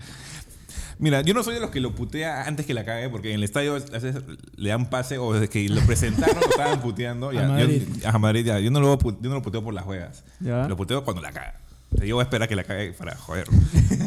Mira, 0.99 1.21
yo 1.21 1.33
no 1.35 1.43
soy 1.45 1.55
de 1.55 1.61
los 1.61 1.71
que 1.71 1.81
lo 1.81 1.95
putea 1.95 2.45
antes 2.47 2.67
que 2.67 2.75
la 2.75 2.85
cague, 2.85 3.09
porque 3.09 3.29
en 3.31 3.37
el 3.37 3.45
estadio 3.45 3.77
a 3.77 3.79
veces 3.79 4.17
le 4.57 4.69
dan 4.71 4.91
pase 4.91 5.19
o 5.19 5.33
desde 5.33 5.49
que 5.49 5.69
lo 5.69 5.81
presentaron 5.83 6.37
lo 6.41 6.49
estaban 6.51 6.81
puteando. 6.81 7.33
Ya, 7.33 7.45
A 7.45 7.49
Madrid. 7.49 7.83
Yo, 8.03 8.09
a 8.09 8.19
Madrid, 8.19 8.45
ya. 8.47 8.59
Yo 8.59 8.71
no, 8.71 8.81
lo, 8.81 8.99
yo 8.99 9.17
no 9.29 9.35
lo 9.37 9.43
puteo 9.43 9.63
por 9.63 9.75
las 9.75 9.85
juegas. 9.85 10.25
Lo 10.41 10.77
puteo 10.77 11.05
cuando 11.05 11.23
la 11.23 11.33
caga. 11.33 11.61
O 11.95 11.97
sea, 11.97 12.05
yo 12.07 12.17
voy 12.17 12.23
a 12.23 12.25
esperar 12.25 12.49
que 12.49 12.57
la 12.57 12.65
cague 12.65 12.93
para 12.93 13.17
joder. 13.17 13.47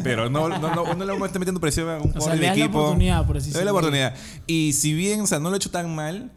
Pero 0.04 0.30
no, 0.30 0.48
no, 0.48 0.58
no, 0.58 0.94
no 0.94 1.04
le 1.04 1.12
voy 1.14 1.22
a 1.22 1.26
estar 1.26 1.40
metiendo 1.40 1.60
presión 1.60 1.88
a 1.88 1.96
un 1.98 2.10
O 2.10 2.12
sea, 2.12 2.12
jugador 2.12 2.34
le 2.34 2.40
del 2.40 2.48
das 2.50 2.58
la 2.58 2.64
equipo. 2.64 2.78
oportunidad, 2.80 3.26
por 3.26 3.36
así 3.38 3.50
la 3.64 3.70
oportunidad. 3.72 4.14
Y 4.46 4.72
si 4.74 4.94
bien, 4.94 5.20
o 5.22 5.26
sea, 5.26 5.38
no 5.40 5.48
lo 5.48 5.56
he 5.56 5.58
hecho 5.58 5.70
tan 5.70 5.92
mal, 5.94 6.30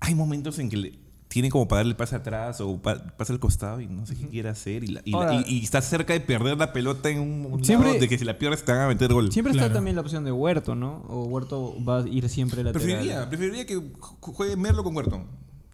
hay 0.00 0.14
momentos 0.14 0.58
en 0.60 0.68
que 0.70 0.76
le, 0.76 0.92
tiene 1.28 1.50
como 1.50 1.68
para 1.68 1.80
darle 1.80 1.90
el 1.90 1.96
pase 1.96 2.16
atrás 2.16 2.60
o 2.60 2.78
pa- 2.80 3.02
pase 3.16 3.32
al 3.34 3.38
costado 3.38 3.80
y 3.80 3.86
no 3.86 4.06
sé 4.06 4.16
qué 4.16 4.26
quiere 4.28 4.48
hacer. 4.48 4.82
Y, 4.84 4.88
la- 4.88 5.02
y 5.04 5.12
la- 5.12 5.34
y- 5.46 5.58
y 5.58 5.64
está 5.64 5.82
cerca 5.82 6.14
de 6.14 6.20
perder 6.20 6.56
la 6.56 6.72
pelota 6.72 7.10
en 7.10 7.20
un, 7.20 7.46
un 7.52 7.64
Siempre- 7.64 7.88
lado 7.90 8.00
de 8.00 8.08
que 8.08 8.16
si 8.18 8.24
la 8.24 8.38
pierdes 8.38 8.64
te 8.64 8.72
van 8.72 8.80
a 8.80 8.88
meter 8.88 9.12
gol. 9.12 9.30
Siempre 9.30 9.52
Claro. 9.52 9.66
está 9.66 9.74
también 9.76 9.94
la 9.96 10.02
opción 10.02 10.24
de 10.24 10.32
Huerto, 10.32 10.74
¿no? 10.74 11.04
O 11.08 11.24
Huerto 11.26 11.76
va 11.86 11.98
a 12.02 12.08
ir 12.08 12.28
siempre 12.28 12.64
lateral. 12.64 12.82
Preferiría, 12.86 13.28
preferiría 13.28 13.66
que 13.66 13.76
ju- 13.78 14.16
juegue 14.20 14.56
Merlo 14.56 14.82
con 14.82 14.96
Huerton. 14.96 15.24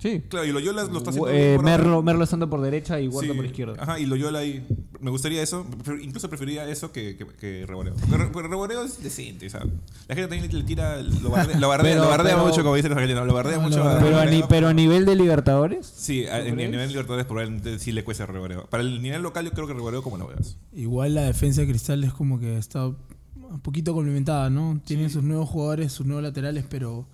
Sí. 0.04 0.22
Claro, 0.28 0.44
y 0.44 0.52
Loyola 0.52 0.84
lo 0.84 0.98
está 0.98 1.08
haciendo 1.08 1.30
Eh, 1.30 1.54
por. 1.56 1.64
Merlo, 1.64 2.02
Merlo 2.02 2.24
estando 2.24 2.50
por 2.50 2.60
derecha 2.60 3.00
y 3.00 3.08
Huerto 3.08 3.32
Sí. 3.32 3.36
por 3.38 3.46
izquierda. 3.46 3.74
Ajá, 3.82 3.98
y 3.98 4.04
Loyola 4.04 4.40
ahí. 4.40 4.62
Me 5.00 5.10
gustaría 5.10 5.42
eso. 5.42 5.66
Incluso 6.02 6.28
preferiría 6.28 6.68
eso 6.68 6.92
que, 6.92 7.16
que, 7.16 7.26
que 7.26 7.64
Reboreo. 7.66 7.94
Porque 7.94 8.16
Re- 8.18 8.30
porque 8.30 8.48
Reboreo 8.48 8.84
es 8.84 9.02
decente, 9.02 9.48
¿sabes? 9.48 9.68
La 10.06 10.14
gente 10.14 10.28
también 10.28 10.54
le, 10.54 10.62
tira. 10.64 11.00
Lo 11.02 11.30
bardea, 11.30 11.58
lo 11.58 11.68
bardea, 11.68 11.92
Pero- 11.92 12.04
lo 12.04 12.10
bardea 12.10 12.34
pero- 12.34 12.46
mucho, 12.46 12.62
como 12.62 12.74
dicen 12.76 12.90
los 12.90 12.98
argentinos. 12.98 13.26
Lo 13.26 13.32
bardea 13.32 13.56
No, 13.56 13.62
mucho. 13.62 13.82
bardea. 13.82 14.04
Pero 14.04 14.18
a, 14.18 14.26
ni- 14.26 14.42
pero 14.46 14.68
a 14.68 14.74
nivel 14.74 15.06
de 15.06 15.16
Libertadores. 15.16 15.86
Sí, 15.96 16.26
a- 16.26 16.46
en, 16.46 16.56
nivel 16.56 16.88
Libertadores 16.88 17.24
probablemente 17.24 17.78
sí 17.78 17.90
le 17.92 18.04
cuesta 18.04 18.26
Reboreo. 18.26 18.66
Para 18.68 18.82
el 18.82 19.00
nivel 19.00 19.22
local 19.22 19.46
yo 19.46 19.52
creo 19.52 19.66
que 19.66 19.72
Reboreo 19.72 20.02
como 20.02 20.18
lo 20.18 20.26
veas. 20.28 20.58
Igual 20.74 21.14
la 21.14 21.22
defensa 21.22 21.62
de 21.62 21.66
Cristal 21.68 22.04
es 22.04 22.12
como 22.12 22.38
que 22.38 22.58
está 22.58 22.84
un 22.86 23.60
poquito 23.62 23.94
complementada, 23.94 24.50
¿no? 24.50 24.80
Tienen 24.84 25.08
sus 25.08 25.22
nuevos 25.22 25.48
jugadores, 25.48 25.92
sus 25.92 26.04
nuevos 26.04 26.22
laterales, 26.22 26.64
pero 26.68 27.06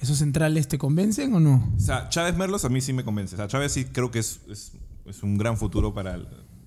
¿esos 0.00 0.18
centrales 0.18 0.68
te 0.68 0.78
convencen 0.78 1.34
o 1.34 1.40
no? 1.40 1.72
O 1.76 1.80
sea, 1.80 2.08
Chávez 2.08 2.36
Merlos 2.36 2.64
a 2.64 2.68
mí 2.68 2.80
sí 2.80 2.92
me 2.92 3.04
convence. 3.04 3.34
O 3.34 3.38
sea, 3.38 3.48
Chávez 3.48 3.72
sí 3.72 3.84
creo 3.86 4.10
que 4.10 4.20
es, 4.20 4.40
es, 4.48 4.72
es 5.06 5.22
un 5.22 5.38
gran 5.38 5.56
futuro 5.56 5.94
para, 5.94 6.18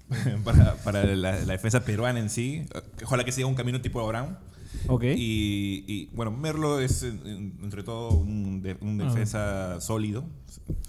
para, 0.43 0.75
para 0.77 1.03
la, 1.03 1.39
la 1.39 1.53
defensa 1.53 1.83
peruana 1.85 2.19
en 2.19 2.29
sí. 2.29 2.65
Ojalá 3.03 3.23
que 3.23 3.31
siga 3.31 3.47
un 3.47 3.55
camino 3.55 3.81
tipo 3.81 3.99
Abraham. 4.01 4.37
Ok. 4.87 5.03
Y, 5.15 5.83
y, 5.87 6.09
bueno, 6.13 6.31
Merlo 6.31 6.79
es 6.79 7.03
en- 7.03 7.21
en- 7.25 7.53
entre 7.63 7.83
todo 7.83 8.09
un, 8.11 8.61
de- 8.61 8.77
un 8.81 8.97
defensa 8.97 9.79
sólido. 9.81 10.23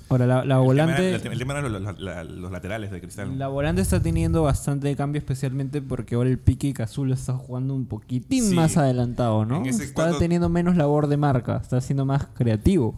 Ahora, 0.08 0.26
la, 0.26 0.44
la 0.44 0.58
volante. 0.58 1.14
El 1.14 1.20
tema, 1.22 1.32
el 1.32 1.38
tema 1.38 1.52
era 1.58 1.68
los, 1.68 1.80
los- 1.82 1.98
la- 2.00 2.24
los 2.24 2.50
laterales 2.52 2.90
de 2.90 3.00
Cristal. 3.00 3.38
La 3.38 3.48
volante 3.48 3.80
está 3.82 4.00
teniendo 4.02 4.42
bastante 4.42 4.94
cambio, 4.96 5.18
especialmente 5.18 5.80
porque 5.82 6.14
ahora 6.16 6.30
el 6.30 6.38
Pique 6.38 6.68
y 6.68 6.72
Cazulo 6.72 7.14
está 7.14 7.34
jugando 7.34 7.74
un 7.74 7.86
poquitín 7.86 8.48
Sí. 8.50 8.54
más 8.54 8.76
adelantado, 8.76 9.44
¿no? 9.44 9.58
En 9.58 9.66
ese 9.66 9.84
Está 9.84 10.18
teniendo 10.18 10.48
menos 10.48 10.76
labor 10.76 11.06
de 11.06 11.16
marca, 11.16 11.58
está 11.62 11.80
siendo 11.80 12.04
más 12.04 12.26
creativo. 12.34 12.94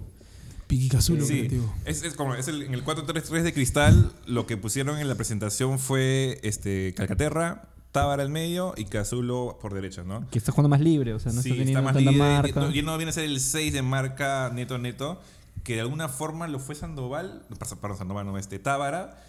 Piquicazulo 0.66 1.24
Sí, 1.24 1.40
creativo. 1.40 1.74
es, 1.84 2.02
es 2.04 2.14
como 2.14 2.34
es 2.34 2.48
el- 2.48 2.62
en 2.62 2.72
el 2.74 2.82
4-3-3 2.84 3.42
de 3.42 3.52
Cristal, 3.52 4.12
lo 4.26 4.46
que 4.46 4.56
pusieron 4.56 4.98
en 4.98 5.08
la 5.08 5.14
presentación 5.14 5.78
fue 5.78 6.40
este 6.42 6.94
Calcaterra, 6.96 7.68
Tábara 7.94 8.24
al 8.24 8.28
medio 8.28 8.74
y 8.76 8.86
Cazulo 8.86 9.56
por 9.62 9.72
derecha, 9.72 10.02
¿no? 10.02 10.28
Que 10.30 10.38
está 10.38 10.50
jugando 10.50 10.68
más 10.68 10.80
libre, 10.80 11.14
o 11.14 11.20
sea, 11.20 11.30
no 11.32 11.40
sí, 11.42 11.50
está 11.50 11.58
teniendo 11.60 11.82
más 11.84 11.94
tanta 11.94 12.10
libre, 12.10 12.26
marca. 12.28 12.70
Ya 12.72 12.82
no 12.82 12.96
viene 12.96 13.10
a 13.10 13.12
ser 13.12 13.22
el 13.24 13.38
6 13.38 13.72
de 13.72 13.82
marca 13.82 14.50
neto 14.52 14.78
neto, 14.78 15.20
que 15.62 15.74
de 15.76 15.80
alguna 15.82 16.08
forma 16.08 16.48
lo 16.48 16.58
fue 16.58 16.74
Sandoval, 16.74 17.42
perdón, 17.80 17.96
Sandoval 17.96 18.26
no, 18.26 18.36
este 18.36 18.58
Tábara, 18.58 19.22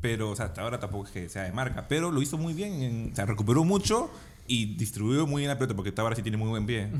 pero, 0.00 0.30
o 0.30 0.36
sea, 0.36 0.52
Tábara 0.52 0.80
tampoco 0.80 1.06
es 1.06 1.12
que 1.12 1.28
sea 1.28 1.44
de 1.44 1.52
marca, 1.52 1.86
pero 1.88 2.10
lo 2.10 2.20
hizo 2.20 2.36
muy 2.38 2.54
bien, 2.54 2.82
en- 2.82 3.12
o 3.12 3.14
sea, 3.14 3.24
recuperó 3.24 3.62
mucho 3.62 4.10
y 4.48 4.74
distribuyó 4.74 5.26
muy 5.28 5.42
bien 5.42 5.48
la 5.50 5.56
pelota, 5.56 5.76
porque 5.76 5.92
Tábara 5.92 6.16
sí 6.16 6.22
tiene 6.22 6.36
muy 6.38 6.48
buen 6.48 6.66
pie. 6.66 6.90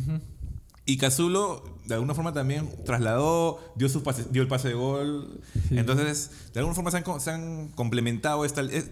Y 0.87 0.97
Cazulo, 0.99 1.65
de 1.85 1.95
alguna 1.95 2.15
forma 2.15 2.33
también 2.33 2.67
trasladó, 2.87 3.61
dio, 3.75 3.89
sus 3.91 4.03
pases, 4.03 4.33
dio 4.33 4.41
el 4.41 4.49
pase 4.49 4.69
de 4.69 4.75
gol. 4.75 5.39
Entonces, 5.71 6.31
de 6.55 6.61
alguna 6.61 6.75
forma 6.75 6.91
se 6.91 6.97
han, 6.99 7.03
co- 7.03 7.21
se 7.21 7.31
han 7.31 7.69
complementado 7.75 8.45
esta... 8.47 8.63
Es, 8.63 8.89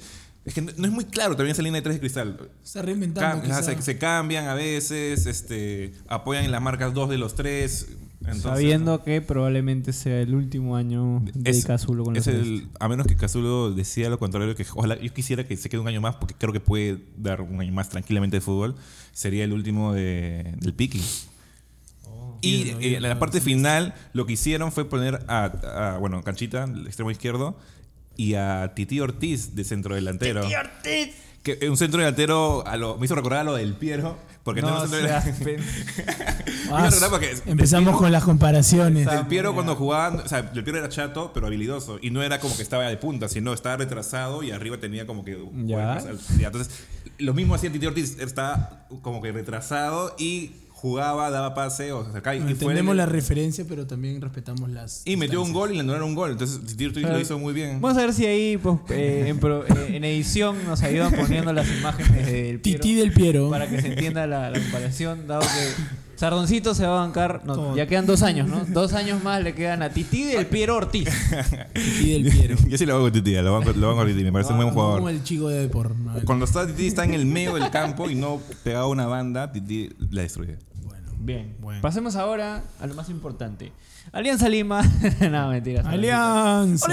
es 0.47 0.55
que 0.55 0.63
no, 0.63 0.71
es 0.71 0.93
muy 0.93 1.05
claro 1.05 1.37
también 1.37 1.53
esa 1.53 1.63
línea 1.63 1.81
de 1.81 1.83
tres 1.83 1.97
de 1.97 2.01
cristal. 2.01 2.39
Está 2.65 2.81
reinventando. 2.83 3.47
Cam- 3.47 3.63
se, 3.63 3.83
se 3.83 3.99
cambian 3.99 4.47
a 4.47 4.55
veces, 4.55 5.27
este, 5.27 5.93
apoyan 6.09 6.45
en 6.45 6.51
las 6.53 6.63
marcas 6.63 6.95
dos 6.95 7.11
de 7.11 7.19
los 7.19 7.35
tres. 7.35 7.89
Entonces, 8.21 8.43
Sabiendo 8.43 9.05
que 9.05 9.21
probablemente 9.21 9.93
sea 9.93 10.21
el 10.21 10.35
último 10.35 10.75
año 10.77 11.23
de 11.35 11.51
es- 11.51 11.65
Cazulo 11.67 12.03
con 12.03 12.15
los 12.15 12.27
es 12.27 12.35
el- 12.35 12.67
A 12.81 12.89
menos 12.89 13.07
que 13.07 13.15
Cazulo 13.15 13.71
decida 13.73 14.09
lo 14.09 14.19
contrario, 14.19 14.55
que 14.57 14.65
ojalá 14.75 14.99
yo 15.01 15.13
quisiera 15.13 15.47
que 15.47 15.57
se 15.57 15.69
quede 15.69 15.81
un 15.81 15.87
año 15.89 16.01
más, 16.01 16.17
porque 16.17 16.35
creo 16.37 16.53
que 16.53 16.59
puede 16.61 16.99
dar 17.19 17.43
un 17.43 17.61
año 17.61 17.73
más 17.73 17.89
tranquilamente 17.91 18.39
de 18.39 18.41
fútbol, 18.41 18.75
sería 19.13 19.45
el 19.45 19.53
último 19.53 19.93
de- 19.93 20.55
del 20.61 20.75
Piki. 20.75 21.01
y 22.43 22.49
Ídolo, 22.63 22.71
eh, 22.81 22.83
en 22.85 22.91
ídolo, 22.93 23.09
la 23.09 23.19
parte 23.19 23.41
final, 23.41 23.95
lo 24.13 24.27
que 24.27 24.35
hicieron 24.35 24.71
fue 24.73 24.89
poner 24.89 25.25
a, 25.29 25.45
a, 25.95 25.99
bueno, 25.99 26.23
Canchita, 26.23 26.65
el 26.65 26.87
extremo 26.87 27.11
izquierdo, 27.11 27.59
y 28.17 28.35
a 28.35 28.73
Titi 28.75 29.01
Ortiz 29.01 29.55
de 29.55 29.65
centro 29.65 29.95
delantero. 29.95 30.43
¡Titi 30.43 30.55
Ortiz! 30.55 31.15
Que 31.43 31.59
eh, 31.61 31.71
un 31.71 31.77
centro 31.77 32.01
delantero 32.01 32.67
a 32.67 32.77
lo- 32.77 32.97
me 32.99 33.07
hizo 33.07 33.15
recordar 33.15 33.41
a 33.41 33.45
lo 33.45 33.55
del 33.55 33.75
Piero, 33.75 34.17
porque 34.43 34.63
no, 34.63 34.83
un 34.83 34.89
centro 34.89 35.09
Ah, 36.73 36.91
porque 37.11 37.37
empezamos 37.47 37.91
Piero- 37.91 37.99
con 37.99 38.13
las 38.13 38.25
comparaciones. 38.25 39.07
el 39.07 39.27
Piero 39.27 39.55
cuando 39.55 39.77
jugaba, 39.77 40.23
o 40.25 40.29
sea, 40.29 40.51
el 40.53 40.65
Piero 40.65 40.79
era 40.79 40.89
chato, 40.89 41.31
pero 41.33 41.47
habilidoso. 41.47 41.99
Y 42.03 42.11
no 42.11 42.23
era 42.23 42.41
como 42.41 42.57
que 42.57 42.63
estaba 42.63 42.85
de 42.89 42.97
punta, 42.97 43.29
sino 43.29 43.53
estaba 43.53 43.77
retrasado 43.77 44.43
y 44.43 44.51
arriba 44.51 44.79
tenía 44.79 45.07
como 45.07 45.25
que... 45.25 45.39
Ya. 45.67 45.99
Ya, 46.39 46.47
Entonces, 46.49 46.85
lo 47.19 47.33
mismo 47.35 47.55
hacía 47.55 47.71
Titi 47.71 47.87
Ortiz, 47.87 48.19
estaba 48.19 48.87
como 49.03 49.23
que 49.23 49.31
retrasado 49.33 50.15
y 50.19 50.53
jugaba, 50.79 51.31
daba 51.31 51.55
pase 51.55 51.91
o 51.93 52.05
se 52.05 52.11
acercaba 52.11 52.37
y, 52.37 52.41
fue 52.41 52.51
entendemos 52.51 52.93
el- 52.93 52.99
la 52.99 53.07
referencia, 53.07 53.65
pero 53.67 53.87
también 53.87 54.21
respetamos 54.21 54.69
las. 54.71 55.03
y 55.07 55.17
metió 55.17 55.43
un 55.43 55.53
gol 55.53 55.71
y 55.71 55.75
le 55.75 55.81
anularon 55.81 56.11
un 56.11 56.15
gol. 56.15 56.33
Entonces, 56.33 56.61
Titi 56.67 56.85
Ortiz 56.85 57.03
lo 57.03 57.19
hizo 57.19 57.39
muy 57.39 57.55
bien. 57.55 57.81
Vamos 57.81 57.97
a 57.97 58.03
ver 58.03 58.13
si 58.13 58.27
ahí 58.27 58.59
pues, 58.59 58.79
eh, 58.91 59.25
en, 59.29 59.39
pro- 59.41 59.65
eh, 59.67 59.97
en 59.97 60.05
edición 60.05 60.63
nos 60.67 60.83
ayudan 60.83 61.13
poniendo 61.15 61.53
las 61.53 61.67
imágenes 61.69 62.27
del 62.27 62.61
Piero 62.61 62.81
Tití 62.81 62.95
del 62.95 63.13
Piero. 63.13 63.49
para 63.51 63.69
que 63.69 63.81
se 63.81 63.89
entienda 63.89 64.27
la, 64.27 64.51
la 64.51 64.61
comparación, 64.61 65.27
dado 65.27 65.41
que 65.41 66.06
Sardoncito 66.17 66.75
se 66.75 66.87
va 66.87 66.99
a 66.99 67.01
bancar, 67.07 67.43
no, 67.45 67.77
ya 67.77 67.87
quedan 67.87 68.07
dos 68.07 68.23
años, 68.23 68.49
¿no? 68.49 68.65
Dos 68.67 68.95
años 68.95 69.23
más 69.23 69.43
le 69.43 69.55
quedan 69.55 69.83
a 69.83 69.91
Tití 69.91 70.25
del 70.25 70.47
Piero 70.49 70.77
Ortiz. 70.77 71.09
Tití 71.75 72.13
del 72.23 72.33
Piero. 72.33 72.57
Yo 72.69 72.79
sí 72.79 72.87
lo 72.87 72.95
hago 72.95 73.03
con 73.05 73.13
Titi, 73.13 73.33
lo 73.35 73.57
hago, 73.57 73.73
lo 73.73 73.95
con 73.97 74.07
Titi, 74.07 74.25
me 74.25 74.33
parece 74.33 74.53
un 74.53 74.57
buen 74.59 74.71
Como 74.71 74.83
jugador. 74.87 75.11
el 75.11 75.23
chico 75.23 75.49
de. 75.49 75.69
¿no? 75.69 76.21
Cuando 76.25 76.45
está 76.47 76.67
Titi 76.67 76.87
está 76.87 77.05
en 77.05 77.15
el 77.15 77.27
medio 77.27 77.55
del 77.55 77.71
campo 77.71 78.09
y 78.11 78.15
no 78.15 78.41
pegaba 78.65 78.87
una 78.89 79.07
banda, 79.07 79.53
Titi 79.53 79.91
la 80.11 80.23
destruye. 80.23 80.57
Bueno. 80.85 81.13
Bien, 81.19 81.57
Bueno. 81.61 81.81
pasemos 81.83 82.17
ahora 82.17 82.63
a 82.81 82.87
lo 82.87 82.95
más 82.95 83.11
importante. 83.11 83.73
Alianza 84.13 84.49
Lima, 84.49 84.83
no, 85.31 85.49
mentira. 85.49 85.83
Alianza. 85.89 86.87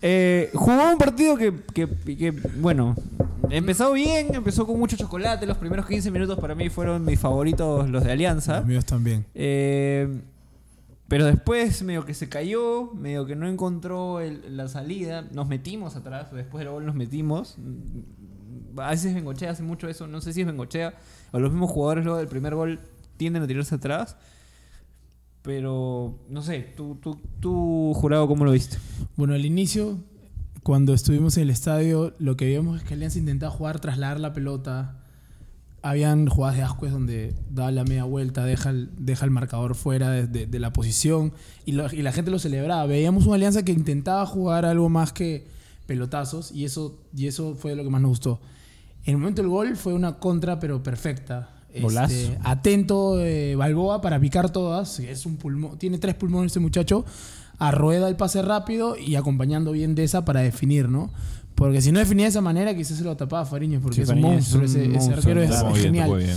Eh, 0.00 0.50
jugó 0.54 0.90
un 0.92 0.98
partido 0.98 1.36
que, 1.36 1.52
que- 1.74 1.88
que, 2.16 2.30
bueno, 2.58 2.94
empezó 3.50 3.92
bien, 3.92 4.34
empezó 4.34 4.66
con 4.66 4.78
mucho 4.78 4.96
chocolate. 4.96 5.46
Los 5.46 5.58
primeros 5.58 5.86
15 5.86 6.10
minutos 6.10 6.38
para 6.38 6.54
mí 6.54 6.68
fueron 6.70 7.04
mis 7.04 7.18
favoritos 7.20 7.88
los 7.90 8.04
de 8.04 8.12
Alianza. 8.12 8.58
Los 8.58 8.66
míos 8.66 8.84
también. 8.84 9.26
Eh, 9.34 10.20
pero 11.08 11.24
después 11.26 11.82
medio 11.82 12.04
que 12.04 12.14
se 12.14 12.28
cayó, 12.28 12.92
medio 12.94 13.26
que 13.26 13.36
no 13.36 13.46
encontró 13.48 14.20
el- 14.20 14.56
la 14.56 14.68
salida. 14.68 15.22
Nos 15.32 15.46
metimos 15.48 15.96
atrás, 15.96 16.32
después 16.32 16.64
del 16.64 16.72
gol 16.72 16.86
nos 16.86 16.94
metimos. 16.94 17.56
Mm, 17.58 18.78
A 18.80 18.90
veces 18.90 19.14
Bengochea 19.14 19.50
hace 19.52 19.62
mucho 19.62 19.88
eso, 19.88 20.06
no 20.06 20.20
sé 20.20 20.32
si 20.34 20.42
es 20.42 20.46
Bengochea 20.46 20.94
o 21.32 21.38
los 21.38 21.50
mismos 21.50 21.70
jugadores 21.70 22.04
luego 22.04 22.18
del 22.18 22.28
primer 22.28 22.54
gol 22.54 22.78
tienden 23.16 23.42
a 23.42 23.46
tirarse 23.46 23.74
atrás. 23.74 24.16
Pero 25.46 26.18
no 26.28 26.42
sé, 26.42 26.72
tú, 26.76 26.98
tú, 27.00 27.18
tú 27.40 27.92
jurado, 27.94 28.26
¿cómo 28.28 28.44
lo 28.44 28.50
viste? 28.50 28.76
Bueno, 29.16 29.32
al 29.34 29.46
inicio, 29.46 29.96
cuando 30.64 30.92
estuvimos 30.92 31.36
en 31.36 31.44
el 31.44 31.50
estadio, 31.50 32.12
lo 32.18 32.36
que 32.36 32.46
vimos 32.46 32.78
es 32.82 32.84
que 32.86 32.94
Alianza 32.94 33.18
intentaba 33.20 33.52
jugar, 33.52 33.78
trasladar 33.78 34.18
la 34.18 34.32
pelota, 34.32 34.98
habían 35.82 36.26
jugadas 36.26 36.56
de 36.56 36.62
Ascuez 36.64 36.90
donde 36.92 37.32
da 37.48 37.70
la 37.70 37.84
media 37.84 38.02
vuelta, 38.02 38.44
deja 38.44 38.70
el, 38.70 38.90
deja 38.98 39.24
el 39.24 39.30
marcador 39.30 39.76
fuera 39.76 40.10
de, 40.10 40.26
de- 40.26 40.46
de 40.46 40.58
la 40.58 40.72
posición 40.72 41.32
y, 41.64 41.72
lo- 41.72 41.92
y 41.94 42.02
la 42.02 42.10
gente 42.10 42.32
lo 42.32 42.40
celebraba. 42.40 42.84
Veíamos 42.86 43.24
una 43.26 43.36
alianza 43.36 43.62
que 43.64 43.70
intentaba 43.70 44.26
jugar 44.26 44.64
algo 44.64 44.88
más 44.88 45.12
que 45.12 45.46
pelotazos 45.86 46.50
y 46.50 46.64
eso, 46.64 46.98
y 47.16 47.28
eso 47.28 47.54
fue 47.54 47.76
lo 47.76 47.84
que 47.84 47.90
más 47.90 48.00
nos 48.02 48.08
gustó. 48.08 48.40
En 49.04 49.12
el 49.14 49.18
momento 49.18 49.42
del 49.42 49.48
gol 49.48 49.76
fue 49.76 49.92
una 49.94 50.14
contra, 50.18 50.58
pero 50.58 50.82
perfecta. 50.82 51.50
Este, 51.76 52.38
atento 52.42 53.20
eh, 53.20 53.54
Balboa 53.56 54.00
para 54.00 54.18
picar 54.18 54.50
todas. 54.50 54.98
Es 55.00 55.26
un 55.26 55.36
pulmón, 55.36 55.78
tiene 55.78 55.98
tres 55.98 56.14
pulmones 56.14 56.50
este 56.50 56.60
muchacho. 56.60 57.04
A 57.58 57.70
rueda 57.70 58.08
el 58.08 58.16
pase 58.16 58.42
rápido 58.42 58.96
y 58.98 59.14
acompañando 59.14 59.72
bien 59.72 59.94
de 59.94 60.04
esa 60.04 60.24
para 60.24 60.40
definir, 60.40 60.88
¿no? 60.90 61.10
Porque 61.54 61.80
si 61.80 61.90
no 61.90 61.98
definía 61.98 62.26
de 62.26 62.30
esa 62.30 62.42
manera, 62.42 62.76
quizás 62.76 62.98
se 62.98 63.04
lo 63.04 63.16
tapaba 63.16 63.46
Fariñez, 63.46 63.80
porque 63.80 63.96
Sí, 63.96 64.02
es 64.02 64.08
un 64.10 64.20
monstruo. 64.20 64.64
es 64.64 64.74
un 64.74 64.94
ese, 64.94 65.12
arquero 65.12 65.42
es, 65.42 65.50
bien, 65.50 65.74
genial. 65.74 66.36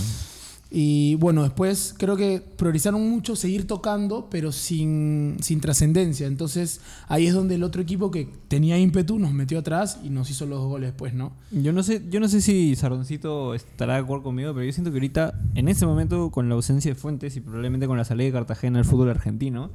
Y 0.72 1.16
bueno, 1.16 1.42
después 1.42 1.94
creo 1.98 2.16
que 2.16 2.40
priorizaron 2.56 3.08
mucho 3.10 3.34
seguir 3.34 3.66
tocando, 3.66 4.28
pero 4.30 4.52
sin, 4.52 5.36
sin 5.40 5.60
trascendencia. 5.60 6.28
Entonces 6.28 6.80
ahí 7.08 7.26
es 7.26 7.34
donde 7.34 7.56
el 7.56 7.64
otro 7.64 7.82
equipo 7.82 8.10
que 8.12 8.28
tenía 8.46 8.78
ímpetu 8.78 9.18
nos 9.18 9.32
metió 9.32 9.58
atrás 9.58 9.98
y 10.04 10.10
nos 10.10 10.30
hizo 10.30 10.46
los 10.46 10.60
dos 10.60 10.68
goles 10.68 10.90
después, 10.90 11.12
¿no? 11.12 11.32
Yo 11.50 11.72
no 11.72 11.82
sé, 11.82 12.02
yo 12.08 12.20
no 12.20 12.28
sé 12.28 12.40
si 12.40 12.76
Sardoncito 12.76 13.54
estará 13.54 13.94
de 13.94 14.00
acuerdo 14.00 14.22
conmigo, 14.22 14.54
pero 14.54 14.64
yo 14.64 14.72
siento 14.72 14.92
que 14.92 14.98
ahorita, 14.98 15.40
en 15.56 15.68
este 15.68 15.86
momento, 15.86 16.30
con 16.30 16.48
la 16.48 16.54
ausencia 16.54 16.92
de 16.92 16.94
Fuentes 16.94 17.36
y 17.36 17.40
probablemente 17.40 17.88
con 17.88 17.96
la 17.96 18.04
salida 18.04 18.26
de 18.26 18.32
Cartagena 18.32 18.78
al 18.78 18.84
fútbol 18.84 19.10
argentino, 19.10 19.70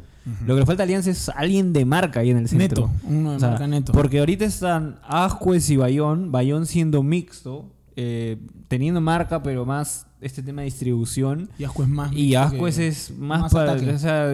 lo 0.45 0.55
que 0.55 0.61
le 0.61 0.65
falta 0.65 0.83
a 0.83 0.85
Alianza 0.85 1.11
es 1.11 1.29
alguien 1.29 1.73
de 1.73 1.85
marca 1.85 2.21
ahí 2.21 2.31
en 2.31 2.37
el 2.37 2.47
centro. 2.47 2.87
Neto, 2.87 3.07
uno 3.07 3.31
de 3.31 3.35
O 3.35 3.39
sea, 3.39 3.49
marca 3.49 3.67
neto. 3.67 3.91
Porque 3.91 4.19
ahorita 4.19 4.45
están 4.45 4.97
Ascuez 5.03 5.69
y 5.69 5.77
Bayón, 5.77 6.31
Bayón 6.31 6.65
siendo 6.65 7.03
mixto, 7.03 7.69
eh, 7.95 8.37
teniendo 8.67 8.99
marca, 9.01 9.41
pero 9.43 9.65
más 9.65 10.07
este 10.21 10.41
tema 10.43 10.61
de 10.61 10.65
distribución. 10.65 11.49
Y 11.57 11.63
Ascuez 11.63 11.87
más. 11.87 12.11
Y 12.13 12.35
Ascuez 12.35 12.77
es 12.79 13.11
más, 13.17 13.41
más 13.41 13.53
para. 13.53 13.73
ataque. 13.73 13.91
O 13.91 13.99
sea, 13.99 14.33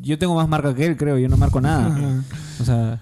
yo 0.00 0.18
tengo 0.18 0.34
más 0.34 0.48
marca 0.48 0.74
que 0.74 0.84
él, 0.86 0.96
creo. 0.96 1.18
Yo 1.18 1.28
no 1.28 1.36
marco 1.36 1.60
nada. 1.60 2.22
O 2.60 2.64
sea, 2.64 3.00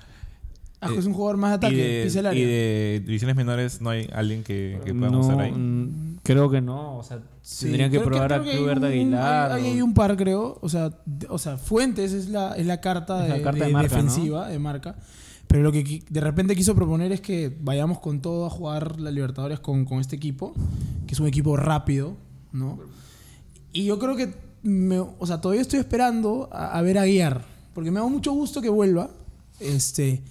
Ascuez 0.80 1.01
es 1.01 1.07
un 1.07 1.12
jugador 1.14 1.36
más 1.36 1.51
de 1.61 1.66
Y 1.66 1.70
ataque, 1.70 2.01
pisa 2.05 2.18
el 2.20 2.22
de, 2.24 2.28
área. 2.28 2.43
y 2.43 2.47
de 2.47 3.03
divisiones 3.05 3.36
menores 3.36 3.80
no 3.82 3.91
hay 3.91 4.09
alguien 4.14 4.43
que, 4.43 4.80
que 4.84 4.95
pueda 4.95 5.11
no, 5.11 5.18
mostrar 5.18 5.41
ahí. 5.41 5.53
mm, 5.53 6.18
creo 6.22 6.51
que 6.51 6.61
no. 6.61 6.97
O 6.99 7.03
sea, 7.03 7.18
Sí, 7.43 7.64
tendrían 7.66 7.91
que 7.91 8.01
probar 8.01 8.32
a 8.34 8.43
Kluivert 8.43 8.78
un- 8.78 8.84
Aguilar. 8.84 9.53
Hay, 9.53 9.62
o- 9.62 9.64
hay- 9.66 9.72
hay 9.72 9.82
un 9.82 9.93
par, 9.95 10.16
creo. 10.16 10.59
O 10.62 10.68
sea, 10.68 10.91
de- 11.05 11.26
o 11.28 11.38
sea 11.38 11.57
Fuentes 11.57 12.12
es 12.12 12.28
la, 12.28 12.55
es 12.57 12.64
la 12.66 12.80
carta, 12.80 13.24
Es 13.24 13.28
la 13.30 13.36
de, 13.36 13.43
carta 13.43 13.61
de 13.61 13.66
de- 13.66 13.72
marca, 13.72 13.97
¿no? 13.97 14.03
defensiva, 14.03 14.49
de 14.49 14.59
marca. 14.59 14.95
Pero 15.51 15.64
lo 15.64 15.72
que 15.72 16.01
de 16.09 16.20
repente 16.20 16.55
quiso 16.55 16.76
proponer 16.76 17.11
es 17.11 17.20
que 17.20 17.53
vayamos 17.61 17.98
con 17.98 18.20
todo 18.20 18.46
a 18.46 18.51
jugar 18.51 19.01
la 19.01 19.11
Libertadores 19.11 19.59
con, 19.59 19.84
con 19.84 19.98
este 19.98 20.14
equipo, 20.14 20.55
que 21.09 21.14
es 21.14 21.18
un 21.18 21.26
equipo 21.26 21.57
rápido, 21.57 22.14
¿no? 22.53 22.78
Y 23.72 23.84
yo 23.84 23.98
creo 23.98 24.14
que, 24.14 24.32
me- 24.62 25.01
o 25.01 25.26
sea, 25.26 25.40
todavía 25.40 25.61
estoy 25.62 25.80
esperando 25.80 26.48
a, 26.53 26.78
a 26.78 26.82
ver 26.82 26.98
a 26.98 27.05
Guiar, 27.05 27.44
porque 27.74 27.90
me 27.90 27.98
da 27.98 28.07
mucho 28.07 28.30
gusto 28.32 28.62
que 28.62 28.68
vuelva. 28.68 29.11
Este, 29.59 30.22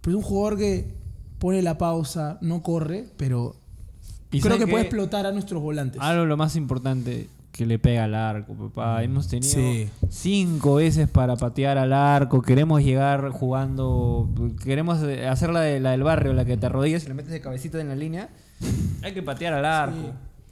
pero 0.00 0.16
es 0.18 0.24
un 0.24 0.28
jugador 0.28 0.56
que 0.58 0.86
pone 1.38 1.60
la 1.60 1.76
pausa, 1.76 2.38
no 2.40 2.62
corre, 2.62 3.04
pero 3.18 3.54
¿Y 4.30 4.40
creo 4.40 4.56
que 4.56 4.64
qué? 4.64 4.70
puede 4.70 4.84
explotar 4.84 5.26
a 5.26 5.32
nuestros 5.32 5.60
volantes. 5.62 6.00
Algo 6.00 6.24
lo 6.24 6.38
más 6.38 6.56
importante 6.56 7.28
que 7.52 7.66
le 7.66 7.78
pega 7.78 8.04
al 8.04 8.14
arco, 8.14 8.54
papá. 8.54 9.02
Hemos 9.04 9.28
tenido 9.28 9.52
Sí. 9.52 9.88
cinco 10.08 10.76
veces 10.76 11.06
para 11.08 11.36
patear 11.36 11.76
al 11.78 11.92
arco. 11.92 12.40
Queremos 12.42 12.82
llegar 12.82 13.28
jugando. 13.30 14.28
Queremos 14.64 15.02
eh, 15.02 15.26
hacer 15.28 15.50
la, 15.50 15.60
de, 15.60 15.78
la 15.78 15.90
del 15.90 16.02
barrio, 16.02 16.32
la 16.32 16.44
que 16.46 16.56
te 16.56 16.66
arrodillas 16.66 17.04
y 17.04 17.08
le 17.08 17.14
metes 17.14 17.30
de 17.30 17.40
cabecita 17.42 17.78
en 17.80 17.88
la 17.88 17.94
línea. 17.94 18.30
Hay 19.02 19.12
que 19.12 19.22
patear 19.22 19.52
al 19.52 19.64
arco. 19.66 19.96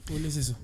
Sí, 0.05 0.13
full 0.13 0.25
es 0.25 0.37
eso. 0.37 0.55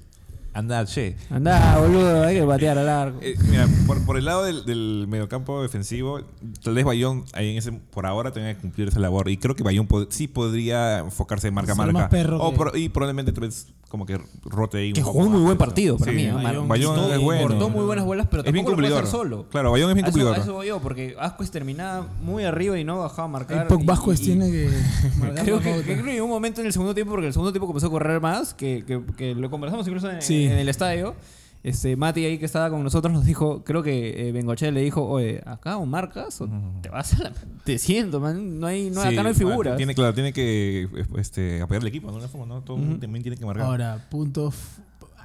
Anda, 0.58 0.84
che. 0.86 1.16
Andá, 1.30 1.78
boludo, 1.78 2.24
hay 2.24 2.36
que 2.40 2.44
patear 2.44 2.80
al 2.80 2.90
arco. 2.90 3.20
Eh, 3.22 3.36
mira, 3.48 3.68
por, 3.86 4.04
por 4.06 4.18
el 4.18 4.26
lado 4.26 4.44
del, 4.44 4.66
del 4.66 5.06
mediocampo 5.08 5.62
defensivo, 5.62 6.22
tal 6.64 6.74
vez 6.74 6.84
Bayón 6.84 7.26
ahí 7.34 7.52
en 7.52 7.58
ese, 7.58 7.72
por 7.74 8.08
ahora 8.08 8.32
tenga 8.32 8.52
que 8.56 8.60
cumplir 8.62 8.88
esa 8.88 9.00
labor. 9.00 9.30
Y 9.30 9.38
creo 9.38 9.56
que 9.56 9.62
Bayón 9.62 9.88
pod- 9.88 10.08
sí 10.10 10.28
podría 10.28 11.00
enfocarse 11.00 11.50
en 11.50 11.54
marca 11.54 11.74
a 11.74 11.76
marca. 11.76 11.94
más 11.94 12.10
perro 12.10 12.40
O 12.42 12.52
que- 12.52 12.58
pro- 12.58 12.76
y 12.76 12.90
probablemente 12.90 13.32
tal 13.34 13.42
vez 13.44 13.68
como 13.88 14.06
que 14.06 14.20
rote 14.44 14.80
ahí 14.80 14.92
Que 14.92 15.02
jugó 15.02 15.20
un 15.26 15.32
muy 15.32 15.42
buen 15.44 15.58
partido 15.58 15.98
para 15.98 16.12
Sí, 16.12 16.18
mí. 16.18 16.24
¿eh? 16.24 16.34
Bayón- 16.34 16.68
Bayón 16.68 17.12
es 17.12 17.22
bueno. 17.22 17.48
Cortó 17.48 17.70
muy 17.70 17.86
buenas 17.86 18.04
bolas, 18.06 18.28
pero 18.30 18.44
Es 18.44 18.52
bien 18.52 18.66
tampoco 18.66 18.82
lo 18.82 18.88
puede 18.88 18.90
cumplidor. 18.90 19.04
hacer 19.04 19.12
solo. 19.30 19.50
Claro, 19.50 19.72
Bayón 19.72 19.90
es 19.92 19.94
bien 19.96 20.06
A 20.06 20.10
eso- 20.10 20.14
cumplidor. 20.18 20.38
A 20.40 20.42
eso 20.42 20.54
voy 20.54 20.68
yo, 20.68 20.80
porque 20.82 21.16
Ascuez 21.20 21.52
terminaba 21.52 22.06
muy 22.22 22.44
arriba 22.44 22.78
y 22.80 22.84
no 22.84 22.98
bajaba 23.00 23.26
a 23.26 23.32
marcar. 23.32 23.68
Y- 23.80 23.86
Vasquez 23.86 24.20
tiene 24.22 24.52
que. 24.52 24.70
marcar 25.20 25.46
Creo 25.46 25.60
que, 25.60 25.84
que 25.84 25.94
creo 26.02 26.04
que 26.06 26.22
un 26.22 26.30
momento 26.30 26.62
en 26.62 26.68
el 26.68 26.74
segundo 26.74 26.94
tiempo, 26.96 27.12
porque 27.12 27.28
el 27.28 27.34
segundo 27.34 27.54
tiempo 27.54 27.68
comenzó 27.68 27.88
a 27.88 27.92
correr 27.92 28.20
más, 28.20 28.54
que, 28.56 28.84
que, 28.86 29.02
que 29.16 29.36
lo 29.36 29.50
conversamos 29.52 29.88
incluso 29.88 30.10
en, 30.12 30.22
Sí. 30.22 30.47
En 30.52 30.58
el 30.60 30.70
estadio. 30.70 31.16
Este, 31.64 31.98
Mati 31.98 32.24
ahí 32.24 32.38
que 32.38 32.46
estaba 32.46 32.70
con 32.70 32.82
nosotros 32.84 33.12
nos 33.12 33.26
dijo, 33.26 33.64
creo 33.66 33.84
que 33.84 34.30
eh, 34.30 34.32
Bengoche 34.32 34.72
le 34.72 34.82
dijo, 34.82 35.04
oye, 35.06 35.42
acá 35.46 35.78
o 35.78 35.86
marcas 35.86 36.40
o 36.40 36.48
te 36.82 36.88
vas 36.90 37.14
a 37.20 37.24
la... 37.24 37.34
Te 37.66 37.78
siento, 37.78 38.22
man, 38.22 38.60
no 38.60 38.68
hay, 38.68 38.90
no, 38.90 39.02
Sí, 39.02 39.10
acá 39.10 39.24
no 39.24 39.30
hay 39.30 39.36
figuras. 39.36 39.76
Tiene, 39.76 39.94
claro, 39.94 40.14
tiene 40.14 40.32
que 40.32 40.88
este, 41.18 41.62
apoyar 41.62 41.82
al 41.82 41.88
equipo, 41.88 42.08
¿no? 42.08 42.14
De 42.14 42.24
alguna 42.24 42.32
forma, 42.32 42.56
¿no? 42.56 42.62
Todo 42.62 42.78
el 42.78 42.84
mundo 42.84 43.00
también 43.00 43.22
tiene 43.24 43.36
que 43.38 43.46
marcar. 43.46 43.66
Ahora, 43.66 44.08
puntos. 44.10 44.56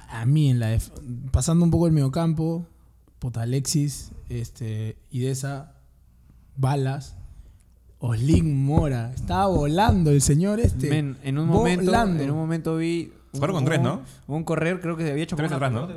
A 0.09 0.25
mí 0.25 0.49
en 0.49 0.59
la. 0.59 0.67
def- 0.67 0.91
Pasando 1.31 1.63
un 1.63 1.71
poco 1.71 1.87
el 1.87 1.93
mediocampo. 1.93 2.65
Puta 3.19 3.43
Alexis. 3.43 4.11
Este. 4.27 4.97
Idesa. 5.11 5.71
Balas. 6.57 7.15
Oslin 7.99 8.65
Mora. 8.65 9.13
Estaba 9.15 9.47
volando 9.47 10.11
el 10.11 10.21
señor 10.21 10.59
este. 10.59 10.89
Men, 10.89 11.15
en 11.23 11.37
un 11.37 11.47
momento, 11.47 11.85
volando. 11.85 12.21
en 12.21 12.31
un 12.31 12.37
momento 12.37 12.75
vi... 12.75 13.13
un- 13.33 13.39
Jugaron 13.39 13.55
con 13.55 13.65
tres, 13.65 13.81
¿no? 13.81 14.01
Un 14.27 14.43
correr, 14.43 14.79
creo 14.79 14.95
que 14.95 15.09
había 15.11 15.23
hecho 15.23 15.35
Tres 15.35 15.51
atrás, 15.51 15.71
¿no? 15.71 15.87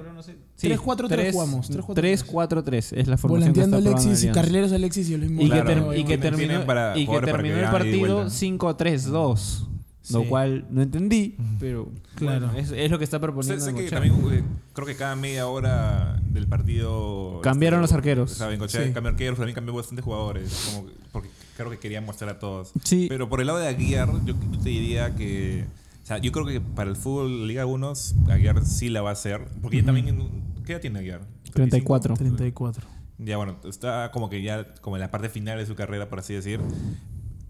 Sí, 0.57 0.68
3-4-3 0.68 1.09
tres- 1.09 1.34
jugamos, 1.34 1.68
3-4-3. 1.70 2.24
3-4-3 2.24 2.93
es 2.97 3.09
la 3.09 3.18
formación 3.18 3.53
que 3.53 3.61
está 3.61 3.76
Alexis 3.76 4.24
y 4.24 4.28
carrileros 4.28 4.72
Alexis 4.72 5.11
y 5.11 5.14
Oslin 5.14 5.34
Mora. 5.34 5.47
Y, 5.47 5.51
que, 5.51 5.62
ter- 5.62 5.99
y 5.99 6.05
que 6.05 6.18
terminó, 6.18 6.64
para- 6.64 6.97
y 6.97 7.01
que 7.01 7.07
jugadores 7.07 7.30
para 7.30 7.43
terminó 7.43 7.55
que 7.55 7.61
el 7.61 7.66
hagan 7.66 7.82
ida 7.82 7.89
y 7.89 7.91
partido 8.01 8.16
vuelta. 8.16 8.30
5-3-2. 8.34 9.66
Lo 10.12 10.20
Sí. 10.22 10.26
cual 10.28 10.66
no 10.70 10.82
entendí, 10.82 11.37
pero 11.59 11.91
Claro. 12.14 12.47
bueno, 12.47 12.59
es, 12.61 12.70
es 12.70 12.91
lo 12.93 12.97
que 12.99 13.03
está 13.03 13.16
Sé, 13.16 13.20
proponiendo. 13.20 13.64
sé 13.64 13.74
que 13.74 13.91
también 13.91 14.14
eh, 14.32 14.45
creo 14.72 14.87
que 14.87 14.95
cada 14.95 15.16
media 15.16 15.49
hora 15.49 16.20
del 16.30 16.47
partido 16.47 17.41
Cambiaron 17.43 17.80
los 17.80 17.93
arqueros. 17.93 18.30
O 18.30 18.34
sea, 18.37 18.47
Bengochea 18.47 18.84
Sí. 18.87 18.93
cambió 18.93 19.11
arqueros, 19.11 19.37
también 19.37 19.57
cambió 19.57 19.74
bastantes 19.74 20.05
jugadores, 20.05 20.70
como 20.72 20.87
que- 20.87 20.93
porque 21.11 21.28
creo 21.57 21.70
que 21.70 21.78
quería 21.78 22.01
mostrar 22.01 22.30
a 22.30 22.39
todos. 22.39 22.70
Sí. 22.84 23.07
Pero 23.09 23.28
por 23.28 23.41
el 23.41 23.49
lado 23.49 23.59
de 23.59 23.66
Aguiar, 23.66 24.09
yo, 24.24 24.34
yo 24.53 24.59
te 24.62 24.68
diría 24.68 25.12
que 25.16 25.64
o 26.07 26.09
sea, 26.09 26.18
yo 26.18 26.30
creo 26.30 26.46
que 26.46 26.61
para 26.61 26.88
el 26.88 26.94
fútbol 26.94 27.48
Liga 27.48 27.66
1 27.66 27.92
Aguiar 28.30 28.64
sí 28.64 28.88
la 28.90 29.02
va 29.02 29.11
a 29.11 29.14
hacer, 29.14 29.40
porque 29.61 29.78
ya 29.78 29.84
también 29.86 30.30
¿qué 30.64 30.74
edad 30.74 30.80
tiene 30.80 31.00
Aguiar? 31.00 31.22
34. 31.52 32.14
34. 32.14 32.86
Ya 33.18 33.36
bueno, 33.38 33.57
está 33.68 34.12
como 34.12 34.30
que 34.30 34.40
ya 34.40 34.72
como 34.82 34.94
en 34.94 35.00
la 35.00 35.11
parte 35.11 35.28
final 35.28 35.59
de 35.59 35.66
su 35.66 35.74
carrera, 35.74 36.09
por 36.09 36.20
así 36.20 36.32
decir. 36.32 36.61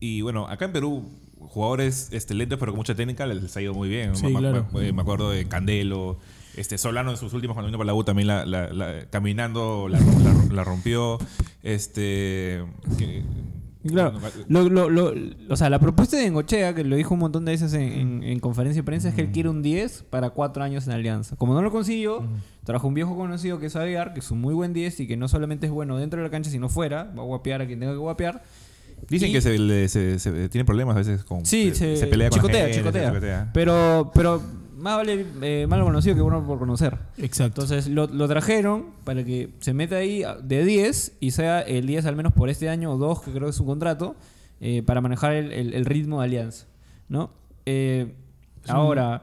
Y 0.00 0.22
bueno, 0.22 0.46
acá 0.48 0.64
en 0.64 0.72
Perú, 0.72 1.04
jugadores 1.38 2.08
este, 2.12 2.32
lentos 2.32 2.58
pero 2.58 2.72
con 2.72 2.78
mucha 2.78 2.94
técnica 2.94 3.26
les 3.26 3.54
ha 3.56 3.60
ido 3.60 3.74
muy 3.74 3.90
bien. 3.90 4.16
Sí, 4.16 4.24
me, 4.28 4.38
claro. 4.38 4.66
me- 4.72 4.90
me 4.90 5.02
acuerdo 5.02 5.30
de 5.30 5.46
Candelo, 5.48 6.18
este 6.56 6.78
Solano 6.78 7.10
en 7.10 7.18
sus 7.18 7.34
últimos 7.34 7.54
cuando 7.56 7.66
vino 7.66 7.76
para 7.76 7.88
la 7.88 7.94
U 7.94 8.04
también 8.04 8.28
la, 8.28 8.46
la- 8.46 8.72
la- 8.72 9.04
caminando 9.10 9.86
la, 9.88 10.00
la- 10.00 10.46
la 10.54 10.64
rompió. 10.64 11.18
Este. 11.62 12.64
que- 12.96 13.22
Claro, 13.86 14.18
lo, 14.48 14.68
lo, 14.68 14.90
lo- 14.90 15.12
o 15.48 15.56
sea, 15.56 15.70
la 15.70 15.78
propuesta 15.78 16.16
de 16.16 16.24
Bengochea, 16.24 16.74
que 16.74 16.84
lo 16.84 16.96
dijo 16.96 17.14
un 17.14 17.20
montón 17.20 17.44
de 17.44 17.52
veces 17.52 17.72
en, 17.74 17.82
en- 17.82 18.22
en 18.22 18.40
conferencia 18.40 18.82
de 18.82 18.84
prensa, 18.86 19.08
es 19.08 19.14
que 19.14 19.22
él 19.22 19.30
quiere 19.32 19.48
un 19.48 19.62
10 19.62 20.04
para 20.10 20.30
4 20.30 20.62
años 20.64 20.86
en 20.86 20.92
Alianza. 20.94 21.36
Como 21.36 21.54
no 21.54 21.62
lo 21.62 21.70
consiguió, 21.70 22.24
trajo 22.64 22.88
un 22.88 22.94
viejo 22.94 23.16
conocido 23.16 23.58
que 23.58 23.66
es 23.66 23.76
Aguiar, 23.76 24.12
que 24.14 24.20
es 24.20 24.30
un 24.30 24.40
muy 24.40 24.54
buen 24.54 24.72
10 24.72 25.00
y 25.00 25.06
que 25.06 25.16
no 25.16 25.28
solamente 25.28 25.66
es 25.66 25.72
bueno 25.72 25.96
dentro 25.98 26.18
de 26.20 26.24
la 26.24 26.30
cancha, 26.30 26.50
sino 26.50 26.68
fuera, 26.68 27.04
va 27.16 27.22
a 27.22 27.26
guapear 27.26 27.62
a 27.62 27.66
quien 27.66 27.78
tenga 27.80 27.92
que 27.92 27.98
guapear. 27.98 28.42
Dicen 29.10 29.28
Y- 29.30 29.32
que 29.34 29.40
se, 29.42 29.58
le- 29.58 29.88
se- 29.88 30.18
se- 30.18 30.48
tiene 30.48 30.64
problemas 30.64 30.96
a 30.96 31.00
veces 31.00 31.22
con. 31.22 31.44
Sí, 31.44 31.72
se, 31.74 31.96
se, 31.96 32.06
pelea 32.06 32.30
con 32.30 32.38
la 32.38 32.42
chicotea, 32.42 32.60
gente, 32.62 32.72
se 32.74 32.80
chicotea. 32.80 33.08
chicotea. 33.10 33.50
Pero, 33.52 34.10
pero 34.14 34.40
más 34.76 34.96
vale 34.96 35.26
eh, 35.42 35.66
malo 35.68 35.84
conocido 35.84 36.14
que 36.14 36.20
bueno 36.20 36.44
por 36.46 36.58
conocer. 36.58 36.96
Exacto. 37.18 37.62
Entonces 37.62 37.88
lo, 37.88 38.06
lo 38.06 38.28
trajeron 38.28 38.86
para 39.04 39.24
que 39.24 39.50
se 39.60 39.72
meta 39.74 39.96
ahí 39.96 40.22
de 40.42 40.64
10 40.64 41.16
y 41.20 41.30
sea 41.32 41.60
el 41.62 41.86
10 41.86 42.06
al 42.06 42.16
menos 42.16 42.32
por 42.32 42.48
este 42.50 42.68
año 42.68 42.92
o 42.92 42.96
dos, 42.98 43.22
que 43.22 43.30
creo 43.30 43.44
que 43.44 43.50
es 43.50 43.56
su 43.56 43.64
contrato, 43.66 44.16
eh, 44.60 44.82
para 44.82 45.00
manejar 45.00 45.32
el, 45.34 45.52
el- 45.52 45.74
el 45.74 45.84
ritmo 45.84 46.20
de 46.20 46.26
Alianza. 46.26 46.66
¿no? 47.08 47.30
Eh, 47.66 48.14
ahora, 48.68 49.22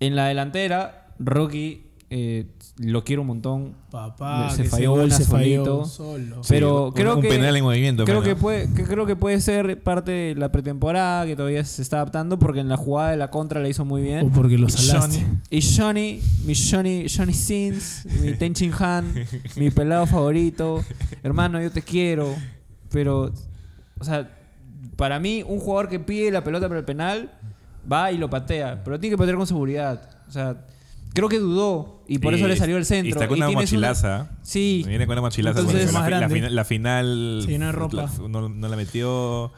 en 0.00 0.14
la 0.16 0.26
delantera, 0.28 1.08
Rocky 1.18 1.85
eh, 2.08 2.46
lo 2.78 3.02
quiero 3.04 3.22
un 3.22 3.28
montón. 3.28 3.74
Papá, 3.90 4.50
Se 4.50 4.64
falló 4.64 4.94
una 4.94 5.10
se 5.14 5.24
falló 5.24 5.84
solo. 5.86 6.40
Pero 6.48 6.86
un- 6.88 6.92
creo 6.92 7.16
un 7.16 7.22
que 7.22 7.28
penal 7.28 7.56
en 7.56 7.64
movimiento. 7.64 8.04
Creo 8.04 8.20
mano. 8.20 8.28
que, 8.28 8.36
puede, 8.36 8.72
que 8.74 8.84
creo 8.84 9.06
que 9.06 9.16
puede 9.16 9.40
ser 9.40 9.82
parte 9.82 10.12
de 10.12 10.34
la 10.36 10.52
pretemporada, 10.52 11.26
que 11.26 11.34
todavía 11.34 11.64
se 11.64 11.82
está 11.82 11.96
adaptando, 11.96 12.38
porque 12.38 12.60
en 12.60 12.68
la 12.68 12.76
jugada 12.76 13.10
de 13.10 13.16
la 13.16 13.30
contra 13.30 13.60
la 13.60 13.68
hizo 13.68 13.84
muy 13.84 14.02
O 14.02 14.04
bien. 14.04 14.30
porque 14.30 14.56
lo 14.58 14.68
salaste. 14.68 15.24
Y 15.50 15.60
Johnny, 15.62 16.20
mi 16.44 16.54
Johnny, 16.54 17.06
Johnny 17.08 17.32
Sins, 17.32 18.06
mi 18.22 18.32
Tenchin 18.38 18.72
Han, 18.78 19.12
mi 19.56 19.70
pelado 19.70 20.06
favorito. 20.06 20.84
Hermano, 21.22 21.60
yo 21.60 21.70
te 21.72 21.82
quiero. 21.82 22.34
Pero, 22.90 23.32
o 23.98 24.04
sea, 24.04 24.30
para 24.96 25.18
mí, 25.18 25.42
un 25.46 25.58
jugador 25.58 25.88
que 25.88 25.98
pide 25.98 26.30
la 26.30 26.44
pelota 26.44 26.68
para 26.68 26.78
el 26.80 26.84
penal, 26.86 27.32
va 27.90 28.12
y 28.12 28.18
lo 28.18 28.30
patea. 28.30 28.82
Pero 28.84 29.00
tiene 29.00 29.14
que 29.14 29.18
patear 29.18 29.36
con 29.36 29.46
seguridad. 29.46 30.08
O 30.28 30.30
sea, 30.30 30.64
creo 31.16 31.28
que 31.28 31.40
dudó 31.40 32.04
y 32.06 32.18
por 32.20 32.32
eso 32.34 32.46
le 32.46 32.56
salió 32.56 32.76
el 32.76 32.84
centro. 32.84 33.08
Y 33.08 33.10
está 33.10 33.26
con 33.26 33.38
una 33.38 33.50
mochilaza. 33.50 34.30
Sí. 34.42 34.84
Viene 34.86 35.06
con 35.06 35.14
una 35.14 35.22
mochilaza. 35.22 35.58
Entonces- 35.60 35.92
Más 35.92 36.08
la, 36.08 36.18
grande. 36.18 36.50
la 36.50 36.64
final. 36.64 37.40
Se 37.44 37.50
llenó 37.50 37.66
de 37.66 37.72
ropa. 37.72 37.96
la- 37.96 38.28
no, 38.28 38.48
no 38.48 38.68
la 38.68 38.76
metió. 38.76 39.52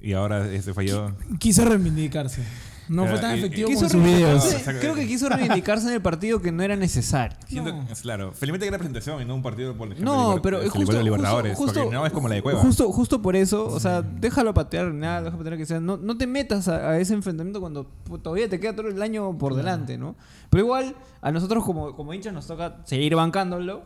Y 0.00 0.12
ahora 0.12 0.46
se 0.60 0.72
falló. 0.74 1.16
Quiso 1.40 1.64
reivindicarse. 1.64 2.42
No 2.88 3.02
Pero, 3.04 3.14
fue 3.14 3.20
tan 3.22 3.36
y- 3.36 3.38
efectivo 3.38 3.68
con 3.72 3.90
sus 3.90 4.02
videos. 4.02 4.56
creo 4.80 4.94
que 4.94 5.06
quiso 5.06 5.28
reivindicarse 5.28 5.86
en 5.88 5.94
el 5.94 6.02
partido 6.02 6.40
que 6.42 6.52
no 6.52 6.62
era 6.62 6.76
necesario. 6.76 7.36
Siento- 7.46 7.72
No. 7.72 7.86
es 7.90 8.00
claro. 8.02 8.32
Felizmente 8.32 8.64
que 8.66 8.68
era 8.68 8.78
presentación 8.78 9.22
y 9.22 9.24
no 9.24 9.34
un 9.34 9.42
partido 9.42 9.74
por 9.74 9.88
ejemplo, 9.90 10.12
No, 10.12 10.42
pero 10.42 10.58
este, 10.60 10.70
justo, 10.78 10.96
de 10.96 11.02
Libertadores. 11.04 11.56
justo, 11.56 11.80
porque 11.82 11.94
no 11.96 12.04
es 12.06 12.12
como 12.12 12.28
la 12.28 12.34
de 12.34 12.42
Cueva. 12.42 12.60
Justo, 12.60 12.92
justo 12.92 13.22
por 13.22 13.36
eso, 13.36 13.66
o 13.66 13.80
sea, 13.80 14.02
déjalo 14.02 14.52
patear, 14.52 14.92
nada, 14.92 15.22
déjalo 15.22 15.38
patear 15.38 15.56
que 15.56 15.66
sea. 15.66 15.80
No, 15.80 15.96
no 15.96 16.16
te 16.18 16.26
metas 16.26 16.68
a, 16.68 16.90
a 16.90 16.98
ese 16.98 17.14
enfrentamiento 17.14 17.60
cuando 17.60 17.86
todavía 18.22 18.48
te 18.48 18.60
queda 18.60 18.76
todo 18.76 18.88
el 18.88 19.00
año 19.00 19.36
por 19.38 19.54
delante, 19.54 19.96
¿no? 19.96 20.14
Pero 20.50 20.64
igual, 20.64 20.94
a 21.22 21.32
nosotros 21.32 21.64
como, 21.64 21.96
como 21.96 22.12
hinchas 22.12 22.32
nos 22.34 22.46
toca 22.46 22.76
seguir 22.84 23.14
bancándolo. 23.16 23.82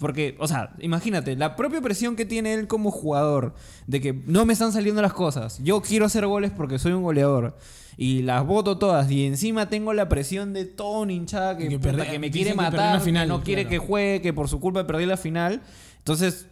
Porque, 0.00 0.36
o 0.40 0.48
sea, 0.48 0.74
imagínate, 0.80 1.36
la 1.36 1.54
propia 1.56 1.80
presión 1.80 2.16
que 2.16 2.24
tiene 2.24 2.54
él 2.54 2.66
como 2.66 2.90
jugador, 2.90 3.54
de 3.86 4.00
que 4.00 4.12
no 4.26 4.44
me 4.44 4.52
están 4.52 4.72
saliendo 4.72 5.00
las 5.02 5.12
cosas, 5.12 5.58
yo 5.62 5.80
quiero 5.82 6.04
hacer 6.06 6.26
goles 6.26 6.50
porque 6.56 6.78
soy 6.78 6.92
un 6.92 7.02
goleador, 7.02 7.56
y 7.96 8.22
las 8.22 8.44
voto 8.46 8.78
todas, 8.78 9.10
y 9.10 9.24
encima 9.26 9.68
tengo 9.68 9.92
la 9.92 10.08
presión 10.08 10.52
de 10.52 10.64
todo 10.64 11.00
un 11.00 11.10
hinchada 11.10 11.56
que, 11.56 11.66
Y 11.66 11.68
que 11.68 11.78
puta, 11.78 11.92
perde- 11.92 12.10
que 12.10 12.18
me 12.18 12.30
quiere 12.30 12.54
matar, 12.54 13.00
final, 13.00 13.26
que 13.26 13.32
no 13.32 13.42
quiere 13.42 13.62
claro. 13.66 13.70
que 13.82 13.86
juegue, 13.86 14.20
que 14.22 14.32
por 14.32 14.48
su 14.48 14.60
culpa 14.60 14.86
perdí 14.86 15.06
la 15.06 15.16
final. 15.16 15.62
Entonces, 15.98 16.46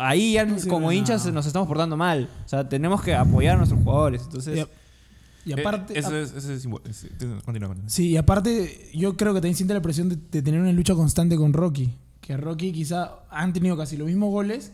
ahí 0.00 0.32
ya 0.34 0.44
No 0.44 0.56
como 0.68 0.92
hinchas 0.92 1.22
nada. 1.22 1.32
nos 1.32 1.46
estamos 1.46 1.68
portando 1.68 1.96
mal. 1.96 2.28
O 2.44 2.48
sea, 2.48 2.68
tenemos 2.68 3.02
que 3.02 3.14
apoyar 3.14 3.54
a 3.54 3.58
nuestros 3.58 3.82
jugadores. 3.82 4.22
Entonces, 4.24 4.66
Y, 5.46 5.50
y 5.50 5.52
aparte, 5.60 5.94
Eh, 5.94 5.98
eso 6.00 6.16
es, 6.16 6.32
eso 6.34 6.52
es 6.52 6.66
sí, 7.86 8.08
y 8.08 8.16
aparte, 8.16 8.90
yo 8.94 9.16
creo 9.16 9.32
que 9.32 9.40
también 9.40 9.54
siente 9.56 9.74
la 9.74 9.80
presión 9.82 10.08
de, 10.08 10.16
de 10.16 10.42
tener 10.42 10.60
una 10.60 10.72
lucha 10.72 10.94
constante 10.94 11.36
con 11.36 11.52
Rocky. 11.52 11.94
Que 12.26 12.36
Rocky 12.36 12.72
quizá 12.72 13.20
han 13.30 13.52
tenido 13.52 13.76
casi 13.76 13.96
los 13.96 14.06
mismos 14.08 14.30
goles, 14.30 14.72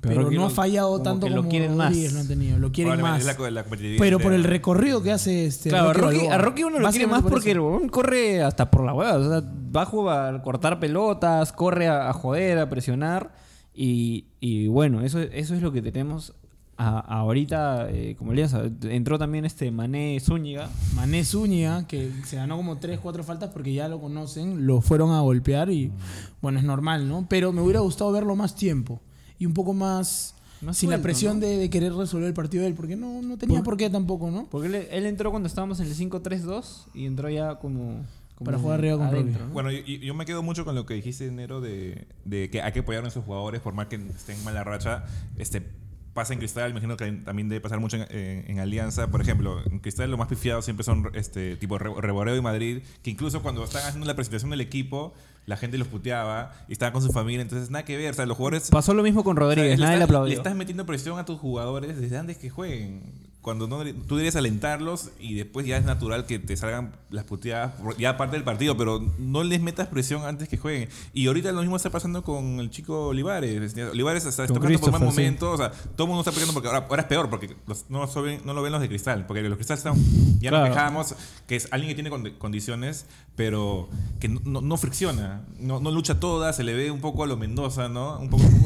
pero, 0.00 0.22
no 0.22 0.30
lo- 0.30 0.46
ha 0.46 0.50
fallado 0.50 0.90
como 0.92 1.02
tanto 1.02 1.26
que 1.26 1.30
lo 1.30 1.36
como 1.38 1.50
quieren 1.50 1.76
más. 1.76 1.94
Lo 2.12 2.20
han 2.20 2.28
tenido. 2.28 2.58
Lo 2.58 2.72
quieren 2.72 3.00
más. 3.02 3.20
es 3.20 3.26
la, 3.52 3.64
Pero 3.98 4.18
por 4.18 4.32
el 4.32 4.44
recorrido 4.44 5.02
que 5.02 5.12
hace 5.12 5.46
este 5.46 5.68
claro, 5.68 5.90
a 5.90 5.92
Rocky, 5.92 6.16
Balboa. 6.16 6.34
a 6.34 6.38
Rocky 6.38 6.64
uno 6.64 6.78
lo 6.78 6.90
quiere 6.90 7.06
más 7.06 7.22
porque 7.22 7.50
el 7.50 7.90
corre 7.90 8.42
hasta 8.42 8.70
por 8.70 8.84
la 8.84 8.94
hueva. 8.94 9.16
O 9.18 9.28
sea, 9.28 9.42
va 9.76 9.82
a 9.82 9.86
jugar, 9.86 10.34
a 10.36 10.42
cortar 10.42 10.78
pelotas, 10.80 11.52
corre 11.52 11.88
a, 11.88 12.08
a 12.08 12.12
joder, 12.12 12.58
a 12.58 12.70
presionar. 12.70 13.32
Y, 13.74 14.26
y 14.40 14.68
bueno, 14.68 15.02
eso, 15.02 15.20
eso 15.20 15.54
es 15.54 15.62
lo 15.62 15.72
que 15.72 15.82
tenemos 15.82 16.34
a- 16.82 17.00
ahorita 17.20 17.90
eh, 17.90 18.14
como 18.16 18.32
alianza. 18.32 18.62
Entró 18.84 19.18
también 19.18 19.44
este 19.44 19.70
Mané 19.70 20.18
Zúñiga. 20.20 20.70
Mané 20.94 21.24
Zúñiga, 21.24 21.86
que 21.86 22.10
se 22.24 22.36
ganó 22.36 22.56
como 22.56 22.78
3, 22.78 22.98
4 23.00 23.22
faltas 23.22 23.50
porque 23.50 23.74
ya 23.74 23.86
lo 23.88 24.00
conocen, 24.00 24.66
lo 24.66 24.80
fueron 24.80 25.10
a 25.12 25.20
golpear 25.20 25.70
y 25.70 25.92
bueno, 26.40 26.58
es 26.58 26.64
normal, 26.64 27.06
¿no? 27.08 27.26
Pero 27.28 27.52
me 27.52 27.60
hubiera 27.60 27.80
gustado 27.80 28.10
verlo 28.12 28.34
más 28.34 28.54
tiempo 28.54 29.00
y 29.38 29.44
un 29.46 29.52
poco 29.54 29.74
más, 29.74 30.34
Más 30.62 30.76
sin 30.78 30.88
la 30.90 31.02
presión 31.02 31.38
¿no? 31.38 31.46
de, 31.46 31.56
de 31.58 31.68
querer 31.70 31.92
resolver 31.94 32.28
el 32.28 32.34
partido 32.34 32.62
de 32.62 32.68
él, 32.70 32.74
porque 32.74 32.96
no, 32.96 33.20
no 33.22 33.36
tenía 33.36 33.58
Por- 33.58 33.64
por, 33.64 33.76
qué 33.76 33.90
tampoco, 33.90 34.30
¿no? 34.30 34.46
Porque 34.50 34.68
él, 34.68 34.74
él 34.90 35.06
entró 35.06 35.30
cuando 35.30 35.48
estábamos 35.48 35.80
en 35.80 35.86
el 35.86 35.94
5-3-2 35.94 36.86
y 36.94 37.04
entró 37.06 37.28
ya 37.28 37.56
como... 37.56 38.04
como 38.36 38.44
Para 38.46 38.58
jugar 38.58 38.78
arriba 38.78 38.96
con 38.96 39.06
adentro. 39.08 39.48
Bueno, 39.52 39.70
yo, 39.70 39.80
yo 39.84 40.14
me 40.14 40.24
quedo 40.24 40.42
mucho 40.42 40.64
con 40.64 40.74
lo 40.74 40.86
que 40.86 40.94
dijiste, 40.94 41.30
Nero, 41.30 41.60
de, 41.60 42.06
de 42.24 42.48
que 42.48 42.62
hay 42.62 42.72
que 42.72 42.80
apoyar 42.80 43.00
a 43.00 43.02
nuestros 43.02 43.24
jugadores, 43.26 43.60
por 43.60 43.74
más 43.74 43.88
que 43.88 43.96
estén 43.96 44.38
en 44.38 44.44
mala 44.44 44.64
racha. 44.64 45.04
Este, 45.36 45.66
pasa 46.14 46.32
en 46.32 46.38
Cristal, 46.38 46.64
me 46.72 46.80
imagino 46.80 46.96
que 46.96 47.10
también 47.24 47.48
debe 47.48 47.60
pasar 47.60 47.78
mucho 47.80 47.96
en, 47.96 48.06
en- 48.10 48.50
en 48.50 48.58
Alianza. 48.58 49.08
Por 49.10 49.20
ejemplo, 49.20 49.62
en 49.70 49.78
Cristal 49.78 50.10
lo 50.10 50.16
más 50.18 50.28
pifiado 50.28 50.60
siempre 50.62 50.84
son 50.84 51.10
este, 51.14 51.56
tipo 51.56 51.78
Re- 51.78 52.00
Reboreo 52.00 52.36
y 52.36 52.40
Madrid, 52.40 52.82
que 53.02 53.10
incluso 53.10 53.42
cuando 53.42 53.62
están 53.64 53.82
haciendo 53.86 54.06
la 54.06 54.14
presentación 54.14 54.50
del 54.50 54.60
equipo, 54.60 55.14
la 55.46 55.56
gente 55.56 55.78
los 55.78 55.88
puteaba 55.88 56.52
y 56.68 56.72
estaban 56.72 56.92
con 56.92 57.02
su 57.02 57.10
familia, 57.12 57.42
entonces 57.42 57.70
nada 57.70 57.84
que 57.84 57.96
ver. 57.96 58.10
O 58.10 58.14
sea, 58.14 58.26
los 58.26 58.36
jugadores... 58.36 58.68
Pasó 58.70 58.92
lo 58.94 59.02
mismo 59.02 59.24
con 59.24 59.36
o 59.36 59.40
sea, 59.40 59.46
Rodríguez, 59.46 59.78
le 59.78 59.84
nadie 59.84 59.96
le 59.98 60.02
estás- 60.04 60.08
aplaudió. 60.10 60.28
Le 60.30 60.36
estás 60.36 60.54
metiendo 60.56 60.86
presión 60.86 61.18
a 61.18 61.24
tus 61.24 61.38
jugadores 61.38 61.98
desde 62.00 62.18
antes 62.18 62.38
que 62.38 62.50
jueguen. 62.50 63.02
Cuando 63.42 63.66
no, 63.66 63.78
tú 63.78 64.16
deberías 64.16 64.36
alentarlos 64.36 65.12
y 65.18 65.32
después 65.34 65.66
ya 65.66 65.78
es 65.78 65.84
natural 65.86 66.26
que 66.26 66.38
te 66.38 66.58
salgan 66.58 66.94
las 67.08 67.24
puteadas, 67.24 67.72
ya 67.96 68.18
parte 68.18 68.36
del 68.36 68.44
partido, 68.44 68.76
pero 68.76 69.00
no 69.18 69.42
les 69.44 69.62
metas 69.62 69.88
presión 69.88 70.24
antes 70.26 70.46
que 70.46 70.58
jueguen. 70.58 70.90
Y 71.14 71.26
ahorita 71.26 71.50
lo 71.52 71.62
mismo 71.62 71.76
está 71.76 71.88
pasando 71.88 72.22
con 72.22 72.60
el 72.60 72.68
chico 72.68 73.06
Olivares. 73.08 73.74
Olivares 73.92 74.26
está, 74.26 74.44
está 74.44 74.54
pasando 74.54 74.54
por 74.54 74.60
mal 74.60 74.68
Christopher, 74.68 75.00
sí. 75.00 75.04
momento, 75.06 75.52
o 75.52 75.56
sea, 75.56 75.70
todo 75.70 76.04
el 76.04 76.08
mundo 76.08 76.20
está 76.20 76.32
peleando 76.32 76.52
porque 76.52 76.68
ahora, 76.68 76.86
ahora 76.88 77.00
es 77.02 77.08
peor, 77.08 77.30
porque 77.30 77.56
los- 77.66 77.86
no, 77.88 78.04
lo 78.04 78.22
ven- 78.22 78.42
no 78.44 78.52
lo 78.52 78.60
ven 78.60 78.72
los 78.72 78.80
de 78.82 78.88
cristal, 78.88 79.24
porque 79.26 79.40
los 79.40 79.50
de 79.52 79.56
cristal 79.56 79.78
están, 79.78 79.94
ya 80.38 80.50
Claro. 80.50 80.66
nos 80.66 80.74
quejábamos 80.76 81.14
que 81.46 81.56
es 81.56 81.66
alguien 81.70 81.88
que 81.88 81.94
tiene 81.94 82.10
condi- 82.10 82.36
condiciones, 82.36 83.06
pero 83.36 83.88
que 84.20 84.28
no, 84.28 84.60
no- 84.60 84.76
fricciona, 84.76 85.46
no, 85.58 85.80
no 85.80 85.90
lucha 85.90 86.20
toda, 86.20 86.52
se 86.52 86.62
le 86.62 86.74
ve 86.74 86.90
un 86.90 87.00
poco 87.00 87.24
a 87.24 87.26
lo 87.26 87.38
Mendoza, 87.38 87.88
¿no? 87.88 88.18
Un 88.18 88.28
poco, 88.28 88.42
un 88.44 88.60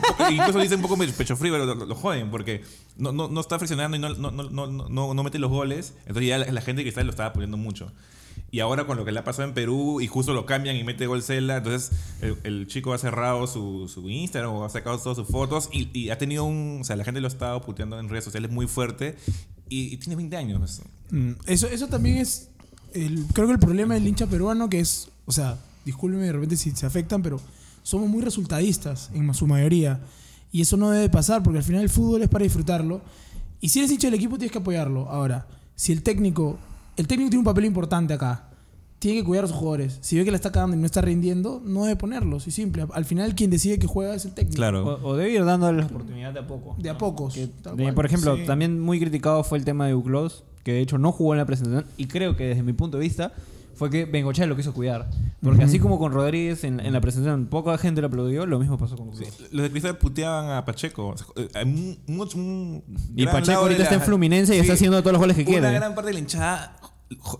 poco- 0.00 0.30
incluso 0.30 0.58
dice 0.60 0.76
un 0.76 0.82
poco 0.82 0.96
pecho 0.96 1.36
frío, 1.36 1.52
pero 1.52 1.66
lo, 1.66 1.84
lo 1.86 1.94
joden, 1.94 2.30
porque 2.30 2.62
no, 2.96 3.12
no, 3.12 3.28
no 3.28 3.40
está 3.40 3.58
friccionando 3.58 3.96
y 3.96 4.00
no, 4.00 4.10
no, 4.10 4.30
no, 4.30 4.66
no, 4.66 5.14
no, 5.14 5.22
mete 5.22 5.38
los 5.38 5.50
goles, 5.50 5.94
entonces 6.06 6.28
ya 6.28 6.38
la, 6.38 6.60
gente 6.60 6.80
de 6.80 6.84
cristal 6.84 7.06
lo 7.06 7.10
estaba 7.10 7.30
apoyando 7.30 7.56
mucho. 7.56 7.90
Y 8.50 8.60
ahora 8.60 8.86
con 8.86 8.96
lo 8.96 9.04
que 9.04 9.10
le 9.12 9.18
ha 9.20 9.24
pasado 9.24 9.48
en 9.48 9.54
Perú 9.54 10.00
y 10.00 10.06
justo 10.06 10.32
lo 10.32 10.46
cambian 10.46 10.76
y 10.76 10.84
mete 10.84 11.06
gol 11.06 11.22
Cela, 11.22 11.56
entonces 11.58 11.90
el, 12.20 12.36
el 12.44 12.66
chico 12.68 12.92
ha 12.92 12.98
cerrado 12.98 13.46
su, 13.46 13.88
su 13.88 14.08
Instagram 14.08 14.52
o 14.52 14.64
ha 14.64 14.70
sacado 14.70 14.98
todas 14.98 15.16
sus 15.18 15.26
fotos 15.28 15.68
y, 15.72 15.88
y 15.98 16.10
ha 16.10 16.18
tenido 16.18 16.44
un... 16.44 16.78
O 16.80 16.84
sea, 16.84 16.94
la 16.96 17.04
gente 17.04 17.20
lo 17.20 17.26
ha 17.26 17.30
estado 17.32 17.60
puteando 17.62 17.98
en 17.98 18.08
redes 18.08 18.24
sociales 18.24 18.50
muy 18.50 18.66
fuerte 18.68 19.16
y, 19.68 19.92
y 19.92 19.96
tiene 19.98 20.16
20 20.16 20.36
años. 20.36 20.82
Mm, 21.10 21.32
Eso, 21.46 21.66
eso 21.68 21.88
también 21.88 22.18
es, 22.18 22.48
el- 22.92 23.24
creo 23.32 23.46
que 23.48 23.54
el 23.54 23.58
problema 23.58 23.94
del 23.94 24.06
hincha 24.06 24.26
peruano, 24.26 24.68
que 24.68 24.78
es, 24.80 25.08
o 25.26 25.32
sea, 25.32 25.58
discúlpenme 25.84 26.26
de 26.26 26.32
repente 26.32 26.56
si 26.56 26.70
se 26.72 26.86
afectan, 26.86 27.22
pero 27.22 27.40
somos 27.82 28.08
muy 28.08 28.22
resultadistas 28.22 29.10
en 29.14 29.32
su 29.34 29.46
mayoría. 29.48 30.00
Y 30.54 30.60
eso 30.60 30.76
no 30.76 30.90
debe 30.92 31.08
pasar, 31.10 31.42
porque 31.42 31.58
al 31.58 31.64
final 31.64 31.82
el 31.82 31.88
fútbol 31.90 32.22
es 32.22 32.28
para 32.28 32.44
disfrutarlo. 32.44 33.00
Y 33.60 33.70
si 33.70 33.80
eres 33.80 33.90
hincha 33.90 34.06
del 34.06 34.14
equipo, 34.14 34.36
tienes 34.38 34.52
que 34.52 34.58
apoyarlo. 34.58 35.08
Ahora, 35.10 35.48
si 35.74 35.90
el 35.92 36.04
técnico, 36.04 36.58
el 36.96 37.08
técnico 37.08 37.28
tiene 37.30 37.40
un 37.40 37.44
papel 37.44 37.64
importante 37.64 38.14
acá, 38.14 38.50
tiene 39.00 39.18
que 39.18 39.24
cuidar 39.24 39.44
a 39.46 39.48
sus 39.48 39.56
jugadores. 39.56 39.98
Si 40.00 40.16
ve 40.16 40.24
que 40.24 40.30
la 40.30 40.36
está 40.36 40.52
cagando 40.52 40.76
y 40.76 40.78
no 40.78 40.86
está 40.86 41.00
rindiendo, 41.00 41.60
no 41.64 41.82
debe 41.82 41.96
ponerlos. 41.96 42.46
Y 42.46 42.52
simple. 42.52 42.86
Al 42.92 43.04
final, 43.04 43.34
quien 43.34 43.50
decide 43.50 43.80
que 43.80 43.88
juega 43.88 44.14
es 44.14 44.24
el 44.26 44.32
técnico. 44.32 44.54
Claro. 44.56 44.84
O, 45.02 45.08
o 45.10 45.16
debe 45.16 45.32
ir 45.32 45.44
dándole 45.44 45.80
la 45.80 45.86
oportunidad 45.86 46.32
de 46.32 46.38
a 46.38 46.46
poco. 46.46 46.76
De 46.78 46.88
a 46.88 46.96
pocos. 46.98 47.34
Que, 47.34 47.48
tal 47.48 47.76
de- 47.76 47.82
cual. 47.82 47.94
por 47.94 48.06
ejemplo, 48.06 48.36
Sí. 48.36 48.44
también 48.46 48.78
muy 48.80 49.00
criticado 49.00 49.42
fue 49.42 49.58
el 49.58 49.64
tema 49.64 49.88
de 49.88 49.94
Uclos, 49.96 50.44
que 50.62 50.72
de 50.74 50.80
hecho 50.82 50.98
no 50.98 51.10
jugó 51.10 51.34
en 51.34 51.38
la 51.38 51.46
presentación 51.46 51.84
y 51.96 52.06
creo 52.06 52.36
que 52.36 52.44
desde 52.44 52.62
mi 52.62 52.72
punto 52.74 52.96
de 52.98 53.02
vista 53.02 53.32
fue 53.74 53.90
que 53.90 54.04
Bengochea 54.04 54.46
lo 54.46 54.54
quiso 54.56 54.72
cuidar. 54.72 55.10
Porque 55.44 55.62
así 55.64 55.78
como 55.78 55.98
con 55.98 56.12
Rodríguez 56.12 56.64
en, 56.64 56.80
en 56.80 56.92
la 56.92 57.00
presentación 57.00 57.46
poca 57.46 57.76
gente 57.78 58.00
lo 58.00 58.08
aplaudió, 58.08 58.46
lo 58.46 58.58
mismo 58.58 58.78
pasó 58.78 58.96
con 58.96 59.08
Uclos. 59.10 59.28
Los 59.52 59.62
de 59.62 59.70
Cristal 59.70 59.98
puteaban 59.98 60.50
a 60.50 60.64
Pacheco. 60.64 61.08
O 61.08 61.16
sea, 61.16 61.26
eh, 61.36 61.48
hay 61.54 61.64
un- 61.64 61.98
mucho- 62.06 62.38
un 62.38 62.82
Y 63.14 63.26
Pacheco 63.26 63.58
ahorita 63.60 63.78
de 63.78 63.82
está 63.84 63.94
en 63.96 64.00
Fluminense 64.02 64.56
y 64.56 64.58
está 64.58 64.72
haciendo 64.72 65.00
todos 65.00 65.12
los 65.12 65.20
goles 65.20 65.36
que 65.36 65.42
Una 65.42 65.50
quiere. 65.50 65.72
gran 65.72 65.94
parte 65.94 66.08
de 66.08 66.14
la 66.14 66.18
hinchada 66.20 66.76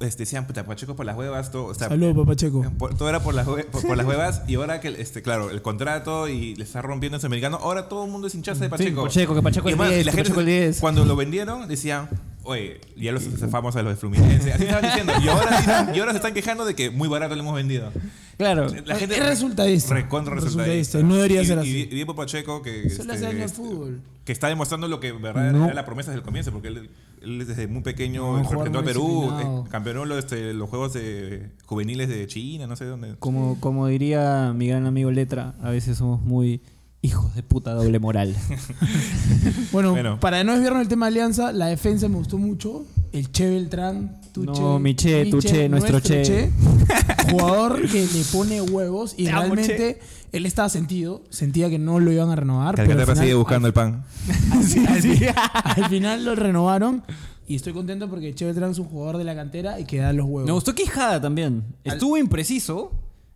este, 0.01 0.23
decían, 0.25 0.47
puta, 0.47 0.65
Pacheco 0.67 0.95
por 0.95 1.05
las 1.07 1.17
huevas, 1.17 1.51
todo. 1.51 1.65
O 1.67 1.75
sea, 1.75 1.89
Saludos, 1.89 2.15
Papacheco. 2.17 2.63
por- 2.79 2.95
todo 2.97 3.09
era 3.09 3.21
por 3.21 3.35
las, 3.35 3.47
hue- 3.47 3.65
por, 3.65 3.85
por 3.85 3.97
las 3.97 4.07
huevas 4.07 4.43
y 4.47 4.55
ahora 4.57 4.81
que, 4.81 4.89
este, 4.89 5.23
claro, 5.23 5.51
el 5.51 5.63
contrato 5.63 6.29
y 6.29 6.55
le 6.55 6.65
está 6.65 6.83
rompiendo 6.83 7.17
ese 7.19 7.27
americano, 7.27 7.59
ahora 7.61 7.89
todo 7.89 8.05
el 8.05 8.11
mundo 8.11 8.27
es 8.29 8.35
hincharse 8.35 8.61
de 8.61 8.67
Sí, 8.67 8.71
Pacheco. 8.71 9.03
Pacheco, 9.05 9.35
que 9.35 9.43
Pacheco 9.43 9.69
Y 9.69 9.73
el 9.73 9.79
además, 9.81 9.95
10, 9.95 10.07
la 10.07 10.13
que 10.13 10.17
gente 10.17 10.31
Pacheco 10.31 10.41
el 10.41 10.47
10. 10.47 10.81
Cuando 10.81 11.05
lo 11.07 11.17
vendieron, 11.17 11.67
decían, 11.67 12.09
oye, 12.45 12.81
ya 12.97 13.13
los 13.13 13.23
zafamos 13.25 13.75
a 13.77 13.83
los 13.83 13.93
de 13.95 13.97
Fluminense. 13.97 14.53
Así 14.53 14.63
estaban 14.65 14.85
diciendo. 14.85 15.13
Y 15.23 15.29
ahora, 15.29 15.59
dicen- 15.61 15.95
y 15.95 15.99
ahora 15.99 16.13
se 16.13 16.17
están 16.19 16.35
quejando 16.35 16.65
de 16.65 16.75
que 16.75 16.91
muy 16.91 17.09
barato 17.09 17.35
le 17.35 17.41
hemos 17.41 17.55
vendido. 17.55 17.91
Claro. 18.37 18.67
La 18.85 18.97
gente 18.97 19.17
Es 19.17 19.25
resultadista. 19.27 19.95
Recontra 19.95 20.35
Resultadista, 20.35 20.99
no 21.03 21.15
debería 21.17 21.43
Y- 21.43 21.47
ser 21.47 21.59
así. 21.59 21.69
Y 21.83 21.87
Diego 21.87 22.15
Pacheco, 22.17 22.63
que, 22.63 22.87
Eso 22.87 23.05
le 23.05 23.13
hace 23.13 23.23
este, 23.23 23.27
daño 23.27 23.39
al 23.39 23.43
este, 23.45 23.57
fútbol. 23.57 24.01
que 24.25 24.33
está 24.33 24.49
demostrando 24.49 24.89
lo 24.89 24.99
que 25.01 25.09
en 25.09 25.23
verdad 25.23 25.53
No. 25.53 25.65
era 25.67 25.75
la 25.75 25.85
promesa 25.85 26.11
desde 26.11 26.19
el 26.21 26.25
comienzo, 26.25 26.51
porque 26.51 26.69
él, 26.69 26.91
él 27.23 27.47
desde 27.47 27.69
muy 27.69 27.83
pequeño 27.83 28.23
No, 28.23 28.39
un 28.39 28.45
jugador 28.45 28.67
representó 28.67 28.79
a 28.79 28.83
muy 28.83 28.93
Perú, 28.93 29.23
disciplinado. 29.31 29.65
eh, 29.67 29.69
campeonó 29.71 30.05
los, 30.05 30.19
este, 30.19 30.53
los 30.53 30.69
juegos 30.69 30.93
de 30.95 31.49
juveniles 31.67 32.09
de 32.09 32.27
China, 32.27 32.67
no 32.67 32.75
sé 32.75 32.87
dónde. 32.87 33.15
Como, 33.21 33.61
como 33.61 33.87
diría 33.87 34.53
mi 34.55 34.67
gran 34.67 34.87
amigo 34.87 35.11
Letra, 35.13 35.55
a 35.63 35.71
veces 35.71 35.97
somos 35.99 36.21
muy 36.21 36.61
hijos 37.05 37.35
de 37.35 37.43
puta 37.43 37.73
doble 37.75 37.99
moral. 37.99 38.35
Bueno, 39.73 39.91
Bueno. 39.91 40.21
para 40.21 40.43
no 40.45 40.53
desviarnos 40.53 40.81
del 40.81 40.89
tema 40.89 41.07
de 41.07 41.13
Alianza, 41.13 41.53
la 41.53 41.67
defensa 41.67 42.09
me 42.09 42.17
gustó 42.17 42.39
mucho. 42.39 42.85
El 43.13 43.31
Che 43.31 43.49
Beltrán, 43.49 44.21
tu 44.33 44.45
No, 44.45 44.79
mi 44.79 44.95
Che, 44.95 45.27
tu 45.27 45.41
Che, 45.41 45.69
nuestro 45.69 46.01
Che. 46.01 46.51
Jugador 47.31 47.83
que 47.89 48.03
le 48.07 48.23
pone 48.33 48.61
huevos 48.61 49.15
y 49.17 49.25
Te 49.25 49.31
amo, 49.31 49.55
realmente 49.55 50.01
él 50.33 50.47
estaba 50.47 50.69
sentido, 50.69 51.23
sentía 51.31 51.69
que 51.71 51.79
no 51.79 52.01
lo 52.01 52.11
iban 52.13 52.31
a 52.31 52.37
renovar. 52.37 52.75
Pero 52.77 52.83
al 52.85 52.89
Calcaterra 52.89 53.15
final, 53.15 53.25
sigue 53.27 53.35
buscando 53.35 53.69
el 53.69 53.75
pan. 53.75 54.05
al, 54.53 54.63
fi- 55.03 55.27
al 55.53 55.89
final 55.89 56.25
lo 56.25 56.35
renovaron 56.35 57.03
y 57.47 57.55
estoy 57.57 57.73
contento 57.73 58.09
porque 58.09 58.35
Che 58.35 58.45
Beltrán 58.47 58.71
es 58.73 58.79
un 58.79 58.87
jugador 58.87 59.19
de 59.19 59.25
la 59.25 59.35
cantera 59.35 59.79
y 59.79 59.85
que 59.85 59.99
da 59.99 60.13
los 60.13 60.27
huevos. 60.27 60.47
Me 60.47 60.53
gustó 60.53 60.75
Quijada 60.75 61.21
también. 61.21 61.65
Estuvo 61.85 62.17
impreciso. 62.17 62.91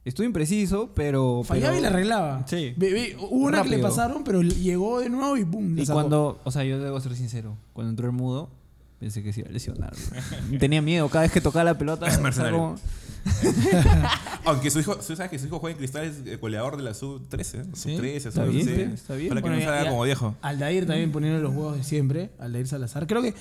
Estuvo 0.08 0.26
impreciso, 0.26 0.90
pero. 0.94 1.42
Fallaba 1.44 1.68
pero- 1.68 1.78
y 1.78 1.82
la 1.82 1.88
arreglaba. 1.88 2.44
Sí. 2.48 2.74
Ve, 2.76 3.16
hubo 3.18 3.28
una 3.46 3.62
que 3.62 3.68
le 3.68 3.76
Rápido. 3.76 3.88
pasaron, 3.88 4.24
pero 4.24 4.42
llegó 4.42 5.00
de 5.00 5.08
nuevo 5.10 5.36
y 5.36 5.44
boom. 5.44 5.76
la 5.76 5.82
Y 5.82 5.86
sacó. 5.86 5.98
cuando. 6.00 6.40
O 6.44 6.50
sea, 6.50 6.64
yo 6.64 6.78
debo 6.80 7.00
ser 7.00 7.14
sincero. 7.14 7.56
Cuando 7.72 7.90
entró 7.90 8.06
el 8.06 8.12
mudo, 8.12 8.50
Pensé 8.98 9.22
que 9.22 9.32
se 9.32 9.42
iba 9.42 9.48
a 9.48 9.52
lesionar. 9.52 9.92
Tenía 10.58 10.82
miedo 10.82 11.08
cada 11.08 11.22
vez 11.22 11.30
que 11.30 11.40
tocaba 11.40 11.62
la 11.62 11.78
pelota. 11.78 12.10
sea, 12.10 12.18
Mercenario. 12.18 12.58
como- 12.58 12.76
Aunque 14.44 14.70
su 14.72 14.80
hijo, 14.80 14.96
tú 14.96 15.14
sabes 15.14 15.30
que 15.30 15.38
su 15.38 15.46
hijo 15.46 15.60
juega 15.60 15.72
en 15.74 15.78
cristal, 15.78 16.04
es 16.04 16.26
el 16.26 16.38
goleador 16.38 16.76
de 16.76 16.82
la 16.82 16.94
sub-13, 16.94 17.64
Sí, 17.74 17.96
sub-13, 17.96 18.26
está 18.26 18.44
bien, 18.44 18.64
sub-13. 18.66 18.92
está 18.94 19.14
bien. 19.14 19.28
Para 19.28 19.40
que 19.42 19.48
Bueno, 19.48 19.64
no 19.64 19.70
salga 19.70 19.90
como 19.90 20.02
viejo. 20.02 20.34
Aldair 20.42 20.86
también 20.86 21.12
poniendo 21.12 21.40
los 21.40 21.50
huevos 21.54 21.76
de 21.76 21.84
siempre. 21.84 22.30
Aldair 22.40 22.66
Salazar. 22.66 23.06
Creo 23.06 23.22
que 23.22 23.34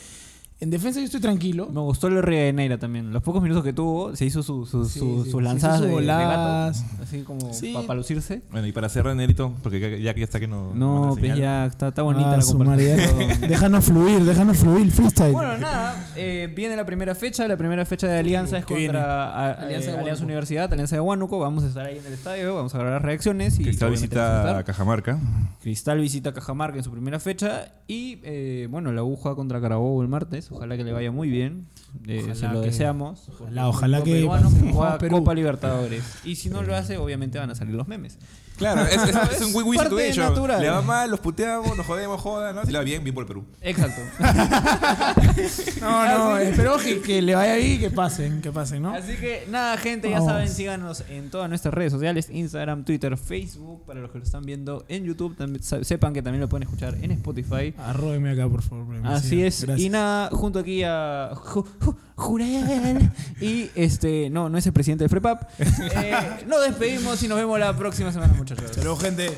en 0.60 0.70
defensa 0.72 1.00
yo 1.00 1.06
estoy 1.06 1.22
tranquilo. 1.22 1.68
Me 1.72 1.80
gustó 1.82 2.08
el 2.08 2.56
Neira 2.56 2.78
también. 2.80 3.14
Los 3.14 3.22
pocos 3.22 3.42
minutos 3.44 3.64
que 3.64 3.74
tuvo, 3.74 4.16
se 4.16 4.26
hizo 4.26 4.42
su- 4.42 4.66
su- 4.66 4.86
Sí, 4.86 5.00
su- 5.00 5.24
sí, 5.26 5.32
sus 5.32 5.44
lanzadas 5.44 5.78
hizo 5.82 5.86
de, 5.86 6.02
de 6.02 6.06
gato. 6.08 6.22
voladas. 6.22 6.86
Así 7.02 7.22
como 7.22 7.54
Sí. 7.54 7.74
para 7.86 7.96
lucirse. 7.98 8.42
Bueno, 8.52 8.66
y 8.66 8.72
para 8.72 8.90
cerrar, 8.90 9.16
Nerito, 9.16 9.54
porque 9.62 9.80
ya- 10.02 10.14
que 10.14 10.20
ya 10.20 10.24
está 10.24 10.40
que 10.40 10.48
no. 10.48 10.74
No, 10.74 11.16
pues 11.20 11.38
ya 11.38 11.66
está, 11.68 11.90
está 11.90 12.02
bonita 12.02 12.34
Ah, 12.34 12.38
la 12.38 12.44
comparación. 12.44 12.98
déjanos 13.48 13.86
fluir, 13.86 14.24
déjanos 14.24 14.58
fluir, 14.58 14.92
freestyle. 14.92 15.32
Bueno, 15.34 15.58
nada, 15.60 16.08
eh, 16.16 16.52
viene 16.56 16.76
la 16.76 16.86
primera 16.86 17.14
fecha. 17.14 17.48
La 17.48 17.56
primera 17.58 17.86
fecha 17.86 18.08
de 18.08 18.18
Alianza 18.18 18.58
es 18.58 18.66
¿Qué 18.66 18.74
viene? 18.74 18.94
contra 18.94 19.26
a- 19.34 19.52
Alianza 19.54 19.90
eh, 19.90 19.94
de 19.94 20.00
Alianza. 20.00 20.24
Universidad, 20.24 20.74
Alianza 20.74 20.96
de 20.96 21.02
Huánuco. 21.02 21.38
Vamos 21.40 21.64
a 21.64 21.68
estar 21.68 21.86
ahí 21.86 21.98
en 22.00 22.06
el 22.06 22.14
estadio, 22.14 22.56
vamos 22.56 22.74
a 22.74 22.80
grabar 22.80 23.04
reacciones. 23.04 23.60
y 23.60 23.64
Cristal 23.64 23.92
visita 23.92 24.58
a. 24.58 24.64
Cajamarca. 24.64 25.20
Cristal 25.62 26.00
visita 26.00 26.34
Cajamarca 26.34 26.78
en 26.78 26.84
su 26.84 26.92
primera 26.92 27.20
fecha. 27.20 27.72
Y 27.88 28.20
eh, 28.24 28.68
bueno, 28.72 28.92
la 28.92 29.02
juega 29.04 29.36
contra 29.36 29.62
Carabobo 29.62 30.02
el 30.02 30.08
martes. 30.08 30.47
Ojalá 30.52 30.78
que 30.78 30.84
le 30.84 30.92
vaya 30.94 31.12
muy 31.12 31.30
bien. 31.30 31.68
Eh, 32.08 32.20
Ojalá 32.20 32.36
se 32.36 32.48
lo 32.48 32.62
que- 32.62 32.68
deseamos. 32.68 33.30
ojalá, 33.30 33.68
ojalá 33.70 34.04
que 34.04 34.12
peruano. 34.14 34.50
Copa 35.10 35.34
Libertadores. 35.34 36.04
Y 36.26 36.36
si 36.36 36.50
no 36.50 36.64
lo 36.64 36.76
hace, 36.76 36.98
obviamente 36.98 37.38
van 37.40 37.50
a 37.50 37.56
salir 37.56 37.76
los 37.76 37.88
memes. 37.88 38.18
Claro, 38.58 38.82
es, 38.82 38.94
es- 38.94 39.32
es 39.34 39.42
un 39.46 39.56
win-win 39.56 39.78
Parte 39.78 39.96
situation. 39.96 40.30
natural. 40.34 40.62
Le 40.62 40.70
va 40.70 40.82
mal, 40.82 41.10
los 41.12 41.20
puteamos, 41.20 41.78
nos 41.78 41.86
jodemos, 41.86 42.20
joda, 42.20 42.54
¿no? 42.54 42.66
Si 42.66 42.72
le 42.72 42.78
va 42.80 42.84
bien, 42.84 43.04
bien 43.04 43.14
por 43.14 43.22
el 43.24 43.28
Perú. 43.28 43.46
Exacto. 43.62 44.02
No, 45.82 46.06
no, 46.18 46.38
espero 46.38 46.78
que, 46.78 47.00
que 47.02 47.22
le 47.22 47.36
vaya 47.36 47.56
bien 47.56 47.74
y 47.74 47.78
que 47.78 47.90
pasen, 47.92 48.42
que 48.42 48.52
pasen, 48.52 48.82
¿no? 48.82 48.94
Así 48.94 49.16
que 49.16 49.46
nada, 49.50 49.78
gente, 49.78 50.10
ya 50.10 50.16
Vamos. 50.20 50.32
saben, 50.32 50.50
síganos 50.50 51.04
en 51.10 51.30
todas 51.30 51.48
nuestras 51.50 51.74
redes 51.74 51.92
sociales, 51.94 52.30
Instagram, 52.32 52.84
Twitter, 52.84 53.16
Facebook, 53.18 53.84
para 53.86 54.00
los 54.00 54.12
que 54.12 54.18
lo 54.18 54.24
están 54.24 54.44
viendo 54.44 54.84
en 54.88 55.06
YouTube, 55.06 55.36
también 55.36 55.64
sepan 55.64 56.14
que 56.14 56.22
también 56.22 56.42
lo 56.42 56.50
pueden 56.50 56.64
escuchar 56.64 56.96
en 57.02 57.12
Spotify. 57.12 57.74
Arróbeme 57.78 58.32
acá, 58.32 58.48
por 58.50 58.62
favor. 58.62 58.86
Así 59.06 59.30
sigan. 59.30 59.46
es. 59.46 59.64
Gracias. 59.64 59.86
Y 59.86 59.90
nada, 59.90 60.30
junto 60.32 60.60
aquí 60.60 60.84
a 60.84 61.32
Ju- 61.36 61.66
Ju- 61.80 61.96
Jurel 62.18 63.12
y 63.40 63.70
este, 63.76 64.32
no, 64.32 64.50
no 64.50 64.58
es 64.58 64.66
el 64.66 64.74
presidente 64.74 65.04
del 65.04 65.10
FREPAP. 65.10 65.44
Eh, 65.98 66.16
nos 66.48 66.62
despedimos 66.64 67.22
y 67.24 67.28
nos 67.28 67.38
vemos 67.38 67.60
la 67.60 67.76
próxima 67.76 68.12
semana, 68.12 68.34
muchachos. 68.34 68.76
Luego, 68.78 68.98
gente. 68.98 69.38